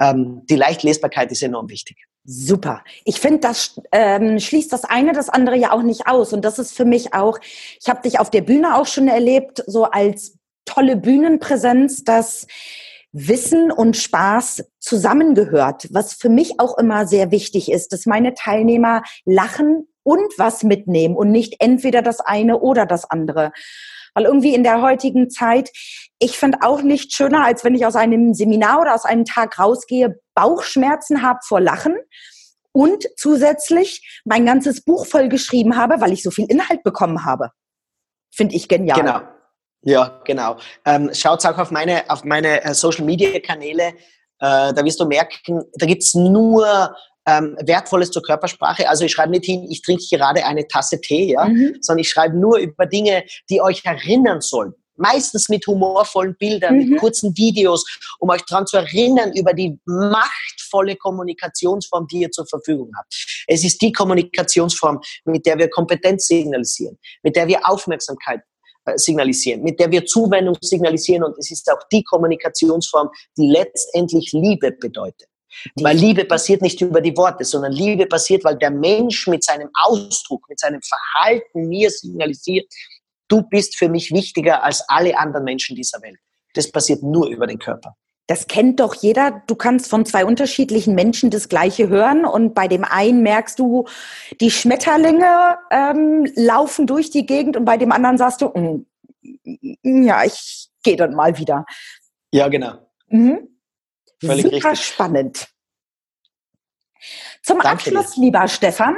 ähm, 0.00 0.42
die 0.48 0.56
Leichtlesbarkeit 0.56 1.30
ist 1.30 1.42
enorm 1.42 1.68
wichtig. 1.68 1.96
Super. 2.24 2.84
Ich 3.04 3.18
finde, 3.20 3.40
das 3.40 3.80
ähm, 3.90 4.38
schließt 4.38 4.72
das 4.72 4.84
eine 4.84 5.12
das 5.12 5.28
andere 5.28 5.56
ja 5.56 5.72
auch 5.72 5.82
nicht 5.82 6.06
aus. 6.06 6.32
Und 6.32 6.44
das 6.44 6.58
ist 6.58 6.76
für 6.76 6.84
mich 6.84 7.14
auch, 7.14 7.38
ich 7.80 7.88
habe 7.88 8.02
dich 8.02 8.20
auf 8.20 8.30
der 8.30 8.42
Bühne 8.42 8.76
auch 8.76 8.86
schon 8.86 9.08
erlebt, 9.08 9.64
so 9.66 9.84
als 9.84 10.38
tolle 10.64 10.96
Bühnenpräsenz, 10.96 12.04
dass 12.04 12.46
Wissen 13.10 13.70
und 13.70 13.96
Spaß 13.96 14.64
zusammengehört, 14.78 15.88
was 15.90 16.14
für 16.14 16.30
mich 16.30 16.60
auch 16.60 16.78
immer 16.78 17.06
sehr 17.06 17.30
wichtig 17.30 17.70
ist, 17.70 17.92
dass 17.92 18.06
meine 18.06 18.34
Teilnehmer 18.34 19.02
lachen 19.24 19.88
und 20.02 20.32
was 20.38 20.62
mitnehmen 20.62 21.16
und 21.16 21.30
nicht 21.30 21.56
entweder 21.58 22.02
das 22.02 22.20
eine 22.20 22.60
oder 22.60 22.86
das 22.86 23.04
andere. 23.10 23.52
Weil 24.14 24.24
irgendwie 24.24 24.54
in 24.54 24.62
der 24.62 24.82
heutigen 24.82 25.30
Zeit, 25.30 25.70
ich 26.18 26.38
finde 26.38 26.58
auch 26.62 26.82
nicht 26.82 27.12
schöner, 27.12 27.44
als 27.44 27.64
wenn 27.64 27.74
ich 27.74 27.86
aus 27.86 27.96
einem 27.96 28.34
Seminar 28.34 28.80
oder 28.80 28.94
aus 28.94 29.04
einem 29.04 29.24
Tag 29.24 29.58
rausgehe, 29.58 30.20
Bauchschmerzen 30.34 31.22
habe 31.22 31.40
vor 31.46 31.60
Lachen 31.60 31.96
und 32.72 33.04
zusätzlich 33.16 34.22
mein 34.24 34.46
ganzes 34.46 34.82
Buch 34.82 35.06
voll 35.06 35.28
geschrieben 35.28 35.76
habe, 35.76 36.00
weil 36.00 36.12
ich 36.12 36.22
so 36.22 36.30
viel 36.30 36.46
Inhalt 36.50 36.82
bekommen 36.82 37.24
habe. 37.24 37.50
Finde 38.34 38.54
ich 38.54 38.68
genial. 38.68 38.98
Genau. 38.98 39.20
Ja, 39.82 40.20
genau. 40.24 40.56
Ähm, 40.84 41.10
Schaut 41.12 41.44
auch 41.44 41.58
auf 41.58 41.70
meine, 41.70 42.08
auf 42.08 42.24
meine 42.24 42.64
äh, 42.64 42.72
Social 42.72 43.04
Media 43.04 43.40
Kanäle. 43.40 43.88
Äh, 44.38 44.72
da 44.72 44.84
wirst 44.84 45.00
du 45.00 45.06
merken, 45.06 45.62
da 45.74 45.86
gibt's 45.86 46.14
nur 46.14 46.94
ähm, 47.26 47.56
Wertvolles 47.64 48.10
zur 48.10 48.22
Körpersprache. 48.22 48.88
Also 48.88 49.04
ich 49.04 49.12
schreibe 49.12 49.30
nicht 49.30 49.44
hin, 49.44 49.66
ich 49.70 49.82
trinke 49.82 50.04
gerade 50.10 50.44
eine 50.44 50.66
Tasse 50.66 51.00
Tee, 51.00 51.32
ja, 51.32 51.46
mhm. 51.46 51.76
sondern 51.80 52.00
ich 52.00 52.10
schreibe 52.10 52.36
nur 52.36 52.58
über 52.58 52.86
Dinge, 52.86 53.24
die 53.50 53.60
euch 53.60 53.84
erinnern 53.84 54.40
sollen. 54.40 54.74
Meistens 54.96 55.48
mit 55.48 55.66
humorvollen 55.66 56.36
Bildern, 56.36 56.76
mhm. 56.76 56.90
mit 56.90 57.00
kurzen 57.00 57.36
Videos, 57.36 57.84
um 58.18 58.28
euch 58.30 58.42
daran 58.42 58.66
zu 58.66 58.76
erinnern 58.76 59.32
über 59.34 59.54
die 59.54 59.78
machtvolle 59.86 60.96
Kommunikationsform, 60.96 62.06
die 62.08 62.20
ihr 62.20 62.30
zur 62.30 62.46
Verfügung 62.46 62.90
habt. 62.96 63.44
Es 63.48 63.64
ist 63.64 63.80
die 63.80 63.92
Kommunikationsform, 63.92 65.00
mit 65.24 65.46
der 65.46 65.58
wir 65.58 65.70
Kompetenz 65.70 66.26
signalisieren, 66.26 66.98
mit 67.22 67.36
der 67.36 67.48
wir 67.48 67.60
Aufmerksamkeit 67.68 68.42
äh, 68.84 68.98
signalisieren, 68.98 69.62
mit 69.62 69.80
der 69.80 69.90
wir 69.90 70.04
Zuwendung 70.04 70.56
signalisieren 70.60 71.24
und 71.24 71.38
es 71.38 71.50
ist 71.50 71.70
auch 71.70 71.82
die 71.90 72.02
Kommunikationsform, 72.02 73.08
die 73.38 73.48
letztendlich 73.48 74.32
Liebe 74.32 74.72
bedeutet. 74.72 75.28
Weil 75.76 75.96
Liebe 75.96 76.24
passiert 76.24 76.62
nicht 76.62 76.80
über 76.80 77.00
die 77.00 77.16
Worte, 77.16 77.44
sondern 77.44 77.72
Liebe 77.72 78.06
passiert, 78.06 78.44
weil 78.44 78.56
der 78.56 78.70
Mensch 78.70 79.26
mit 79.26 79.44
seinem 79.44 79.70
Ausdruck, 79.74 80.48
mit 80.48 80.58
seinem 80.58 80.80
Verhalten 80.82 81.68
mir 81.68 81.90
signalisiert, 81.90 82.66
du 83.28 83.42
bist 83.42 83.76
für 83.76 83.88
mich 83.88 84.12
wichtiger 84.12 84.62
als 84.62 84.84
alle 84.88 85.18
anderen 85.18 85.44
Menschen 85.44 85.76
dieser 85.76 86.00
Welt. 86.02 86.18
Das 86.54 86.70
passiert 86.70 87.02
nur 87.02 87.28
über 87.28 87.46
den 87.46 87.58
Körper. 87.58 87.96
Das 88.28 88.46
kennt 88.46 88.80
doch 88.80 88.94
jeder. 88.94 89.42
Du 89.46 89.54
kannst 89.54 89.88
von 89.88 90.06
zwei 90.06 90.24
unterschiedlichen 90.24 90.94
Menschen 90.94 91.30
das 91.30 91.48
Gleiche 91.48 91.88
hören 91.88 92.24
und 92.24 92.54
bei 92.54 92.68
dem 92.68 92.84
einen 92.84 93.22
merkst 93.22 93.58
du, 93.58 93.86
die 94.40 94.50
Schmetterlinge 94.50 95.58
ähm, 95.70 96.30
laufen 96.36 96.86
durch 96.86 97.10
die 97.10 97.26
Gegend 97.26 97.56
und 97.56 97.64
bei 97.64 97.76
dem 97.76 97.90
anderen 97.90 98.18
sagst 98.18 98.40
du, 98.40 98.46
mm, 98.48 100.04
ja, 100.04 100.24
ich 100.24 100.70
gehe 100.82 100.96
dann 100.96 101.14
mal 101.14 101.36
wieder. 101.36 101.66
Ja, 102.32 102.48
genau. 102.48 102.74
Mhm. 103.08 103.48
Völlig 104.26 104.44
Super 104.44 104.70
richtig. 104.70 104.86
spannend. 104.86 105.48
Zum 107.42 107.58
Danke 107.58 107.68
Abschluss, 107.70 108.12
dir. 108.12 108.20
lieber 108.20 108.46
Stefan, 108.48 108.96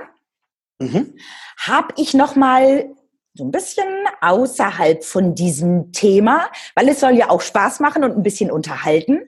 mhm. 0.78 1.16
habe 1.58 1.94
ich 1.96 2.14
noch 2.14 2.36
mal 2.36 2.94
so 3.32 3.44
ein 3.44 3.50
bisschen 3.50 3.88
außerhalb 4.20 5.02
von 5.02 5.34
diesem 5.34 5.92
Thema, 5.92 6.48
weil 6.74 6.88
es 6.88 7.00
soll 7.00 7.16
ja 7.16 7.30
auch 7.30 7.40
Spaß 7.40 7.80
machen 7.80 8.04
und 8.04 8.16
ein 8.16 8.22
bisschen 8.22 8.50
unterhalten, 8.50 9.22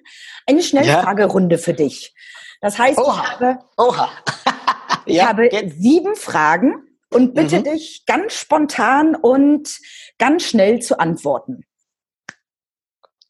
eine 0.46 0.62
Schnellfragerunde 0.62 1.56
ja. 1.56 1.62
für 1.62 1.74
dich. 1.74 2.14
Das 2.60 2.78
heißt, 2.78 2.98
Oha. 2.98 3.22
ich 3.22 3.30
habe, 3.30 3.58
Oha. 3.76 4.10
ich 5.06 5.16
ja, 5.16 5.28
habe 5.28 5.48
sieben 5.76 6.14
Fragen 6.14 6.86
und 7.10 7.34
bitte 7.34 7.60
mhm. 7.60 7.64
dich 7.64 8.04
ganz 8.06 8.34
spontan 8.34 9.16
und 9.16 9.76
ganz 10.18 10.44
schnell 10.44 10.80
zu 10.80 11.00
antworten. 11.00 11.64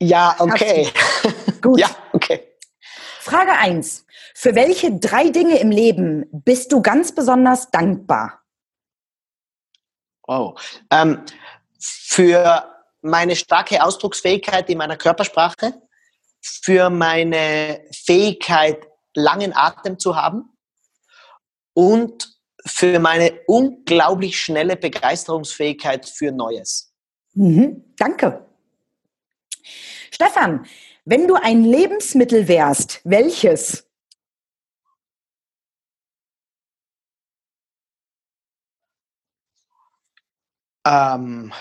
Ja, 0.01 0.37
okay. 0.39 0.89
Gut. 1.63 1.81
Ja. 1.81 1.89
Frage 3.27 3.53
eins: 3.59 4.07
Für 4.35 4.55
welche 4.55 5.01
drei 5.01 5.31
Dinge 5.31 5.59
im 5.59 5.73
Leben 5.73 6.27
bist 6.31 6.71
du 6.71 6.81
ganz 6.81 7.13
besonders 7.13 7.73
dankbar? 7.73 8.41
Oh, 10.29 10.55
ähm, 10.93 11.25
für 11.81 12.73
meine 13.03 13.35
starke 13.35 13.83
Ausdrucksfähigkeit 13.83 14.71
in 14.71 14.79
meiner 14.79 14.97
Körpersprache, 14.97 15.75
für 16.41 16.89
meine 16.89 17.85
Fähigkeit, 17.93 18.87
langen 19.15 19.53
Atem 19.57 19.99
zu 19.99 20.15
haben 20.15 20.57
und 21.75 22.33
für 22.65 23.01
meine 23.01 23.41
unglaublich 23.49 24.41
schnelle 24.41 24.77
Begeisterungsfähigkeit 24.77 26.09
für 26.09 26.31
Neues. 26.31 26.93
Mhm, 27.35 27.93
danke. 27.97 28.47
Stefan, 30.13 30.65
wenn 31.07 31.29
du 31.29 31.37
ein 31.37 31.63
Lebensmittel 31.65 32.49
wärst, 32.49 33.01
welches? 33.05 33.89
Ähm, 40.85 41.53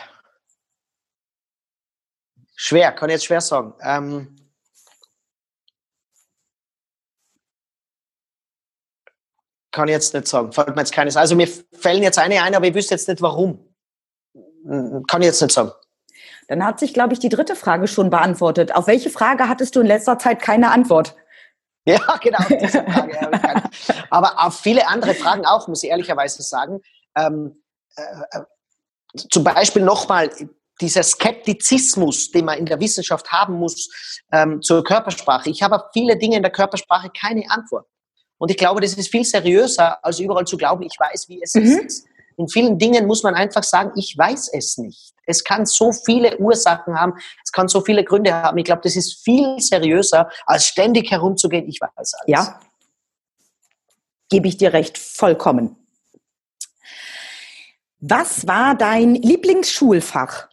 schwer, 2.55 2.91
kann 2.91 3.09
ich 3.09 3.13
jetzt 3.15 3.25
schwer 3.25 3.41
sagen. 3.41 3.73
Ähm, 3.81 4.35
kann 9.71 9.87
ich 9.87 9.93
jetzt 9.93 10.13
nicht 10.13 10.27
sagen. 10.27 10.51
Fällt 10.51 10.75
mir 10.75 10.81
jetzt 10.81 10.93
keines. 10.93 11.17
Also 11.17 11.35
mir 11.35 11.47
fällen 11.47 12.01
jetzt 12.01 12.17
eine 12.17 12.41
ein, 12.41 12.55
aber 12.55 12.65
ich 12.67 12.73
wüsste 12.73 12.95
jetzt 12.95 13.07
nicht 13.07 13.21
warum. 13.21 13.75
Kann 15.07 15.21
ich 15.21 15.27
jetzt 15.27 15.41
nicht 15.41 15.53
sagen. 15.53 15.71
Dann 16.47 16.65
hat 16.65 16.79
sich, 16.79 16.93
glaube 16.93 17.13
ich, 17.13 17.19
die 17.19 17.29
dritte 17.29 17.55
Frage 17.55 17.87
schon 17.87 18.09
beantwortet. 18.09 18.75
Auf 18.75 18.87
welche 18.87 19.09
Frage 19.09 19.49
hattest 19.49 19.75
du 19.75 19.81
in 19.81 19.87
letzter 19.87 20.17
Zeit 20.19 20.41
keine 20.41 20.71
Antwort? 20.71 21.15
Ja, 21.87 21.99
genau. 22.19 22.39
Diese 22.49 22.83
Frage 22.83 23.21
habe 23.21 23.35
ich 23.35 23.41
keine. 23.43 23.69
Aber 24.09 24.43
auf 24.43 24.59
viele 24.59 24.87
andere 24.87 25.13
Fragen 25.13 25.45
auch, 25.45 25.67
muss 25.67 25.83
ich 25.83 25.91
ehrlicherweise 25.91 26.41
sagen. 26.41 26.81
Ähm, 27.15 27.61
äh, 27.95 28.01
äh 28.39 28.41
zum 29.29 29.43
Beispiel 29.43 29.83
nochmal 29.83 30.31
dieser 30.81 31.03
Skeptizismus, 31.03 32.31
den 32.31 32.45
man 32.45 32.57
in 32.57 32.65
der 32.65 32.79
Wissenschaft 32.79 33.31
haben 33.31 33.55
muss 33.55 33.89
ähm, 34.31 34.61
zur 34.61 34.83
Körpersprache. 34.83 35.49
Ich 35.49 35.61
habe 35.61 35.75
auf 35.75 35.91
viele 35.93 36.17
Dinge 36.17 36.37
in 36.37 36.41
der 36.41 36.51
Körpersprache 36.51 37.11
keine 37.17 37.43
Antwort. 37.49 37.85
Und 38.37 38.51
ich 38.51 38.57
glaube, 38.57 38.81
das 38.81 38.93
ist 38.93 39.09
viel 39.09 39.23
seriöser, 39.23 40.03
als 40.03 40.19
überall 40.19 40.45
zu 40.45 40.57
glauben, 40.57 40.83
ich 40.83 40.97
weiß, 40.99 41.29
wie 41.29 41.41
es 41.41 41.53
mhm. 41.53 41.79
ist. 41.85 42.05
In 42.37 42.47
vielen 42.47 42.77
Dingen 42.77 43.05
muss 43.07 43.23
man 43.23 43.35
einfach 43.35 43.63
sagen, 43.63 43.91
ich 43.95 44.17
weiß 44.17 44.49
es 44.53 44.77
nicht. 44.77 45.13
Es 45.25 45.43
kann 45.43 45.65
so 45.65 45.91
viele 45.91 46.37
Ursachen 46.37 46.99
haben, 46.99 47.13
es 47.43 47.51
kann 47.51 47.67
so 47.67 47.81
viele 47.81 48.03
Gründe 48.03 48.33
haben. 48.33 48.57
Ich 48.57 48.65
glaube, 48.65 48.81
das 48.83 48.95
ist 48.95 49.23
viel 49.23 49.59
seriöser, 49.59 50.29
als 50.45 50.65
ständig 50.65 51.09
herumzugehen, 51.11 51.67
ich 51.67 51.79
weiß 51.81 51.91
alles. 51.95 52.15
Ja, 52.27 52.59
gebe 54.29 54.47
ich 54.47 54.57
dir 54.57 54.73
recht, 54.73 54.97
vollkommen. 54.97 55.75
Was 57.99 58.47
war 58.47 58.75
dein 58.75 59.15
Lieblingsschulfach? 59.15 60.47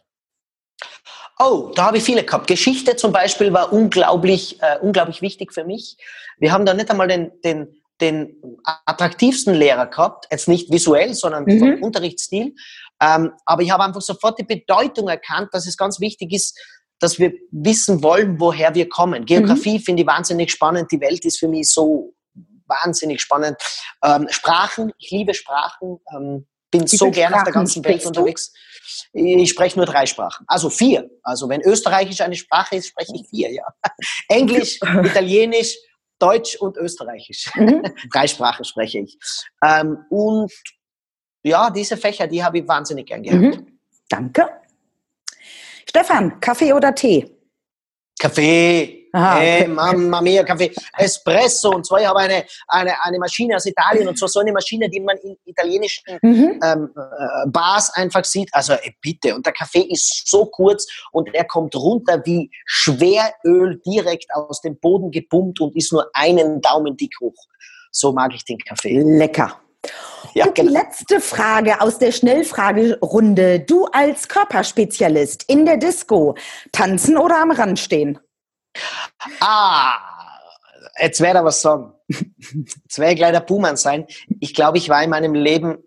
Oh, 1.39 1.71
da 1.75 1.85
habe 1.85 1.97
ich 1.97 2.03
viele 2.03 2.23
gehabt. 2.23 2.47
Geschichte 2.47 2.95
zum 2.95 3.11
Beispiel 3.11 3.51
war 3.53 3.73
unglaublich, 3.73 4.61
äh, 4.61 4.79
unglaublich 4.79 5.21
wichtig 5.21 5.53
für 5.53 5.63
mich. 5.63 5.97
Wir 6.37 6.51
haben 6.51 6.65
da 6.65 6.73
nicht 6.73 6.89
einmal 6.89 7.07
den, 7.07 7.31
den 7.41 7.82
den 8.03 8.59
attraktivsten 8.85 9.53
Lehrer 9.53 9.87
gehabt, 9.87 10.27
jetzt 10.29 10.47
nicht 10.47 10.71
visuell, 10.71 11.13
sondern 11.13 11.45
mhm. 11.45 11.59
vom 11.59 11.83
Unterrichtsstil. 11.83 12.53
Ähm, 13.01 13.31
aber 13.45 13.63
ich 13.63 13.71
habe 13.71 13.83
einfach 13.83 14.01
sofort 14.01 14.39
die 14.39 14.43
Bedeutung 14.43 15.07
erkannt, 15.07 15.49
dass 15.51 15.67
es 15.67 15.77
ganz 15.77 15.99
wichtig 15.99 16.31
ist, 16.31 16.59
dass 16.99 17.19
wir 17.19 17.33
wissen 17.51 18.03
wollen, 18.03 18.39
woher 18.39 18.75
wir 18.75 18.87
kommen. 18.87 19.25
Geografie 19.25 19.79
mhm. 19.79 19.83
finde 19.83 20.01
ich 20.03 20.07
wahnsinnig 20.07 20.51
spannend. 20.51 20.91
Die 20.91 21.01
Welt 21.01 21.25
ist 21.25 21.39
für 21.39 21.47
mich 21.47 21.71
so 21.71 22.13
wahnsinnig 22.67 23.21
spannend. 23.21 23.57
Ähm, 24.03 24.27
Sprachen, 24.29 24.93
ich 24.97 25.11
liebe 25.11 25.33
Sprachen. 25.33 25.99
Ähm, 26.15 26.47
bin 26.71 26.87
so 26.87 27.11
gerne 27.11 27.35
auf 27.35 27.43
der 27.43 27.53
ganzen 27.53 27.85
Welt 27.85 28.05
unterwegs. 28.05 28.51
Ich 29.13 29.49
spreche 29.49 29.77
nur 29.77 29.85
drei 29.85 30.05
Sprachen. 30.07 30.43
Also 30.47 30.69
vier. 30.69 31.09
Also 31.21 31.47
wenn 31.47 31.61
Österreichisch 31.61 32.21
eine 32.21 32.35
Sprache 32.35 32.77
ist, 32.77 32.87
spreche 32.87 33.13
ich 33.15 33.27
vier, 33.29 33.51
ja. 33.53 33.63
Englisch, 34.27 34.79
Italienisch, 35.03 35.77
Deutsch 36.19 36.55
und 36.55 36.77
Österreichisch. 36.77 37.51
Mhm. 37.55 37.83
Drei 38.11 38.27
Sprachen 38.27 38.65
spreche 38.65 38.99
ich. 38.99 39.17
Ähm, 39.63 40.05
und 40.09 40.51
ja, 41.43 41.69
diese 41.69 41.97
Fächer, 41.97 42.27
die 42.27 42.43
habe 42.43 42.59
ich 42.59 42.67
wahnsinnig 42.67 43.07
gern 43.07 43.23
gehabt. 43.23 43.41
Mhm. 43.41 43.79
Danke. 44.09 44.49
Stefan, 45.87 46.39
Kaffee 46.39 46.73
oder 46.73 46.95
Tee? 46.95 47.29
Kaffee. 48.19 49.02
Aha, 49.15 49.37
hey, 49.37 49.67
Mamma 49.67 50.21
mia, 50.21 50.43
Kaffee. 50.43 50.73
Espresso. 50.97 51.69
Und 51.69 51.85
zwar, 51.85 52.01
ich 52.01 52.07
habe 52.07 52.19
eine, 52.19 52.43
eine, 52.67 53.03
eine 53.03 53.19
Maschine 53.19 53.55
aus 53.55 53.65
Italien 53.67 54.07
und 54.07 54.17
zwar 54.17 54.27
so 54.27 54.39
eine 54.39 54.51
Maschine, 54.51 54.89
die 54.89 54.99
man 54.99 55.17
in 55.17 55.37
italienischen 55.45 56.17
mhm. 56.23 56.59
ähm, 56.63 56.89
äh, 56.95 57.47
Bars 57.47 57.93
einfach 57.93 58.25
sieht. 58.25 58.49
Also 58.53 58.73
ey, 58.73 58.95
bitte. 59.01 59.35
Und 59.35 59.45
der 59.45 59.53
Kaffee 59.53 59.85
ist 59.87 60.27
so 60.27 60.47
kurz 60.47 60.87
und 61.11 61.31
er 61.35 61.45
kommt 61.45 61.75
runter 61.75 62.23
wie 62.25 62.49
Schweröl 62.65 63.79
direkt 63.85 64.33
aus 64.33 64.61
dem 64.61 64.79
Boden 64.79 65.11
gepumpt 65.11 65.61
und 65.61 65.75
ist 65.75 65.93
nur 65.93 66.09
einen 66.13 66.59
Daumen 66.61 66.97
dick 66.97 67.13
hoch. 67.21 67.35
So 67.91 68.13
mag 68.13 68.33
ich 68.33 68.43
den 68.45 68.57
Kaffee. 68.57 68.99
Lecker. 68.99 69.59
Ja, 70.33 70.47
und 70.47 70.57
die 70.57 70.61
genau. 70.61 70.73
letzte 70.73 71.19
Frage 71.19 71.81
aus 71.81 71.99
der 71.99 72.11
Schnellfragerunde. 72.11 73.59
Du 73.59 73.85
als 73.85 74.27
Körperspezialist 74.27 75.43
in 75.47 75.65
der 75.65 75.77
Disco, 75.77 76.35
tanzen 76.71 77.17
oder 77.17 77.39
am 77.41 77.51
Rand 77.51 77.77
stehen? 77.77 78.17
Ah, 79.39 79.97
jetzt 80.99 81.21
werde 81.21 81.39
ich 81.39 81.45
was 81.45 81.61
sagen. 81.61 81.93
Jetzt 82.07 82.97
werde 82.97 83.13
ich 83.13 83.19
leider 83.19 83.41
Buhmann 83.41 83.77
sein. 83.77 84.05
Ich 84.39 84.53
glaube, 84.53 84.77
ich 84.77 84.89
war 84.89 85.03
in 85.03 85.09
meinem 85.09 85.33
Leben 85.33 85.77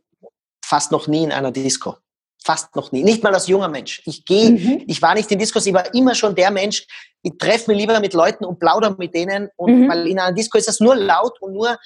fast 0.65 0.93
noch 0.93 1.07
nie 1.07 1.25
in 1.25 1.33
einer 1.33 1.53
Disco. 1.53 1.97
Fast 2.45 2.75
noch 2.77 2.93
nie. 2.93 3.03
Nicht 3.03 3.23
mal 3.23 3.35
als 3.35 3.49
junger 3.49 3.69
Mensch. 3.69 4.03
Ich 4.07 4.25
gehe, 4.25 4.51
mhm. 4.51 4.85
ich 4.87 5.03
war 5.03 5.15
nicht 5.15 5.31
in 5.31 5.39
Discos, 5.39 5.67
ich 5.67 5.75
war 5.75 5.93
immer 5.95 6.15
schon 6.15 6.35
der 6.35 6.51
Mensch, 6.51 6.87
ich 7.23 7.37
treffe 7.39 7.71
mich 7.71 7.81
lieber 7.81 7.99
mit 8.01 8.15
Leuten 8.15 8.45
und 8.45 8.61
plaudere 8.61 8.95
mit 8.99 9.15
denen. 9.15 9.49
Und 9.57 9.81
mhm. 9.81 9.89
weil 9.89 10.07
in 10.07 10.19
einer 10.19 10.33
Disco 10.33 10.57
ist 10.59 10.69
das 10.69 10.81
nur 10.81 10.95
laut 10.95 11.41
und 11.41 11.53
nur 11.53 11.77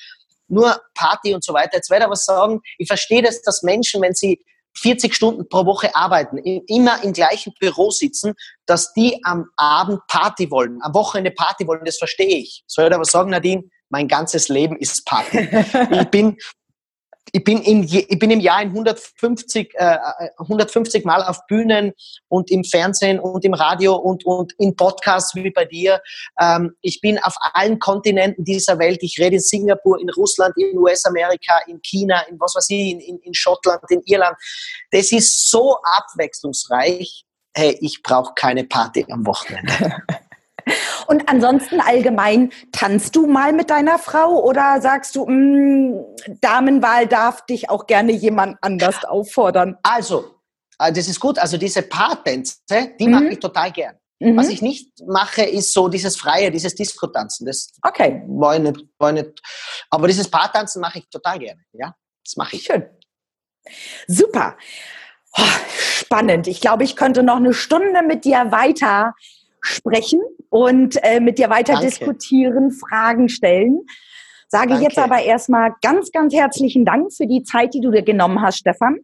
nur 0.51 0.81
Party 0.95 1.33
und 1.33 1.45
so 1.45 1.55
weiter. 1.55 1.77
Jetzt 1.77 1.91
werde 1.91 2.03
ich 2.03 2.07
aber 2.07 2.17
sagen, 2.17 2.61
ich 2.77 2.89
verstehe 2.89 3.23
das, 3.23 3.41
dass 3.43 3.63
Menschen, 3.63 4.03
wenn 4.03 4.15
sie 4.15 4.45
40 4.77 5.15
Stunden 5.15 5.49
pro 5.49 5.67
Woche 5.67 5.95
arbeiten, 5.95 6.39
immer 6.39 7.03
im 7.03 7.13
gleichen 7.13 7.53
Büro 7.59 7.91
sitzen, 7.91 8.35
dass 8.67 8.93
die 8.95 9.21
am 9.25 9.47
Abend 9.57 10.01
Party 10.09 10.51
wollen, 10.51 10.79
am 10.83 10.95
Wochenende 10.95 11.33
Party 11.33 11.67
wollen, 11.67 11.85
das 11.85 11.99
verstehe 11.99 12.39
ich. 12.39 12.63
Soll 12.67 12.87
ich 12.87 12.95
aber 12.95 13.05
sagen, 13.05 13.31
Nadine, 13.31 13.65
mein 13.89 14.09
ganzes 14.09 14.49
Leben 14.49 14.77
ist 14.77 15.05
Party. 15.05 15.39
ich 15.91 16.09
bin 16.09 16.37
ich 17.33 17.45
bin, 17.45 17.63
in, 17.63 17.85
ich 17.85 18.19
bin 18.19 18.31
im 18.31 18.41
Jahr 18.41 18.63
in 18.63 18.69
150, 18.69 19.75
äh, 19.75 19.99
150 20.39 21.05
Mal 21.05 21.23
auf 21.23 21.47
Bühnen 21.47 21.93
und 22.29 22.51
im 22.51 22.65
Fernsehen 22.65 23.21
und 23.21 23.45
im 23.45 23.55
Radio 23.55 23.95
und, 23.97 24.25
und 24.25 24.53
in 24.59 24.75
Podcasts 24.77 25.35
wie 25.35 25.51
bei 25.51 25.65
dir. 25.65 26.01
Ähm, 26.41 26.75
ich 26.81 27.01
bin 27.01 27.19
auf 27.19 27.35
allen 27.55 27.79
Kontinenten 27.79 28.45
dieser 28.45 28.79
Welt. 28.79 29.03
Ich 29.03 29.19
rede 29.19 29.37
in 29.37 29.41
Singapur, 29.41 30.01
in 30.01 30.11
Russland, 30.11 30.55
in 30.57 30.79
US-Amerika, 30.79 31.61
in 31.67 31.81
China, 31.83 32.21
in 32.29 32.39
was 32.41 32.55
weiß 32.55 32.71
ich, 32.71 32.93
in, 32.93 33.01
in, 33.01 33.19
in 33.19 33.35
Schottland, 33.35 33.83
in 33.89 34.03
Irland. 34.07 34.37
Das 34.91 35.13
ist 35.13 35.51
so 35.51 35.79
abwechslungsreich. 35.99 37.25
Hey, 37.55 37.77
ich 37.81 38.03
brauche 38.03 38.33
keine 38.35 38.65
Party 38.65 39.05
am 39.11 39.27
Wochenende. 39.27 40.03
Und 41.07 41.29
ansonsten 41.29 41.81
allgemein, 41.81 42.53
tanzt 42.73 43.17
du 43.17 43.27
mal 43.27 43.53
mit 43.53 43.71
deiner 43.71 43.99
Frau 43.99 44.43
oder 44.43 44.81
sagst 44.81 45.17
du, 45.17 45.27
mh, 45.27 45.35
mm, 45.35 46.05
Damenwahl 46.41 47.07
darf 47.07 47.45
dich 47.47 47.71
auch 47.71 47.87
gerne 47.87 48.13
jemand 48.13 48.59
anders 48.61 49.05
auffordern? 49.05 49.77
Also, 49.83 50.35
äh, 50.79 50.93
das 50.93 51.09
ist 51.09 51.21
gut. 51.21 51.39
Also 51.39 51.57
diese 51.57 51.83
Paartänze, 51.83 52.57
die 52.99 53.07
mhm. 53.07 53.13
mache 53.13 53.29
ich 53.29 53.39
total 53.39 53.71
gern. 53.71 53.97
Mhm. 54.21 54.37
Was 54.37 54.49
ich 54.49 54.61
nicht 54.61 54.91
mache, 55.07 55.43
ist 55.43 55.73
so 55.73 55.89
dieses 55.89 56.17
Freie, 56.17 56.51
dieses 56.51 56.75
Disco-Tanzen. 56.75 57.47
Das 57.47 57.73
okay. 57.83 58.23
war 58.27 58.57
ich 58.57 58.63
nicht, 58.63 58.85
war 58.99 59.15
ich 59.15 59.23
nicht. 59.23 59.41
Aber 59.91 60.07
dieses 60.07 60.29
Paartanzen 60.29 60.81
mache 60.81 60.99
ich 60.99 61.09
total 61.09 61.39
gerne. 61.39 61.63
Ja, 61.73 61.95
das 62.25 62.37
mache 62.37 62.57
ich. 62.57 62.65
Schön. 62.65 62.85
Super. 64.07 64.57
Oh, 65.39 65.43
spannend. 65.71 66.49
Ich 66.49 66.61
glaube, 66.61 66.85
ich 66.85 66.97
könnte 66.97 67.23
noch 67.23 67.37
eine 67.37 67.55
Stunde 67.55 68.03
mit 68.03 68.25
dir 68.25 68.51
weiter 68.51 69.15
sprechen 69.61 70.21
und 70.49 71.03
äh, 71.03 71.21
mit 71.21 71.39
dir 71.39 71.51
weiter 71.51 71.75
Danke. 71.75 71.89
diskutieren, 71.89 72.71
Fragen 72.71 73.29
stellen. 73.29 73.81
Sage 74.49 74.71
Danke. 74.71 74.85
jetzt 74.85 74.99
aber 74.99 75.23
erstmal 75.23 75.75
ganz, 75.81 76.11
ganz 76.11 76.35
herzlichen 76.35 76.85
Dank 76.85 77.13
für 77.13 77.27
die 77.27 77.43
Zeit, 77.45 77.75
die 77.75 77.81
du 77.81 77.91
dir 77.91 78.03
genommen 78.03 78.43
hast, 78.43 78.59
Stefan. 78.59 78.99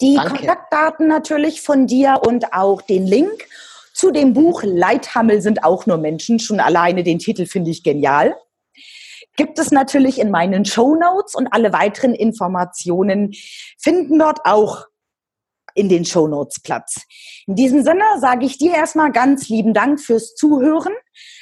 Die 0.00 0.16
Danke. 0.16 0.34
Kontaktdaten 0.34 1.06
natürlich 1.06 1.62
von 1.62 1.86
dir 1.86 2.20
und 2.26 2.52
auch 2.52 2.82
den 2.82 3.06
Link 3.06 3.46
zu 3.92 4.10
dem 4.10 4.32
Buch 4.32 4.62
Leithammel 4.64 5.42
sind 5.42 5.64
auch 5.64 5.86
nur 5.86 5.98
Menschen. 5.98 6.38
Schon 6.38 6.58
alleine 6.58 7.02
den 7.02 7.18
Titel 7.18 7.46
finde 7.46 7.70
ich 7.70 7.82
genial. 7.82 8.34
Gibt 9.36 9.58
es 9.58 9.70
natürlich 9.70 10.18
in 10.18 10.30
meinen 10.30 10.64
Show 10.64 10.96
Notes 10.96 11.34
und 11.34 11.48
alle 11.52 11.72
weiteren 11.72 12.14
Informationen 12.14 13.32
finden 13.78 14.18
dort 14.18 14.40
auch 14.44 14.86
in 15.80 15.88
den 15.88 16.04
Shownotes 16.04 16.60
Platz. 16.60 17.02
In 17.46 17.56
diesem 17.56 17.82
Sinne 17.82 18.04
sage 18.20 18.44
ich 18.44 18.58
dir 18.58 18.74
erstmal 18.74 19.10
ganz 19.10 19.48
lieben 19.48 19.74
Dank 19.74 20.00
fürs 20.00 20.34
Zuhören. 20.34 20.92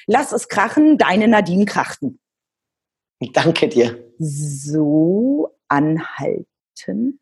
Lass 0.07 0.33
es 0.33 0.49
krachen, 0.49 0.97
deine 0.97 1.29
Nadine 1.29 1.65
Krachten. 1.65 2.21
Danke 3.35 3.69
dir. 3.69 4.13
So 4.19 5.57
anhalten. 5.69 7.21